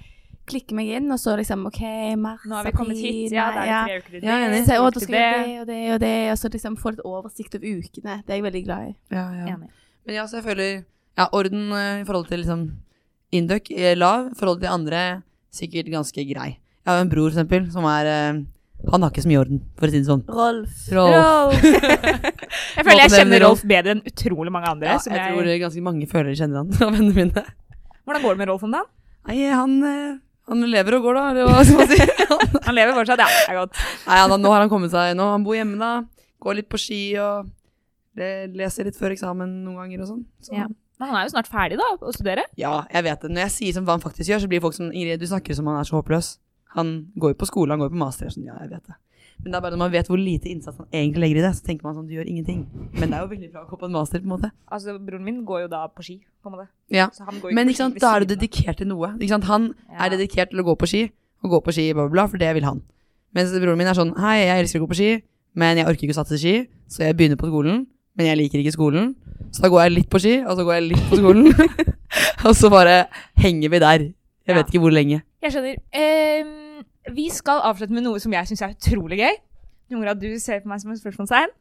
klikker 0.45 0.75
meg 0.77 0.91
inn, 0.93 1.07
og 1.11 1.17
så 1.17 1.33
liksom 1.39 1.63
OK, 1.65 1.81
mars, 2.21 2.43
Nå 2.45 2.53
har 2.55 2.63
vi 2.67 2.71
kommet 2.71 2.97
hit. 3.01 3.31
Ja, 3.33 3.47
det 3.55 3.63
er 3.65 3.87
tre 3.87 3.97
uker 3.97 4.11
til 4.19 4.27
Ja, 4.27 4.35
jeg 4.43 4.59
er. 4.59 4.65
Så 4.67 4.75
å, 4.77 4.91
da 4.93 4.99
skal 5.01 5.15
jeg 5.17 5.23
gjøre 5.25 5.45
det 5.45 5.61
og 5.61 5.67
det 5.71 5.93
og 5.95 5.99
det, 6.03 6.31
og 6.31 6.37
så 6.37 6.51
liksom 6.53 6.75
få 6.77 6.91
litt 6.93 7.05
oversikt 7.05 7.55
over 7.57 7.65
ukene. 7.65 8.17
Det 8.27 8.29
er 8.29 8.37
jeg 8.37 8.45
veldig 8.45 8.63
glad 8.67 8.89
i. 8.91 8.95
Ja, 9.15 9.25
ja. 9.39 9.45
Enig. 9.55 9.69
Men 10.05 10.15
ja, 10.19 10.25
så 10.29 10.37
jeg 10.37 10.45
føler 10.45 10.83
Ja, 11.17 11.29
orden 11.31 11.71
eh, 11.71 12.01
i 12.01 12.05
forhold 12.05 12.27
til 12.27 12.43
liksom 12.43 12.65
Induc 13.33 13.71
er 13.71 13.95
lav, 13.97 14.27
i 14.31 14.35
forhold 14.37 14.59
til 14.61 14.69
andre 14.69 15.23
sikkert 15.51 15.89
ganske 15.89 16.21
grei. 16.29 16.49
Jeg 16.85 16.91
har 16.93 17.01
en 17.01 17.09
bror, 17.09 17.31
for 17.31 17.39
eksempel, 17.41 17.71
som 17.73 17.85
er 17.89 18.05
eh, 18.05 18.43
Han 18.93 19.01
har 19.05 19.11
ikke 19.13 19.23
så 19.25 19.29
mye 19.31 19.39
orden, 19.41 19.61
for 19.79 19.87
å 19.87 19.91
si 19.93 19.99
det 20.01 20.07
sånn. 20.09 20.23
Rolf. 20.29 20.81
Rolf. 20.93 21.63
Jeg 22.75 22.83
føler 22.85 23.01
jeg 23.05 23.11
kjenner 23.15 23.41
Rolf 23.45 23.63
bedre 23.67 23.95
enn 23.95 24.01
utrolig 24.05 24.51
mange 24.53 24.69
andre. 24.69 24.89
Ja, 24.93 24.99
som 25.01 25.13
jeg 25.15 25.21
jeg, 25.21 25.33
tror 25.35 25.59
ganske 25.63 25.83
mange 25.85 26.07
føler 26.11 26.29
de 26.31 26.37
kjenner 26.39 26.61
han 26.61 26.69
av 26.85 26.93
vennene 26.93 27.15
mine. 27.15 27.43
Hvordan 28.05 28.23
går 28.25 28.35
det 28.37 28.41
med 28.43 28.49
Rolf 28.51 28.63
om 28.67 28.75
dagen? 28.75 28.89
Nei, 29.25 29.37
han, 29.49 29.73
eh, 29.89 30.13
han 30.51 30.61
lever 30.69 30.97
og 30.99 31.07
går, 31.07 31.17
da. 31.17 31.45
Hva 31.49 31.63
skal 31.65 31.79
man 31.81 31.91
si? 31.91 31.99
Han- 32.29 32.43
Han 32.65 32.73
lever 32.77 32.95
fortsatt, 32.97 33.21
ja. 33.21 33.27
Det 33.29 33.51
er 33.53 33.57
godt. 33.59 33.81
Nei, 34.07 34.15
han, 34.17 34.31
nå 34.41 34.49
har 34.53 34.63
han 34.63 34.71
kommet 34.71 34.93
seg 34.93 35.11
nå. 35.17 35.25
Han 35.33 35.43
bor 35.45 35.57
hjemme, 35.57 35.75
da. 35.81 35.91
Går 36.41 36.57
litt 36.61 36.69
på 36.71 36.79
ski 36.81 37.01
og 37.21 37.51
leser 38.55 38.87
litt 38.87 38.97
før 38.97 39.13
eksamen 39.13 39.51
noen 39.65 39.77
ganger 39.83 40.05
og 40.05 40.09
sånn. 40.13 40.23
Så. 40.45 40.53
Ja. 40.55 40.65
Men 41.01 41.11
han 41.11 41.17
er 41.19 41.25
jo 41.27 41.33
snart 41.33 41.49
ferdig, 41.51 41.77
da, 41.81 41.87
å 41.99 42.13
studere. 42.15 42.45
Ja, 42.59 42.85
jeg 42.93 43.03
vet 43.09 43.25
det. 43.25 43.31
Når 43.35 43.43
jeg 43.47 43.53
sier 43.57 43.75
som 43.75 43.85
hva 43.87 43.97
han 43.97 44.03
faktisk 44.03 44.31
gjør, 44.31 44.45
så 44.45 44.49
blir 44.51 44.63
folk 44.63 44.77
som 44.77 44.87
Ingrid, 44.95 45.19
du 45.19 45.27
snakker 45.27 45.57
som 45.57 45.67
han 45.67 45.81
er 45.81 45.87
så 45.89 45.97
håpløs. 45.99 46.29
Han 46.75 47.07
går 47.17 47.33
jo 47.33 47.37
på 47.41 47.47
skole, 47.49 47.71
han 47.71 47.79
går 47.79 47.89
jo 47.89 47.95
på 47.95 48.03
master. 48.03 48.27
Er 48.27 48.35
Sånn, 48.35 48.45
ja, 48.47 48.55
jeg 48.61 48.69
vet 48.75 48.85
det. 48.91 48.95
Men 49.43 49.51
det 49.51 49.57
er 49.57 49.61
bare 49.65 49.75
når 49.75 49.81
man 49.83 49.91
vet 49.91 50.07
hvor 50.07 50.19
lite 50.19 50.47
innsats 50.47 50.77
han 50.79 50.87
egentlig 50.95 51.21
legger 51.25 51.37
i 51.41 51.43
det, 51.43 51.51
så 51.57 51.63
tenker 51.67 51.83
man 51.87 51.95
sånn, 51.97 52.07
du 52.07 52.13
gjør 52.15 52.27
ingenting. 52.31 52.61
Men 52.95 53.09
det 53.11 53.17
er 53.17 53.25
jo 53.25 53.31
veldig 53.33 53.49
bra 53.51 53.63
å 53.65 53.67
gå 53.69 53.79
på 53.81 53.85
en 53.89 53.91
master, 53.95 54.19
på 54.23 54.27
en 54.29 54.33
måte. 54.35 54.49
Altså, 54.71 54.95
Broren 54.99 55.25
min 55.27 55.41
går 55.47 55.65
jo 55.65 55.67
da 55.73 55.81
på 55.91 56.05
ski, 56.07 56.15
på 56.43 56.47
en 56.51 56.55
måte. 56.55 56.67
Ja. 56.93 57.09
Så 57.11 57.25
han 57.27 57.41
går 57.43 57.51
Men 57.57 57.67
ikke 57.67 57.81
sant, 57.83 57.99
da 57.99 58.13
er 58.15 58.23
du 58.23 58.31
dedikert 58.35 58.77
til 58.79 58.87
noe. 58.87 59.11
Ikke 59.19 59.33
sant? 59.35 59.43
Han 59.51 59.73
Ja. 59.91 60.05
er 60.05 60.09
dedikert 60.15 60.49
til 60.51 60.59
å 60.63 60.67
gå 60.67 60.75
på 60.79 60.87
ski, 60.87 61.11
og 61.43 61.51
gå 61.51 61.59
på 61.67 61.73
ski, 61.75 61.91
bla, 61.93 62.07
bla, 62.07 62.11
bla, 62.15 62.27
for 62.27 62.37
det 62.37 62.53
vil 62.55 62.63
han. 62.63 62.81
Mens 63.35 63.51
broren 63.51 63.77
min 63.77 63.87
er 63.87 63.93
sånn, 63.93 64.15
hei, 64.17 64.45
jeg 64.47 64.63
elsker 64.63 64.79
å 64.79 64.85
gå 64.87 64.89
på 64.95 64.99
ski, 65.01 65.23
men 65.55 65.77
jeg 65.77 65.85
orker 65.85 66.07
ikke 66.07 66.15
å 66.15 66.21
satse 66.23 66.39
ski, 66.39 66.67
så 66.87 67.03
jeg 67.03 67.17
begynner 67.17 67.35
på 67.35 67.47
skolen, 67.51 67.85
men 68.15 68.25
jeg 68.31 68.37
liker 68.39 68.59
ikke 68.63 68.71
skolen. 68.77 69.15
Så 69.51 69.61
da 69.61 69.67
går 69.69 69.83
jeg 69.83 69.91
litt 69.99 70.09
på 70.09 70.19
ski, 70.23 70.39
og 70.47 70.55
så 70.57 70.63
går 70.63 70.73
jeg 70.79 70.89
litt 70.95 71.09
på 71.11 71.19
skolen. 71.19 71.51
og 72.47 72.55
så 72.55 72.69
bare 72.71 73.07
henger 73.35 73.69
vi 73.69 73.79
der. 73.79 73.99
Jeg 74.47 74.55
vet 74.55 74.63
Ja. 74.63 74.69
ikke 74.71 74.79
hvor 74.79 74.93
lenge. 74.95 75.23
Jeg 75.43 75.51
skjønner. 75.51 75.75
Ehm, 75.91 76.53
vi 77.13 77.29
skal 77.29 77.61
avslutte 77.67 77.93
med 77.93 78.05
noe 78.05 78.21
som 78.21 78.33
jeg 78.33 78.49
syns 78.49 78.63
er 78.65 78.73
utrolig 78.73 79.19
gøy. 79.21 79.35
Noen 79.93 80.09
at 80.09 80.21
du 80.21 80.29
ser 80.41 80.63
på 80.63 80.71
meg 80.71 80.81
som 80.81 80.93
et 80.93 81.01
spørsmålstegn. 81.01 81.53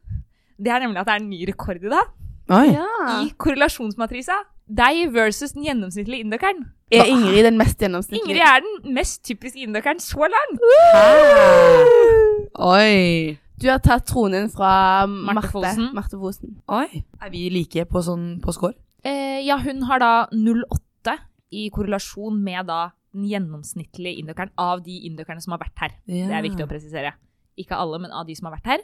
Det 0.57 0.71
er 0.71 0.81
nemlig 0.81 1.01
at 1.01 1.09
det 1.09 1.13
er 1.15 1.21
en 1.21 1.29
ny 1.29 1.45
rekord 1.49 1.83
i 1.83 1.91
dag. 1.91 2.11
Oi. 2.55 2.67
Ja. 2.73 2.87
I 3.21 3.31
korrelasjonsmatrisa. 3.41 4.37
Deg 4.65 5.11
versus 5.13 5.53
den 5.53 5.65
gjennomsnittlige 5.67 6.25
indokeren. 6.25 6.63
Er 6.93 7.05
Ingrid 7.09 7.45
den 7.45 7.57
mest 7.57 7.81
gjennomsnittlige? 7.81 8.23
Ingrid 8.25 8.41
er 8.41 8.63
den 8.65 8.93
mest 8.95 9.21
typiske 9.25 9.61
indokeren 9.61 10.01
så 10.01 10.25
langt. 10.29 10.61
Oi. 12.65 13.37
Du 13.61 13.69
har 13.69 13.79
tatt 13.83 14.07
tronen 14.09 14.49
fra 14.51 15.05
Marte 15.07 15.51
Marte. 15.53 15.89
Marte 15.95 16.19
Fosen. 16.19 16.57
Oi. 16.67 17.03
Er 17.21 17.31
vi 17.33 17.45
like 17.53 17.85
på 17.89 18.01
sånn 18.03 18.39
på 18.43 18.53
score? 18.55 18.75
Eh, 19.05 19.45
ja, 19.45 19.59
hun 19.61 19.85
har 19.85 20.01
da 20.01 20.11
0,8 20.33 21.15
i 21.55 21.69
korrelasjon 21.73 22.41
med 22.41 22.65
da 22.71 22.89
den 23.15 23.25
gjennomsnittlige 23.29 24.19
indokeren 24.21 24.51
av 24.61 24.83
de 24.85 24.97
indokerne 25.09 25.41
som 25.43 25.55
har 25.55 25.61
vært 25.63 25.79
her. 25.85 25.95
Det 26.05 26.27
er 26.29 26.43
viktig 26.45 26.65
å 26.65 26.69
presisere. 26.69 27.15
Ikke 27.57 27.77
alle, 27.79 28.01
men 28.03 28.11
av 28.11 28.27
de 28.27 28.35
som 28.37 28.49
har 28.49 28.57
vært 28.57 28.69
her. 28.73 28.83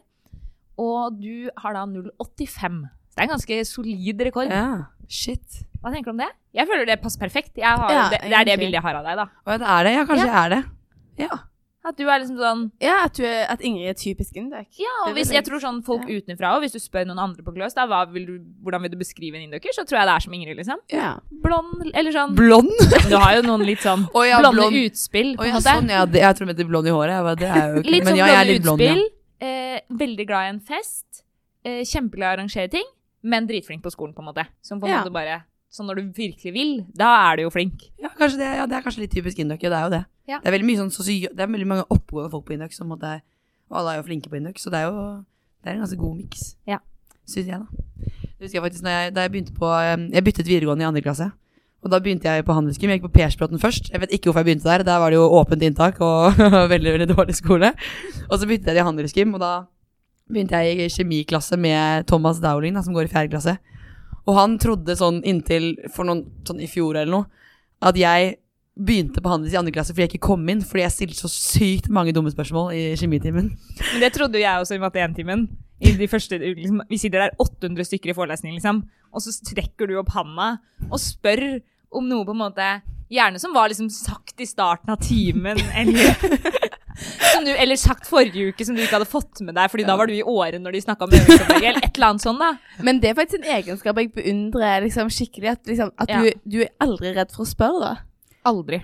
Og 0.82 1.20
du 1.20 1.50
har 1.62 1.76
da 1.76 1.84
0,85. 1.86 2.82
Så 3.12 3.20
det 3.20 3.20
er 3.20 3.28
en 3.28 3.34
ganske 3.36 3.60
solid 3.68 4.24
rekord. 4.30 4.52
Ja. 4.54 4.88
Shit. 5.12 5.62
Hva 5.84 5.92
tenker 5.92 6.12
du 6.12 6.16
om 6.16 6.22
det? 6.24 6.30
Jeg 6.56 6.70
føler 6.70 6.88
det 6.88 7.00
passer 7.04 7.20
perfekt. 7.20 7.58
Jeg 7.60 7.68
har, 7.68 7.92
Ja, 7.92 8.04
det, 8.14 8.22
det 8.24 8.38
er 8.38 8.48
det 8.48 8.58
bildet 8.62 8.80
jeg 8.80 8.86
har 8.86 9.00
av 9.02 9.08
deg, 9.10 9.20
da. 9.20 9.26
Å, 9.44 9.52
ja, 9.52 9.58
det 9.60 9.72
er 9.76 9.84
det. 9.88 9.94
Ja, 9.98 10.06
kanskje 10.08 10.28
jeg 10.30 10.38
er 10.42 10.54
det. 10.56 10.62
Ja. 11.26 11.40
At 11.82 11.98
du 11.98 12.04
er 12.06 12.20
liksom 12.22 12.38
sånn 12.38 12.60
Ja, 12.84 13.00
at, 13.08 13.16
du 13.18 13.24
er, 13.26 13.48
at 13.50 13.62
Ingrid 13.66 13.90
er 13.90 13.96
typisk 13.98 14.36
indøk. 14.38 14.68
Ja, 14.78 14.92
og 15.08 15.16
hvis 15.18 15.32
jeg 15.34 15.42
tror 15.48 15.62
sånn 15.64 15.80
folk 15.86 16.04
ja. 16.06 16.20
utenfra 16.22 16.52
og 16.54 16.62
hvis 16.62 16.76
du 16.76 16.80
spør 16.82 17.08
noen 17.10 17.22
andre 17.24 17.42
på 17.46 17.54
Gløs, 17.56 17.74
da, 17.78 17.88
hva 17.90 18.04
vil 18.12 18.28
du, 18.28 18.34
hvordan 18.62 18.84
vil 18.86 18.94
du 18.94 19.00
beskrive 19.00 19.40
en 19.40 19.48
indoker, 19.48 19.74
så 19.74 19.86
tror 19.90 20.02
jeg 20.02 20.10
det 20.12 20.14
er 20.14 20.26
som 20.28 20.36
Ingrid, 20.38 20.60
liksom. 20.62 20.84
Ja. 20.94 21.10
Blond, 21.42 21.88
eller 21.90 22.14
sånn 22.14 22.38
Blond? 22.38 22.70
Du 23.10 23.18
har 23.18 23.40
jo 23.40 23.48
noen 23.48 23.66
litt 23.66 23.82
sånn 23.82 24.06
oh, 24.16 24.22
ja, 24.28 24.38
blonde 24.44 24.62
blond. 24.62 24.80
utspill, 24.86 25.34
på 25.40 25.48
en 25.48 25.54
ja, 25.54 25.58
måte. 25.58 25.68
sånn, 25.72 25.90
ja. 25.98 26.06
Det, 26.06 26.22
jeg 26.22 26.38
tror 26.38 26.52
de 26.52 26.56
heter 26.56 26.70
blond 26.70 26.92
i 26.92 26.96
håret. 26.96 27.16
Jeg 27.18 27.28
bare, 27.32 27.42
det 27.42 27.50
er 27.50 27.66
jo 27.66 27.80
ikke 27.82 27.96
Litt 27.98 28.10
sånn 28.12 28.22
ja, 28.22 28.30
blonde 28.30 28.48
litt 28.54 28.68
blond, 28.68 28.86
ja. 28.86 28.96
utspill. 28.96 29.06
Eh, 29.42 29.78
veldig 30.06 30.26
glad 30.30 30.46
i 30.46 30.54
en 30.54 30.62
fest. 30.70 31.24
Eh, 31.66 31.82
kjempeglad 31.82 32.28
i 32.28 32.30
å 32.30 32.36
arrangere 32.38 32.70
ting, 32.78 32.86
men 33.26 33.50
dritflink 33.50 33.82
på 33.82 33.94
skolen, 33.94 34.14
på 34.14 34.22
en 34.22 34.30
måte. 34.30 34.46
Som 34.62 34.78
på 34.82 34.86
en 34.86 34.94
Ja. 34.94 35.02
måte 35.02 35.14
bare 35.18 35.42
Så 35.72 35.86
når 35.88 36.02
du 36.02 36.14
virkelig 36.18 36.52
vil, 36.54 36.72
da 37.00 37.10
er 37.32 37.40
du 37.40 37.46
jo 37.46 37.52
flink. 37.54 37.86
Ja, 38.02 38.12
det, 38.20 38.44
ja, 38.44 38.66
det 38.68 38.76
er 38.76 38.84
kanskje 38.84 39.06
litt 39.06 39.14
typisk 39.16 39.40
Induc. 39.40 39.62
Ja, 39.64 39.72
det 39.72 39.78
er 39.78 39.86
jo 39.86 39.94
det. 39.94 40.02
Ja. 40.28 40.40
Det 40.44 40.52
er 40.52 40.66
sånn 40.78 40.92
så, 40.92 41.04
Det 41.08 41.40
er 41.40 41.48
veldig 41.48 41.68
mange 41.68 41.86
oppegående 41.88 42.32
folk 42.34 42.46
på 42.50 42.58
Induc, 42.58 42.76
og 42.82 43.78
alle 43.80 43.94
er 43.94 44.02
jo 44.02 44.08
flinke 44.10 44.30
på 44.30 44.36
Induc, 44.36 44.60
så 44.60 44.70
det 44.74 44.82
er 44.82 44.90
jo 44.92 45.04
det 45.62 45.70
er 45.70 45.78
en 45.78 45.84
ganske 45.84 45.98
god 45.98 46.16
miks. 46.18 46.56
Ja. 46.68 46.80
Syns 47.30 47.48
jeg, 47.48 47.60
da. 47.62 47.68
Det 48.42 48.48
husker 48.48 48.58
jeg 48.58 48.64
faktisk 48.66 48.88
jeg, 48.90 49.14
da 49.14 49.22
jeg 49.22 49.32
begynte 49.32 49.54
på 49.54 49.70
Jeg 49.70 50.24
byttet 50.26 50.48
videregående 50.50 50.84
i 50.84 50.88
andre 50.90 51.04
klasse. 51.06 51.30
Og 51.82 51.90
da 51.90 52.00
begynte 52.02 52.30
jeg 52.30 52.46
på 52.46 52.54
handelsgym. 52.54 52.90
Jeg 52.90 53.00
gikk 53.00 53.08
på 53.08 53.18
Persbråten 53.18 53.62
først. 53.62 53.90
Jeg 53.94 54.02
vet 54.02 54.14
ikke 54.14 54.30
hvorfor 54.30 54.42
jeg 54.42 54.50
begynte 54.50 54.70
der. 54.70 54.84
Der 54.86 54.98
var 55.02 55.10
det 55.10 55.18
jo 55.18 55.28
åpent 55.38 55.64
inntak 55.66 56.02
og 56.02 56.38
veldig 56.74 56.94
veldig 56.94 57.08
dårlig 57.14 57.36
skole. 57.38 57.72
Og 58.30 58.40
så 58.40 58.50
byttet 58.50 58.70
jeg 58.70 58.78
til 58.78 58.86
handelsgym, 58.86 59.34
og 59.38 59.42
da 59.42 59.52
begynte 60.30 60.62
jeg 60.62 60.86
i 60.86 60.90
kjemiklasse 60.94 61.58
med 61.58 62.06
Thomas 62.10 62.42
Dowling, 62.42 62.76
da, 62.78 62.84
som 62.86 62.94
går 62.98 63.10
i 63.10 63.14
fjerde 63.14 63.34
klasse. 63.34 63.58
Og 64.30 64.38
han 64.38 64.58
trodde 64.62 64.98
sånn 64.98 65.22
inntil 65.28 65.74
for 65.94 66.08
noen, 66.08 66.26
sånn 66.48 66.62
i 66.62 66.70
fjor 66.70 67.00
eller 67.00 67.12
noe, 67.12 67.50
at 67.82 67.98
jeg 67.98 68.36
begynte 68.82 69.22
på 69.22 69.30
handels 69.30 69.54
i 69.54 69.60
andre 69.60 69.74
klasse 69.76 69.92
fordi 69.92 70.06
jeg 70.06 70.14
ikke 70.14 70.30
kom 70.30 70.46
inn, 70.50 70.62
fordi 70.66 70.86
jeg 70.86 70.96
stilte 70.96 71.20
så 71.20 71.30
sykt 71.32 71.90
mange 71.92 72.14
dumme 72.16 72.32
spørsmål 72.34 72.72
i 72.78 72.84
kjemitimen. 73.00 73.50
Men 73.82 74.04
det 74.04 74.14
trodde 74.16 74.40
jo 74.40 74.46
jeg 74.46 74.64
også 74.64 74.78
i 74.78 74.82
matte 74.82 75.02
1-timen. 75.04 75.50
I 75.82 75.96
de 75.98 76.08
første, 76.08 76.38
liksom, 76.38 76.84
vi 76.90 77.00
sitter 77.02 77.26
der 77.26 77.36
800 77.42 77.88
stykker 77.90 78.14
i 78.14 78.16
forelesning, 78.16 78.54
liksom, 78.58 78.84
og 79.12 79.24
så 79.26 79.34
strekker 79.34 79.90
du 79.90 79.98
opp 80.00 80.14
handa 80.14 80.54
og 80.88 81.02
spør 81.02 81.60
om 81.92 82.06
noe 82.08 82.28
på 82.28 82.36
en 82.36 82.44
måte 82.46 82.72
Gjerne 83.12 83.42
som 83.44 83.52
var 83.52 83.68
liksom 83.68 83.90
sagt 83.92 84.40
i 84.40 84.46
starten 84.48 84.94
av 84.94 85.02
timen, 85.04 85.58
eller 85.76 86.14
som 87.34 87.46
du, 87.46 87.52
Eller 87.56 87.80
sagt 87.80 88.08
forrige 88.10 88.52
uke 88.52 88.66
som 88.68 88.76
du 88.78 88.82
ikke 88.84 88.98
hadde 89.00 89.10
fått 89.10 89.42
med 89.46 89.56
deg, 89.58 89.72
Fordi 89.74 89.86
da 89.88 89.96
var 90.00 90.08
du 90.10 90.14
i 90.16 90.24
året 90.24 90.62
når 90.62 90.76
de 90.78 90.84
snakka 90.86 91.08
om 91.08 91.16
øvingsopplegget, 91.18 91.68
eller 91.72 91.88
et 91.88 91.98
eller 91.98 92.08
annet 92.12 92.26
sånt, 92.26 92.42
da. 92.44 92.84
Men 92.86 93.02
det 93.04 93.12
er 93.12 93.18
faktisk 93.20 93.42
en 93.42 93.52
egenskap 93.58 94.02
jeg 94.02 94.14
beundrer 94.16 94.86
liksom, 94.88 95.12
skikkelig. 95.14 95.54
At, 95.58 95.66
liksom, 95.70 95.92
at 95.98 96.10
Ja. 96.14 96.22
du, 96.22 96.32
du 96.46 96.58
er 96.66 96.72
aldri 96.84 97.14
redd 97.18 97.32
for 97.36 97.46
å 97.46 97.52
spørre, 97.52 97.82
da. 97.84 97.94
Aldri. 98.52 98.82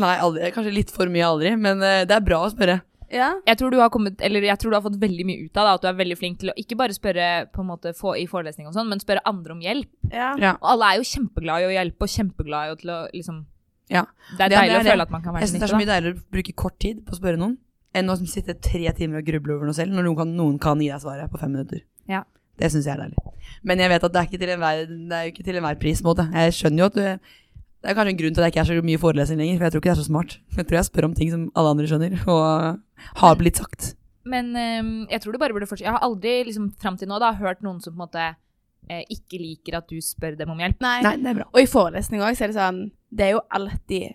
Nei, 0.00 0.14
aldri. 0.22 0.52
Kanskje 0.54 0.72
litt 0.74 0.90
for 0.94 1.10
mye 1.12 1.26
aldri, 1.26 1.56
men 1.58 1.82
uh, 1.82 2.04
det 2.08 2.14
er 2.16 2.24
bra 2.24 2.44
å 2.46 2.52
spørre. 2.52 2.78
Ja. 3.10 3.32
Jeg 3.42 3.58
tror, 3.58 3.72
du 3.74 3.80
har 3.82 3.90
kommet, 3.90 4.20
eller 4.22 4.44
jeg 4.46 4.54
tror 4.62 4.70
du 4.70 4.76
har 4.78 4.84
fått 4.84 5.00
veldig 5.02 5.24
mye 5.26 5.48
ut 5.48 5.58
av 5.58 5.66
det, 5.66 5.72
at 5.74 5.82
du 5.82 5.88
er 5.90 5.96
veldig 5.98 6.16
flink 6.20 6.36
til 6.38 6.52
å 6.52 6.54
ikke 6.62 6.76
bare 6.78 6.94
spørre 6.94 7.24
på 7.50 7.64
en 7.64 7.66
måte 7.72 7.90
få 7.98 8.12
i 8.20 8.28
forelesning 8.30 8.68
og 8.70 8.76
sånn, 8.76 8.86
men 8.88 9.02
spørre 9.02 9.24
andre 9.26 9.56
om 9.56 9.64
hjelp. 9.64 9.90
Ja. 10.14 10.28
Ja. 10.38 10.52
Og 10.62 10.68
alle 10.76 10.92
er 10.92 11.00
jo 11.00 11.08
kjempeglade 11.10 11.66
i 11.66 11.70
å 11.72 11.74
hjelpe, 11.74 12.06
og 12.06 12.14
kjempeglade 12.14 12.70
i 12.70 12.76
å 12.76 13.00
liksom 13.10 13.40
Ja. 13.90 14.04
Det 14.36 14.46
er 14.46 14.54
Ja, 14.54 14.60
deilig 14.60 14.70
det 14.70 14.78
er 14.78 14.84
å 14.84 14.92
føle 14.94 15.06
at 15.08 15.14
man 15.14 15.22
kan 15.24 15.34
være 15.34 15.42
Jeg 15.42 15.50
synes 15.50 15.60
det 15.60 15.66
er 15.68 15.74
så 15.74 15.80
mye 15.80 15.90
deiligere 15.90 16.16
å 16.16 16.34
bruke 16.36 16.52
kort 16.54 16.78
tid 16.82 17.00
på 17.06 17.14
å 17.14 17.18
spørre 17.18 17.40
noen, 17.40 17.56
enn 17.94 18.12
å 18.12 18.16
sitte 18.22 18.54
tre 18.62 18.92
timer 18.94 19.18
og 19.18 19.26
gruble 19.26 19.56
over 19.56 19.66
noe 19.70 19.74
selv, 19.74 19.94
når 19.96 20.06
noen 20.06 20.18
kan, 20.20 20.36
noen 20.38 20.58
kan 20.62 20.78
gi 20.82 20.90
deg 20.92 21.02
svaret 21.02 21.30
på 21.32 21.40
fem 21.42 21.50
minutter. 21.56 21.82
Ja. 22.10 22.22
Det 22.60 22.70
syns 22.70 22.86
jeg 22.86 22.94
er 22.94 23.02
deilig. 23.06 23.16
Men 23.66 23.80
jeg 23.80 23.90
vet 23.90 24.04
at 24.04 24.12
det 24.14 24.20
er 24.20 24.28
ikke 24.28 24.40
til 24.42 24.52
enhver, 24.54 24.82
det 24.86 25.16
er 25.18 25.30
ikke 25.30 25.44
til 25.46 25.56
enhver 25.58 25.78
pris. 25.80 26.02
måte. 26.04 26.26
Jeg 26.30 26.52
skjønner 26.58 26.84
jo 26.84 26.90
at 26.90 26.98
du 26.98 27.04
Det 27.80 27.88
er 27.88 27.96
kanskje 27.96 28.12
en 28.12 28.18
grunn 28.20 28.34
til 28.36 28.42
at 28.42 28.44
jeg 28.44 28.52
ikke 28.52 28.60
er 28.60 28.68
så 28.68 28.84
mye 28.84 28.98
i 28.98 29.00
forelesning 29.00 29.38
lenger, 29.40 29.56
for 29.56 29.64
jeg 29.64 29.72
tror 29.72 29.80
ikke 29.80 29.88
det 29.88 29.96
er 29.96 30.02
så 30.02 30.10
smart. 30.10 30.32
Jeg 30.52 30.66
tror 30.68 30.76
jeg 30.76 30.84
spør 30.84 31.06
om 31.06 31.14
ting 31.16 31.30
som 31.32 31.46
alle 31.56 31.70
andre 31.72 31.86
skjønner, 31.88 32.12
og 32.28 33.16
har 33.22 33.38
blitt 33.40 33.56
sagt. 33.56 33.94
Men 34.28 34.50
um, 34.52 34.90
jeg 35.08 35.22
tror 35.22 35.32
du 35.32 35.38
bare 35.40 35.56
burde 35.56 35.64
fortsette. 35.70 35.88
Jeg 35.88 35.96
har 35.96 36.04
aldri 36.04 36.34
liksom, 36.44 36.66
fram 36.76 36.98
til 37.00 37.08
nå 37.08 37.16
da, 37.22 37.32
hørt 37.40 37.62
noen 37.64 37.80
som 37.80 37.94
på 37.94 37.96
en 37.96 38.04
måte 38.04 38.26
eh, 38.90 39.00
ikke 39.08 39.40
liker 39.40 39.78
at 39.80 39.88
du 39.88 39.96
spør 40.04 40.36
dem 40.36 40.52
om 40.52 40.60
hjelp. 40.60 40.76
Nei. 40.84 40.98
Nei, 41.06 41.14
det 41.24 41.32
er 41.32 41.38
bra. 41.40 41.46
Og 41.54 41.62
i 41.62 41.70
forelesning 41.72 42.20
òg, 42.20 42.36
så 42.36 42.44
er 42.44 42.52
det 42.52 42.58
sånn 42.60 42.82
Det 43.10 43.26
er 43.26 43.32
jo 43.36 43.40
alltid 43.50 44.14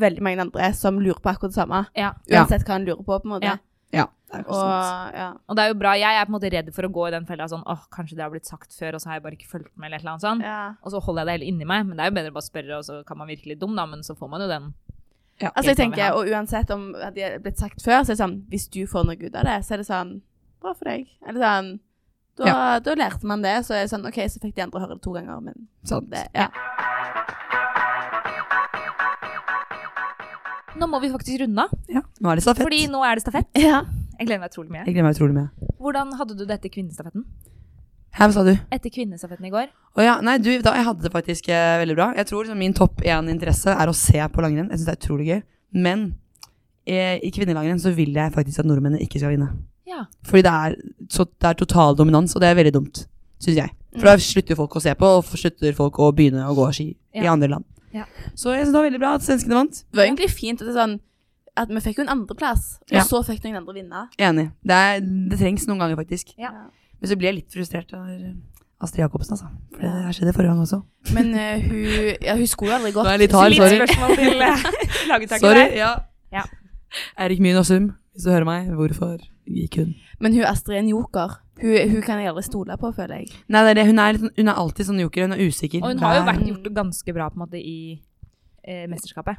veldig 0.00 0.22
mange 0.24 0.40
andre 0.46 0.72
som 0.74 0.98
lurer 0.98 1.20
på 1.20 1.30
akkurat 1.30 1.52
det 1.52 1.58
samme. 1.60 1.84
Ja. 1.94 2.14
Uansett 2.32 2.64
hva 2.66 2.76
en 2.80 2.86
lurer 2.88 3.02
på, 3.04 3.18
på 3.20 3.28
en 3.28 3.34
måte. 3.36 3.46
Ja. 3.52 3.58
Ja, 3.94 4.08
det 4.32 4.40
Og 4.50 5.14
ja. 5.14 5.26
Og 5.46 5.54
det 5.56 5.62
er 5.62 5.68
jo 5.70 5.74
bra. 5.78 5.92
Jeg 5.94 6.16
er 6.18 6.24
på 6.26 6.32
en 6.32 6.34
måte 6.34 6.50
redd 6.50 6.70
for 6.74 6.82
å 6.88 6.90
gå 6.90 7.04
i 7.06 7.12
den 7.14 7.26
fella 7.28 7.46
sånn 7.46 7.62
åh, 7.70 7.84
kanskje 7.94 8.16
det 8.18 8.24
har 8.24 8.32
blitt 8.32 8.48
sagt 8.48 8.74
før, 8.74 8.96
og 8.96 9.00
så 9.04 9.08
har 9.12 9.20
jeg 9.20 9.22
bare 9.22 9.36
ikke 9.38 9.50
fulgt 9.52 9.70
med, 9.76 9.86
eller 9.86 10.00
et 10.00 10.02
eller 10.02 10.16
annet 10.16 10.24
sånt. 10.24 10.42
ja. 10.42 10.74
Og 10.82 10.90
så 10.90 10.98
holder 11.04 11.22
jeg 11.22 11.26
det 11.28 11.36
hele 11.36 11.50
inni 11.52 11.68
meg. 11.70 11.86
Men 11.86 11.96
det 11.96 12.02
er 12.02 12.10
jo 12.10 12.16
bedre 12.18 12.32
å 12.32 12.36
bare 12.40 12.48
spørre, 12.48 12.78
og 12.80 12.84
så 12.88 12.96
kan 13.06 13.20
man 13.20 13.30
virke 13.30 13.52
litt 13.52 13.60
dum, 13.60 13.76
da, 13.78 13.86
men 13.86 14.02
så 14.02 14.16
får 14.18 14.32
man 14.32 14.42
jo 14.42 14.48
den. 14.50 14.66
Ja. 15.40 15.50
Altså 15.54 15.70
jeg 15.70 15.76
tenker. 15.78 16.16
Og 16.18 16.26
uansett 16.30 16.70
om 16.74 16.88
det 17.14 17.22
er 17.22 17.38
blitt 17.42 17.58
sagt 17.62 17.82
før, 17.82 18.02
så 18.02 18.10
er 18.10 18.14
det 18.14 18.22
sånn 18.22 18.36
Hvis 18.50 18.68
du 18.70 18.84
får 18.86 19.06
noe 19.06 19.18
ut 19.18 19.34
av 19.34 19.46
det, 19.46 19.56
så 19.66 19.74
er 19.74 19.82
det 19.82 19.86
sånn 19.88 20.12
Bra 20.62 20.74
for 20.74 20.90
deg. 20.90 21.08
Eller 21.26 21.42
sånn 21.42 21.70
Da, 22.38 22.78
da 22.82 22.94
lærte 22.98 23.26
man 23.26 23.42
det, 23.42 23.56
så 23.66 23.74
er 23.74 23.82
det 23.86 23.90
sånn 23.90 24.06
OK, 24.06 24.18
så 24.30 24.42
fikk 24.42 24.54
de 24.54 24.62
andre 24.66 24.80
høre 24.82 24.94
det 24.94 25.02
to 25.02 25.14
ganger, 25.14 25.40
men 25.42 25.66
sånn, 25.86 26.06
det 26.10 26.26
Ja. 26.34 26.48
Nå 30.80 30.88
må 30.90 30.98
vi 31.02 31.10
faktisk 31.12 31.40
runde 31.44 31.64
av, 31.64 31.72
Ja, 31.88 32.02
nå 32.20 32.30
er 32.32 32.40
det 32.40 32.44
stafett. 32.44 32.66
fordi 32.66 32.86
nå 32.90 33.02
er 33.06 33.14
det 33.18 33.22
stafett. 33.26 33.46
ja. 33.60 33.84
Jeg 34.18 34.28
gleder 34.28 34.40
meg 34.44 34.50
utrolig 34.52 34.70
mye. 34.70 34.84
Jeg 34.86 34.94
gleder 34.94 35.06
meg 35.08 35.16
utrolig 35.16 35.34
mye. 35.34 35.70
Hvordan 35.82 36.12
hadde 36.18 36.34
du 36.38 36.44
det 36.46 36.54
etter 36.58 36.70
kvinnestafetten? 36.70 37.24
Hva 38.14 38.28
sa 38.30 38.44
du? 38.46 38.52
Etter 38.70 38.92
kvinnestafetten 38.94 39.48
i 39.48 39.50
går? 39.50 39.72
Å 39.98 40.04
ja, 40.06 40.12
nei, 40.22 40.36
du, 40.38 40.52
da, 40.62 40.70
jeg 40.78 40.86
hadde 40.86 41.02
det 41.02 41.10
faktisk 41.10 41.48
eh, 41.50 41.78
veldig 41.82 41.96
bra. 41.98 42.06
Jeg 42.14 42.28
tror 42.30 42.44
liksom, 42.44 42.60
min 42.62 42.76
topp 42.78 43.02
én-interesse 43.02 43.74
er 43.74 43.90
å 43.90 43.94
se 43.98 44.22
på 44.30 44.44
langrenn. 44.44 44.68
Jeg 44.70 44.78
syns 44.78 44.86
det 44.86 44.94
er 44.94 45.00
utrolig 45.02 45.26
gøy. 45.32 45.40
Men 45.82 46.04
eh, 46.86 47.18
i 47.26 47.32
kvinnelangrenn 47.34 47.82
så 47.82 47.90
vil 47.96 48.14
jeg 48.14 48.34
faktisk 48.36 48.62
at 48.62 48.70
nordmennene 48.70 49.02
ikke 49.02 49.18
skal 49.18 49.34
vinne. 49.34 49.50
Ja. 49.90 50.04
Fordi 50.30 50.44
det 50.46 50.54
er, 50.54 50.76
så, 51.10 51.26
det 51.26 51.50
er 51.50 51.58
total 51.58 51.98
dominans, 51.98 52.36
og 52.38 52.44
det 52.44 52.52
er 52.52 52.60
veldig 52.60 52.74
dumt, 52.78 53.02
syns 53.42 53.58
jeg. 53.64 53.74
For 53.98 54.12
da 54.12 54.14
slutter 54.22 54.58
folk 54.62 54.78
å 54.78 54.82
se 54.86 54.94
på, 54.98 55.10
og 55.18 55.34
slutter 55.34 55.74
folk 55.74 55.98
å 56.02 56.12
begynne 56.14 56.46
å 56.46 56.54
gå 56.54 56.70
ski 56.74 56.92
i 57.18 57.26
andre 57.30 57.50
land. 57.56 57.66
Ja. 57.94 58.04
Så 58.34 58.52
jeg 58.54 58.64
synes 58.64 58.72
det 58.74 58.78
var 58.80 58.88
veldig 58.88 59.02
bra 59.02 59.12
at 59.18 59.26
svenskene 59.26 59.58
vant. 59.58 59.82
Det 59.90 60.00
var 60.00 60.08
egentlig 60.08 60.30
fint 60.34 60.62
at 60.62 60.68
det 60.70 60.74
sånn 60.76 60.96
at 61.54 61.70
vi 61.70 61.82
fikk 61.84 62.00
jo 62.00 62.04
en 62.08 62.10
andreplass, 62.16 62.80
og 62.82 62.96
Ja. 62.96 63.04
så 63.06 63.20
fikk 63.22 63.44
noen 63.44 63.60
andre 63.60 63.74
vinne. 63.76 64.08
Enig. 64.18 64.48
Det, 64.66 64.74
er, 64.74 65.04
det 65.30 65.38
trengs 65.38 65.68
noen 65.70 65.78
ganger, 65.84 66.00
faktisk. 66.00 66.32
Ja. 66.36 66.50
Men 66.98 67.10
så 67.10 67.16
blir 67.16 67.30
jeg 67.30 67.36
litt 67.38 67.54
frustrert 67.54 67.92
av 67.94 68.08
Astrid 68.82 69.04
Jacobsen, 69.04 69.36
altså. 69.36 69.50
For 69.70 69.84
det 69.84 69.92
har 69.92 70.16
skjedd 70.16 70.32
forrige 70.34 70.50
gang 70.50 70.64
også. 70.64 70.80
Men 71.14 71.30
uh, 71.30 71.62
hun, 71.62 72.16
ja, 72.26 72.34
hun 72.34 72.50
skulle 72.50 72.74
aldri 72.74 72.90
gått. 72.96 73.06
Nå 73.06 73.12
er 73.12 73.18
jeg 73.18 73.22
litt 73.28 73.36
hard, 73.38 73.54
Litt 73.54 73.62
spørsmål 73.76 74.16
til 74.18 74.42
eh, 74.48 74.66
laguttaket 75.12 75.46
Sorry. 75.46 75.62
der. 75.62 75.76
Ja. 75.78 75.92
Ja. 76.34 76.42
Erik 77.22 77.40
og 77.54 77.66
Sum, 77.66 77.92
hvis 78.14 78.26
du 78.26 78.30
hører 78.34 78.48
meg, 78.48 78.74
hvorfor 78.74 79.22
gikk 79.46 79.78
hun? 79.78 79.94
Men 80.18 80.34
hun 80.34 80.44
Astrid 80.50 80.76
er 80.76 80.82
en 80.82 80.90
joker. 80.90 81.38
Hun, 81.62 81.90
hun 81.90 82.02
kan 82.02 82.18
jeg 82.18 82.28
aldri 82.32 82.42
stole 82.42 82.76
på, 82.80 82.90
føler 82.96 83.20
jeg. 83.22 83.28
Nei, 83.48 83.60
det 83.62 83.70
er 83.70 83.74
det. 83.78 83.86
Hun, 83.86 83.98
er 84.02 84.12
litt, 84.16 84.22
sånn- 84.24 84.36
hun 84.40 84.48
er 84.50 84.54
alltid 84.64 84.86
sånn 84.88 85.00
joker. 85.04 85.22
Hun 85.28 85.32
er 85.36 85.42
usikker. 85.46 85.82
Og 85.84 85.88
hun 85.92 85.98
har 86.02 86.16
jo 86.18 86.22
vært 86.26 86.46
gjort 86.48 86.64
det 86.64 86.72
ganske 86.74 87.14
bra 87.14 87.28
på 87.30 87.38
en 87.38 87.44
måte 87.46 87.60
i 87.60 87.76
eh, 88.64 88.86
mesterskapet. 88.90 89.36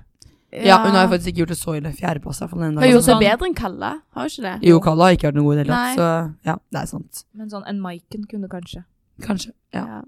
Ja, 0.56 0.78
hun 0.86 0.96
har 0.96 1.08
jo 1.08 1.12
faktisk 1.12 1.34
ikke 1.34 1.42
gjort 1.44 1.52
det 1.52 1.58
så 1.60 1.74
ille. 1.76 1.92
Fjerdeplass, 1.92 2.40
Hun 2.40 2.78
Har 2.78 2.88
gjort 2.88 3.06
det 3.10 3.18
bedre 3.20 3.48
enn 3.50 3.56
Kalla, 3.58 3.90
har 4.16 4.22
hun 4.22 4.30
ikke 4.32 4.44
det? 4.46 4.54
Jo, 4.70 4.80
Kalla 4.80 5.04
har 5.10 5.12
ikke 5.18 5.28
vært 5.28 5.36
noe 5.36 5.44
god 5.44 5.54
i 5.54 5.58
det 5.58 5.66
hele 5.66 5.76
tatt. 5.76 5.98
Så 5.98 6.08
ja, 6.46 6.56
det 6.72 6.80
er 6.82 6.86
sant. 6.86 7.24
Men 7.36 7.50
sånn 7.52 7.66
en 7.68 7.80
Maiken 7.84 8.24
kunne 8.32 8.48
kanskje. 8.48 8.86
Kanskje. 9.26 9.52
Ja. 9.74 9.84
Ja. 9.86 10.02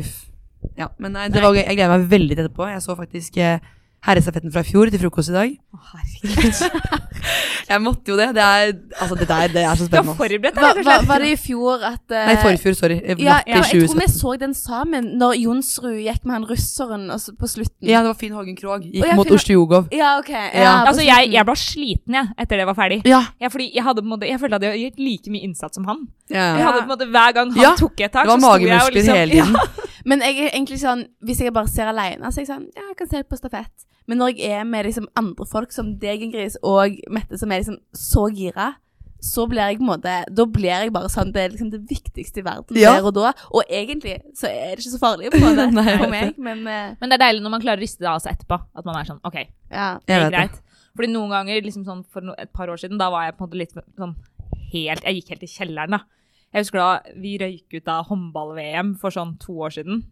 Uff. 0.00 0.30
Ja, 0.80 0.88
men 0.98 1.12
nei, 1.12 1.28
det 1.28 1.42
var. 1.44 1.54
Jeg 1.54 1.76
gleder 1.76 1.92
meg 1.98 2.08
veldig 2.10 2.34
til 2.36 2.44
etterpå. 2.48 2.66
Jeg 2.72 2.82
så 2.82 2.96
faktisk 2.98 3.36
eh, 3.38 3.60
herrestafetten 4.04 4.52
fra 4.52 4.60
i 4.64 4.68
fjor 4.68 4.90
til 4.92 5.00
frokost 5.00 5.30
i 5.32 5.34
dag. 5.36 5.54
Å, 5.74 5.78
herregud. 5.94 7.00
Jeg 7.70 7.80
måtte 7.80 8.12
jo 8.12 8.16
det. 8.18 8.26
Det 8.36 8.42
er, 8.44 8.72
altså, 9.00 9.16
det 9.16 9.26
der, 9.30 9.46
det 9.54 9.62
er 9.64 9.78
så 9.80 9.86
Du 9.88 9.94
har 9.96 10.02
spennende. 10.04 10.14
forberedt 10.18 10.58
deg, 10.58 10.60
Var, 10.60 10.74
rett 10.76 10.80
og 10.82 10.84
var, 10.84 10.98
slett. 10.98 11.08
var 11.08 11.22
det 11.24 11.30
i 11.32 11.36
fjor 11.40 11.84
at 11.88 12.02
uh, 12.12 12.18
Nei, 12.28 12.34
forfjor, 12.42 12.74
sorry. 12.76 12.98
Jeg, 13.00 13.16
ja, 13.24 13.38
ja, 13.48 13.54
jeg 13.62 13.86
tror 13.88 14.02
vi 14.02 14.08
så 14.12 14.32
den 14.42 14.52
sammen 14.58 15.06
når 15.22 15.38
Jonsrud 15.40 15.96
gikk 16.04 16.26
med 16.28 16.34
han 16.36 16.44
russeren 16.50 17.06
og 17.14 17.24
på 17.40 17.48
slutten. 17.48 17.88
Ja, 17.88 18.02
det 18.04 18.10
var 18.12 18.18
Finn 18.20 18.36
Hågen 18.36 18.58
Krogh. 18.60 18.84
Gikk 18.84 19.08
mot 19.16 19.24
Finn- 19.30 19.38
Ostjogov. 19.38 19.88
Ja, 19.96 20.10
ok. 20.20 20.28
Ja, 20.34 20.50
Ja. 20.66 20.74
Altså, 20.90 21.06
jeg, 21.06 21.32
jeg 21.32 21.48
ble 21.48 21.56
sliten 21.64 22.18
jeg, 22.20 22.28
etter 22.44 22.60
det 22.60 22.68
var 22.68 22.76
ferdig. 22.78 23.00
Ja. 23.08 23.22
Ja, 23.40 23.48
fordi 23.48 23.70
jeg, 23.72 23.86
hadde, 23.88 24.04
på 24.04 24.12
måte, 24.12 24.28
jeg 24.28 24.42
følte 24.44 24.60
at 24.60 24.68
jeg 24.68 24.74
hadde 24.76 24.84
gitt 24.84 25.00
like 25.00 25.32
mye 25.32 25.48
innsats 25.48 25.80
som 25.80 25.88
han. 25.88 26.04
ja. 26.28 26.50
Jeg 26.60 26.68
hadde 26.68 26.84
på 26.84 26.86
en 26.90 26.92
måte 26.92 27.08
Hver 27.16 27.32
gang 27.40 27.50
han 27.56 27.62
Ja, 27.64 27.72
tok 27.80 28.00
et 28.04 28.12
tak, 28.12 28.28
Det 28.28 28.34
var 28.34 28.38
så 28.38 28.44
sto 28.44 28.60
jeg 28.60 28.68
og 28.68 28.68
magemuskler 28.68 28.94
liksom 29.00 29.16
hele 29.16 29.32
tiden. 29.40 29.56
Men 30.04 30.20
jeg 30.20 30.36
er 30.36 30.52
egentlig 30.52 30.80
sånn 30.82 31.06
Hvis 31.24 31.40
jeg 31.40 31.52
bare 31.56 31.70
ser 31.70 31.88
alene, 31.88 32.28
så 32.28 32.40
er 32.40 32.44
jeg 32.44 32.52
sånn 32.52 32.68
Ja, 32.76 32.86
jeg 32.90 32.96
kan 33.00 33.10
se 33.10 33.22
på 33.24 33.38
stafett. 33.40 33.86
Men 34.06 34.20
når 34.20 34.34
jeg 34.36 34.50
er 34.60 34.64
med 34.68 34.84
liksom 34.84 35.08
andre 35.16 35.46
folk 35.48 35.72
som 35.72 35.94
deg, 36.00 36.22
Ingrid, 36.26 36.58
og 36.62 36.98
Mette, 37.12 37.38
som 37.40 37.52
er 37.52 37.62
liksom 37.62 37.78
så 37.96 38.26
gira, 38.28 38.74
så 39.24 39.46
blir 39.48 39.62
jeg 39.70 39.78
på 39.80 39.86
en 39.86 39.90
måte 39.94 40.16
Da 40.36 40.44
blir 40.44 40.68
jeg 40.68 40.92
bare 40.92 41.08
sånn 41.12 41.32
Det 41.32 41.40
er 41.40 41.54
liksom 41.54 41.70
det 41.72 41.80
viktigste 41.88 42.42
i 42.42 42.44
verden 42.44 42.80
Ja. 42.80 42.96
der 42.98 43.08
og 43.08 43.14
da. 43.16 43.32
Og 43.50 43.64
egentlig 43.68 44.18
så 44.36 44.50
er 44.50 44.74
det 44.74 44.84
ikke 44.84 44.94
så 44.96 45.00
farlig 45.02 45.30
på 45.34 45.40
det, 45.40 45.70
Nei, 45.72 45.96
for 45.96 46.12
meg, 46.12 46.36
men 46.36 46.66
uh, 46.68 46.92
Men 47.00 47.08
det 47.08 47.18
er 47.18 47.24
deilig 47.26 47.44
når 47.46 47.56
man 47.56 47.64
klarer 47.64 47.80
å 47.80 47.84
riste 47.86 48.04
det 48.04 48.12
av 48.12 48.20
seg 48.24 48.36
etterpå. 48.36 48.60
At 48.76 48.84
man 48.84 49.00
er 49.00 49.08
sånn 49.08 49.22
OK, 49.24 49.40
ja. 49.72 49.88
det 50.04 50.18
er 50.18 50.28
greit. 50.28 50.58
det. 50.58 50.60
Fordi 50.94 51.10
noen 51.10 51.32
ganger, 51.32 51.64
liksom 51.64 51.86
sånn 51.88 52.04
for 52.06 52.22
no, 52.22 52.36
et 52.38 52.52
par 52.54 52.70
år 52.70 52.78
siden, 52.78 53.00
da 53.00 53.08
var 53.10 53.24
jeg 53.26 53.38
på 53.38 53.42
en 53.42 53.48
måte 53.48 53.58
litt 53.58 53.72
sånn 53.98 54.14
helt 54.74 55.02
Jeg 55.06 55.18
gikk 55.20 55.32
helt 55.34 55.46
i 55.46 55.50
kjelleren, 55.50 55.96
da. 55.96 56.04
Jeg 56.54 56.62
husker 56.64 56.78
da 56.78 57.14
vi 57.20 57.36
røyk 57.42 57.80
ut 57.80 57.88
av 57.90 58.06
håndball-VM 58.12 58.94
for 59.00 59.10
sånn 59.10 59.36
to 59.42 59.52
år 59.66 59.74
siden. 59.74 60.04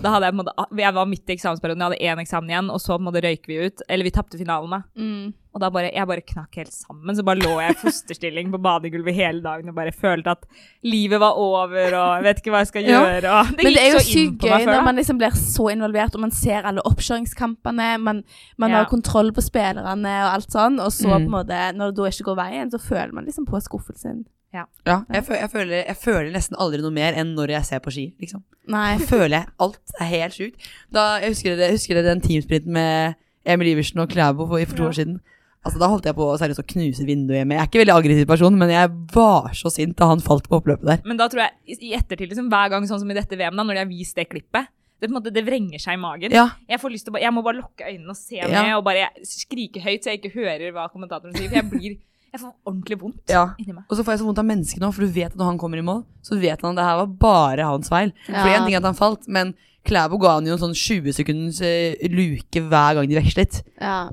Da 0.00 0.12
hadde 0.14 0.28
jeg 0.28 0.34
måte 0.38 0.52
Jeg 0.78 0.94
var 0.94 1.06
midt 1.10 1.26
i 1.26 1.34
eksamensperioden, 1.34 1.80
jeg 1.82 1.88
hadde 1.90 2.04
én 2.14 2.20
eksamen 2.22 2.50
igjen, 2.52 2.68
og 2.70 2.78
så 2.78 3.00
måtte 3.02 3.22
røyke 3.24 3.48
vi 3.50 3.56
ut. 3.66 3.80
Eller 3.90 4.04
vi 4.06 4.12
tapte 4.14 4.38
finalen, 4.38 4.70
da. 4.70 4.82
Mm. 4.94 5.32
Og 5.52 5.60
da 5.60 5.68
bare, 5.74 5.88
jeg 5.92 6.06
bare 6.06 6.22
knakk 6.22 6.54
helt 6.60 6.72
sammen. 6.72 7.16
Så 7.18 7.24
bare 7.26 7.40
lå 7.42 7.56
jeg 7.60 7.74
i 7.74 7.78
fosterstilling 7.80 8.52
på 8.54 8.60
badegulvet 8.62 9.12
hele 9.16 9.42
dagen 9.42 9.68
og 9.68 9.74
bare 9.74 9.90
følte 9.92 10.30
at 10.36 10.46
livet 10.86 11.18
var 11.20 11.34
over 11.36 11.96
og 11.98 12.12
jeg 12.14 12.22
vet 12.28 12.38
ikke 12.40 12.52
hva 12.54 12.60
jeg 12.62 12.70
skal 12.70 12.86
Ja. 12.86 13.00
gjøre. 13.02 13.32
Og 13.40 13.50
det 13.56 13.64
Men 13.64 13.72
det 13.74 13.82
er 13.82 13.92
jo 13.92 14.04
sykt 14.06 14.38
gøy 14.46 14.64
når 14.70 14.84
man 14.84 14.96
liksom 14.96 15.18
blir 15.18 15.34
så 15.34 15.66
involvert, 15.74 16.14
og 16.14 16.20
man 16.20 16.30
ser 16.30 16.62
alle 16.62 16.80
oppkjøringskampene, 16.86 17.98
man, 18.00 18.22
man 18.56 18.70
Ja. 18.70 18.76
har 18.78 18.84
kontroll 18.86 19.32
på 19.32 19.42
spillerne 19.42 20.14
og 20.24 20.32
alt 20.34 20.48
sånn, 20.50 20.78
og 20.80 20.92
så 20.92 21.08
Mm. 21.08 21.12
på 21.12 21.26
en 21.26 21.30
måte, 21.30 21.74
når 21.76 21.90
det 21.90 21.96
da 21.96 22.02
ikke 22.04 22.24
går 22.30 22.36
veien, 22.36 22.70
så 22.70 22.78
føler 22.80 23.12
man 23.12 23.24
liksom 23.26 23.44
på 23.46 23.60
skuffelsen. 23.60 24.24
Ja, 24.52 24.64
jeg, 24.84 25.24
føler, 25.24 25.40
jeg, 25.40 25.50
føler, 25.50 25.84
jeg 25.86 25.96
føler 25.96 26.30
nesten 26.34 26.56
aldri 26.60 26.82
noe 26.84 26.92
mer 26.92 27.14
enn 27.16 27.34
når 27.34 27.54
jeg 27.54 27.64
ser 27.64 27.80
på 27.80 27.90
ski, 27.94 28.12
liksom. 28.20 28.42
Nei. 28.68 28.98
Jeg 28.98 29.08
føler 29.08 29.36
jeg 29.38 29.46
alt 29.64 29.94
er 29.98 30.04
helt 30.10 30.34
sjukt. 30.36 30.66
Jeg 30.92 31.28
husker 31.32 31.56
det, 31.56 31.70
husker 31.72 31.94
det 31.98 32.04
den 32.04 32.20
teamsprinten 32.20 32.72
med 32.76 33.14
Emil 33.48 33.72
Iversen 33.72 33.98
og 34.04 34.10
Klæbo 34.12 34.46
for, 34.46 34.60
for 34.68 34.76
to 34.76 34.82
Ja. 34.84 34.88
år 34.90 34.98
siden. 35.00 35.20
Altså, 35.64 35.78
da 35.78 35.86
holdt 35.88 36.04
jeg 36.10 36.14
på 36.18 36.26
seriøst 36.42 36.58
å 36.60 36.66
knuse 36.66 37.04
vinduet 37.06 37.38
hjemme. 37.38 37.54
Jeg 37.54 37.62
er 37.62 37.68
ikke 37.70 37.80
veldig 37.84 37.94
aggressiv 37.94 38.26
person, 38.26 38.56
men 38.58 38.68
jeg 38.74 38.90
var 39.14 39.52
så 39.54 39.70
sint 39.70 39.96
da 39.96 40.08
han 40.10 40.20
falt 40.20 40.48
på 40.50 40.58
oppløpet 40.60 40.84
der. 40.90 41.02
Men 41.06 41.16
da 41.16 41.28
tror 41.30 41.44
jeg, 41.46 41.52
i- 41.70 41.88
i 41.88 41.94
ettertid, 41.94 42.28
liksom, 42.28 42.48
hver 42.50 42.68
gang 42.70 42.82
sånn 42.84 42.98
som 42.98 43.10
i 43.10 43.14
dette 43.14 43.36
VM, 43.38 43.54
da, 43.56 43.62
når 43.62 43.74
de 43.74 43.78
har 43.78 43.86
vist 43.86 44.16
det 44.16 44.28
klippet, 44.28 44.66
det, 45.00 45.08
på 45.08 45.14
en 45.16 45.22
måte, 45.22 45.32
det 45.32 45.44
vrenger 45.46 45.78
seg 45.80 45.94
i 45.94 46.02
magen. 46.02 46.30
Ja, 46.34 46.50
Jeg, 46.68 46.78
får 46.80 46.90
lyst 46.92 47.04
til 47.06 47.14
å, 47.14 47.20
jeg 47.22 47.32
må 47.32 47.42
bare 47.42 47.62
lukke 47.62 47.86
øynene 47.88 48.10
og 48.10 48.16
se 48.16 48.36
Ja. 48.36 48.48
ned 48.48 48.74
og 48.76 48.84
bare 48.84 49.08
skrike 49.22 49.80
høyt 49.82 50.02
så 50.02 50.10
jeg 50.10 50.20
ikke 50.22 50.34
hører 50.34 50.72
hva 50.72 50.88
kommentatoren 50.92 51.34
sier. 51.36 51.48
For 51.48 51.56
jeg 51.56 51.70
blir 51.70 51.96
Jeg 52.32 52.40
får 52.40 52.52
ordentlig 52.64 52.96
vondt 53.02 53.32
ja. 53.32 53.42
inni 53.60 53.74
meg. 53.76 53.84
Og 53.90 53.98
så 53.98 54.04
får 54.04 54.14
jeg 54.14 54.22
så 54.22 54.28
vondt 54.28 54.40
av 54.40 54.48
mennesket 54.48 54.80
nå, 54.80 54.88
for 54.96 55.04
du 55.04 55.12
vet 55.12 55.34
at 55.34 55.36
når 55.36 55.50
han 55.50 55.60
kommer 55.60 55.80
i 55.80 55.84
mål, 55.84 56.00
så 56.24 56.38
vet 56.40 56.64
han 56.64 56.72
at 56.72 56.80
det 56.80 56.86
her 56.88 57.00
var 57.02 57.12
bare 57.26 57.68
hans 57.68 57.92
feil. 57.92 58.14
For 58.24 58.48
én 58.48 58.64
ting 58.64 58.76
er 58.76 58.80
at 58.80 58.88
han 58.88 58.98
falt, 58.98 59.28
men 59.28 59.52
Klæbo 59.82 60.18
ga 60.22 60.36
han 60.36 60.46
jo 60.46 60.54
en 60.54 60.62
sånn 60.62 60.76
20 60.78 61.16
sekunders 61.16 61.58
eh, 61.66 61.98
luke 62.12 62.60
hver 62.70 62.96
gang 62.98 63.08
de 63.10 63.18
vekslet. 63.18 63.62
Ja. 63.82 64.06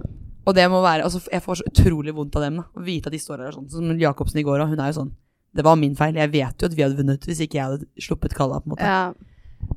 Og 0.49 0.55
det 0.57 0.65
må 0.71 0.79
være, 0.81 1.05
altså 1.05 1.19
Jeg 1.29 1.43
får 1.45 1.59
så 1.59 1.65
utrolig 1.69 2.13
vondt 2.17 2.35
av 2.39 2.45
dem. 2.47 2.55
da 2.57 2.65
Å 2.73 2.83
vite 2.83 3.11
at 3.11 3.13
de 3.13 3.19
står 3.21 3.43
her 3.43 3.53
sånn 3.53 3.67
Som 3.69 3.91
Jacobsen 4.01 4.39
i 4.41 4.45
går, 4.47 4.63
og 4.63 4.71
hun 4.71 4.79
er 4.81 4.89
jo 4.89 5.03
sånn 5.03 5.11
Det 5.53 5.65
var 5.67 5.77
min 5.77 5.93
feil. 5.99 6.17
Jeg 6.17 6.31
vet 6.33 6.63
jo 6.63 6.69
at 6.69 6.77
vi 6.77 6.85
hadde 6.85 6.97
vunnet 6.97 7.27
hvis 7.27 7.43
ikke 7.45 7.59
jeg 7.59 7.67
hadde 7.67 7.89
sluppet 8.01 8.33
Kalla. 8.37 8.57
på 8.63 8.71
en 8.71 8.73
måte 8.73 8.87
ja. 8.87 9.11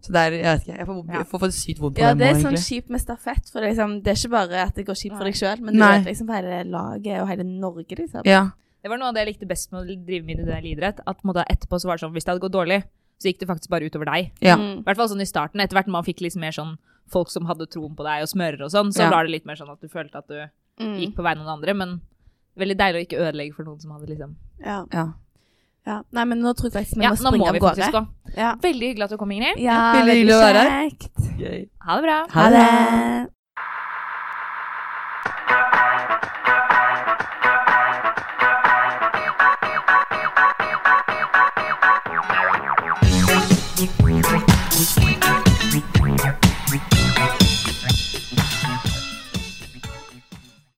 Så 0.02 0.10
det 0.12 0.18
er, 0.18 0.32
jeg 0.32 0.42
vet 0.44 0.62
ikke 0.66 0.78
Jeg 0.78 0.86
får, 0.86 0.96
Ja. 1.06 1.12
jeg 1.18 1.26
får 1.30 1.40
får 1.40 1.52
sykt 1.54 1.78
vondt 1.80 1.98
av 1.98 2.02
Ja, 2.02 2.08
dem 2.14 2.18
det 2.18 2.26
er 2.28 2.40
sånn 2.42 2.58
kjipt 2.58 2.88
med 2.90 3.00
stafett, 3.00 3.50
for 3.52 3.60
det 3.60 3.68
er, 3.68 3.72
liksom, 3.74 4.02
det 4.02 4.10
er 4.10 4.18
ikke 4.18 4.30
bare 4.30 4.62
at 4.66 4.74
det 4.74 4.86
går 4.86 4.94
kjipt 4.98 5.16
for 5.16 5.24
deg 5.24 5.34
sjøl, 5.34 5.60
men 5.60 5.74
du 5.74 5.80
vet 5.80 6.04
liksom 6.06 6.26
for 6.26 6.34
hele 6.34 6.64
laget 6.70 7.20
og 7.22 7.28
hele 7.28 7.44
Norge, 7.44 7.94
liksom. 7.96 8.22
Ja. 8.24 8.50
Det 8.82 8.90
var 8.90 8.98
noe 8.98 9.08
av 9.08 9.14
det 9.14 9.22
jeg 9.26 9.34
likte 9.34 9.46
best 9.48 9.70
med 9.72 9.82
å 9.82 10.04
drive 10.06 10.24
med 10.26 10.38
individuell 10.38 10.64
idrett. 10.66 10.98
At 11.06 11.20
på 11.22 11.28
måte, 11.30 11.44
etterpå 11.46 11.78
så 11.78 11.86
var 11.86 11.96
det 11.96 12.02
sånn, 12.02 12.12
hvis 12.12 12.24
det 12.24 12.32
hadde 12.34 12.42
gått 12.42 12.52
dårlig, 12.58 12.82
så 13.22 13.30
gikk 13.30 13.38
det 13.38 13.46
faktisk 13.48 13.68
bare 13.70 13.86
utover 13.86 14.06
deg. 14.10 14.32
Ja. 14.42 14.56
Mm. 14.56 14.80
I 14.80 14.82
hvert 14.82 14.96
fall 14.96 15.08
sånn 15.08 15.20
i 15.22 15.28
starten. 15.30 15.60
Etter 15.62 15.76
hvert 15.78 15.86
når 15.86 15.92
man 16.02 16.04
fikk 16.04 16.20
litt 16.20 16.34
mer 16.34 16.50
sånn 16.50 16.78
folk 17.06 17.30
som 17.30 17.44
hadde 17.46 17.66
troen 17.70 17.94
på 17.94 18.02
deg 18.02 18.22
og 18.22 18.28
smører 18.28 18.60
og 18.62 18.70
sånn, 18.74 18.90
så 18.90 19.02
Ja. 19.06 19.10
var 19.10 19.22
det 19.22 19.30
litt 19.30 19.46
mer 19.46 19.54
sånn 19.54 19.70
at 19.70 19.80
du 19.80 19.86
følte 19.88 20.16
at 20.18 20.26
du 20.26 20.48
Mm. 20.82 20.98
gikk 20.98 21.14
på 21.14 21.22
vegne 21.22 21.38
av 21.42 21.46
noen 21.46 21.58
andre. 21.62 21.74
Men 21.74 22.00
Veldig 22.54 22.76
deilig 22.76 22.98
å 23.00 23.06
ikke 23.06 23.20
ødelegge 23.32 23.54
for 23.54 23.64
noen 23.64 23.80
som 23.80 23.90
hadde 23.92 24.08
liksom 24.08 24.34
Ja. 24.60 25.12
Ja. 25.86 26.02
Nei, 26.14 26.24
men 26.30 26.38
nå 26.38 26.52
tror 26.54 26.68
jeg 26.70 26.76
faktisk 26.76 26.96
vi 27.00 27.02
Ja, 27.02 27.10
må 27.10 27.16
springe 27.18 27.48
av 27.50 27.56
gårde. 27.58 28.06
Ja. 28.36 28.54
Veldig 28.62 28.88
hyggelig 28.92 29.04
at 29.08 29.10
du 29.10 29.16
kom, 29.18 29.30
Ingrid. 29.34 29.58
ja, 29.58 29.78
Veldig 29.98 30.14
hyggelig 30.14 30.34
å 30.36 30.42
være 30.42 30.62
her. 30.70 30.90
Ha 31.86 31.96
det 31.98 32.02
bra. 32.06 32.18
Ha 32.36 32.44
det. 32.54 32.66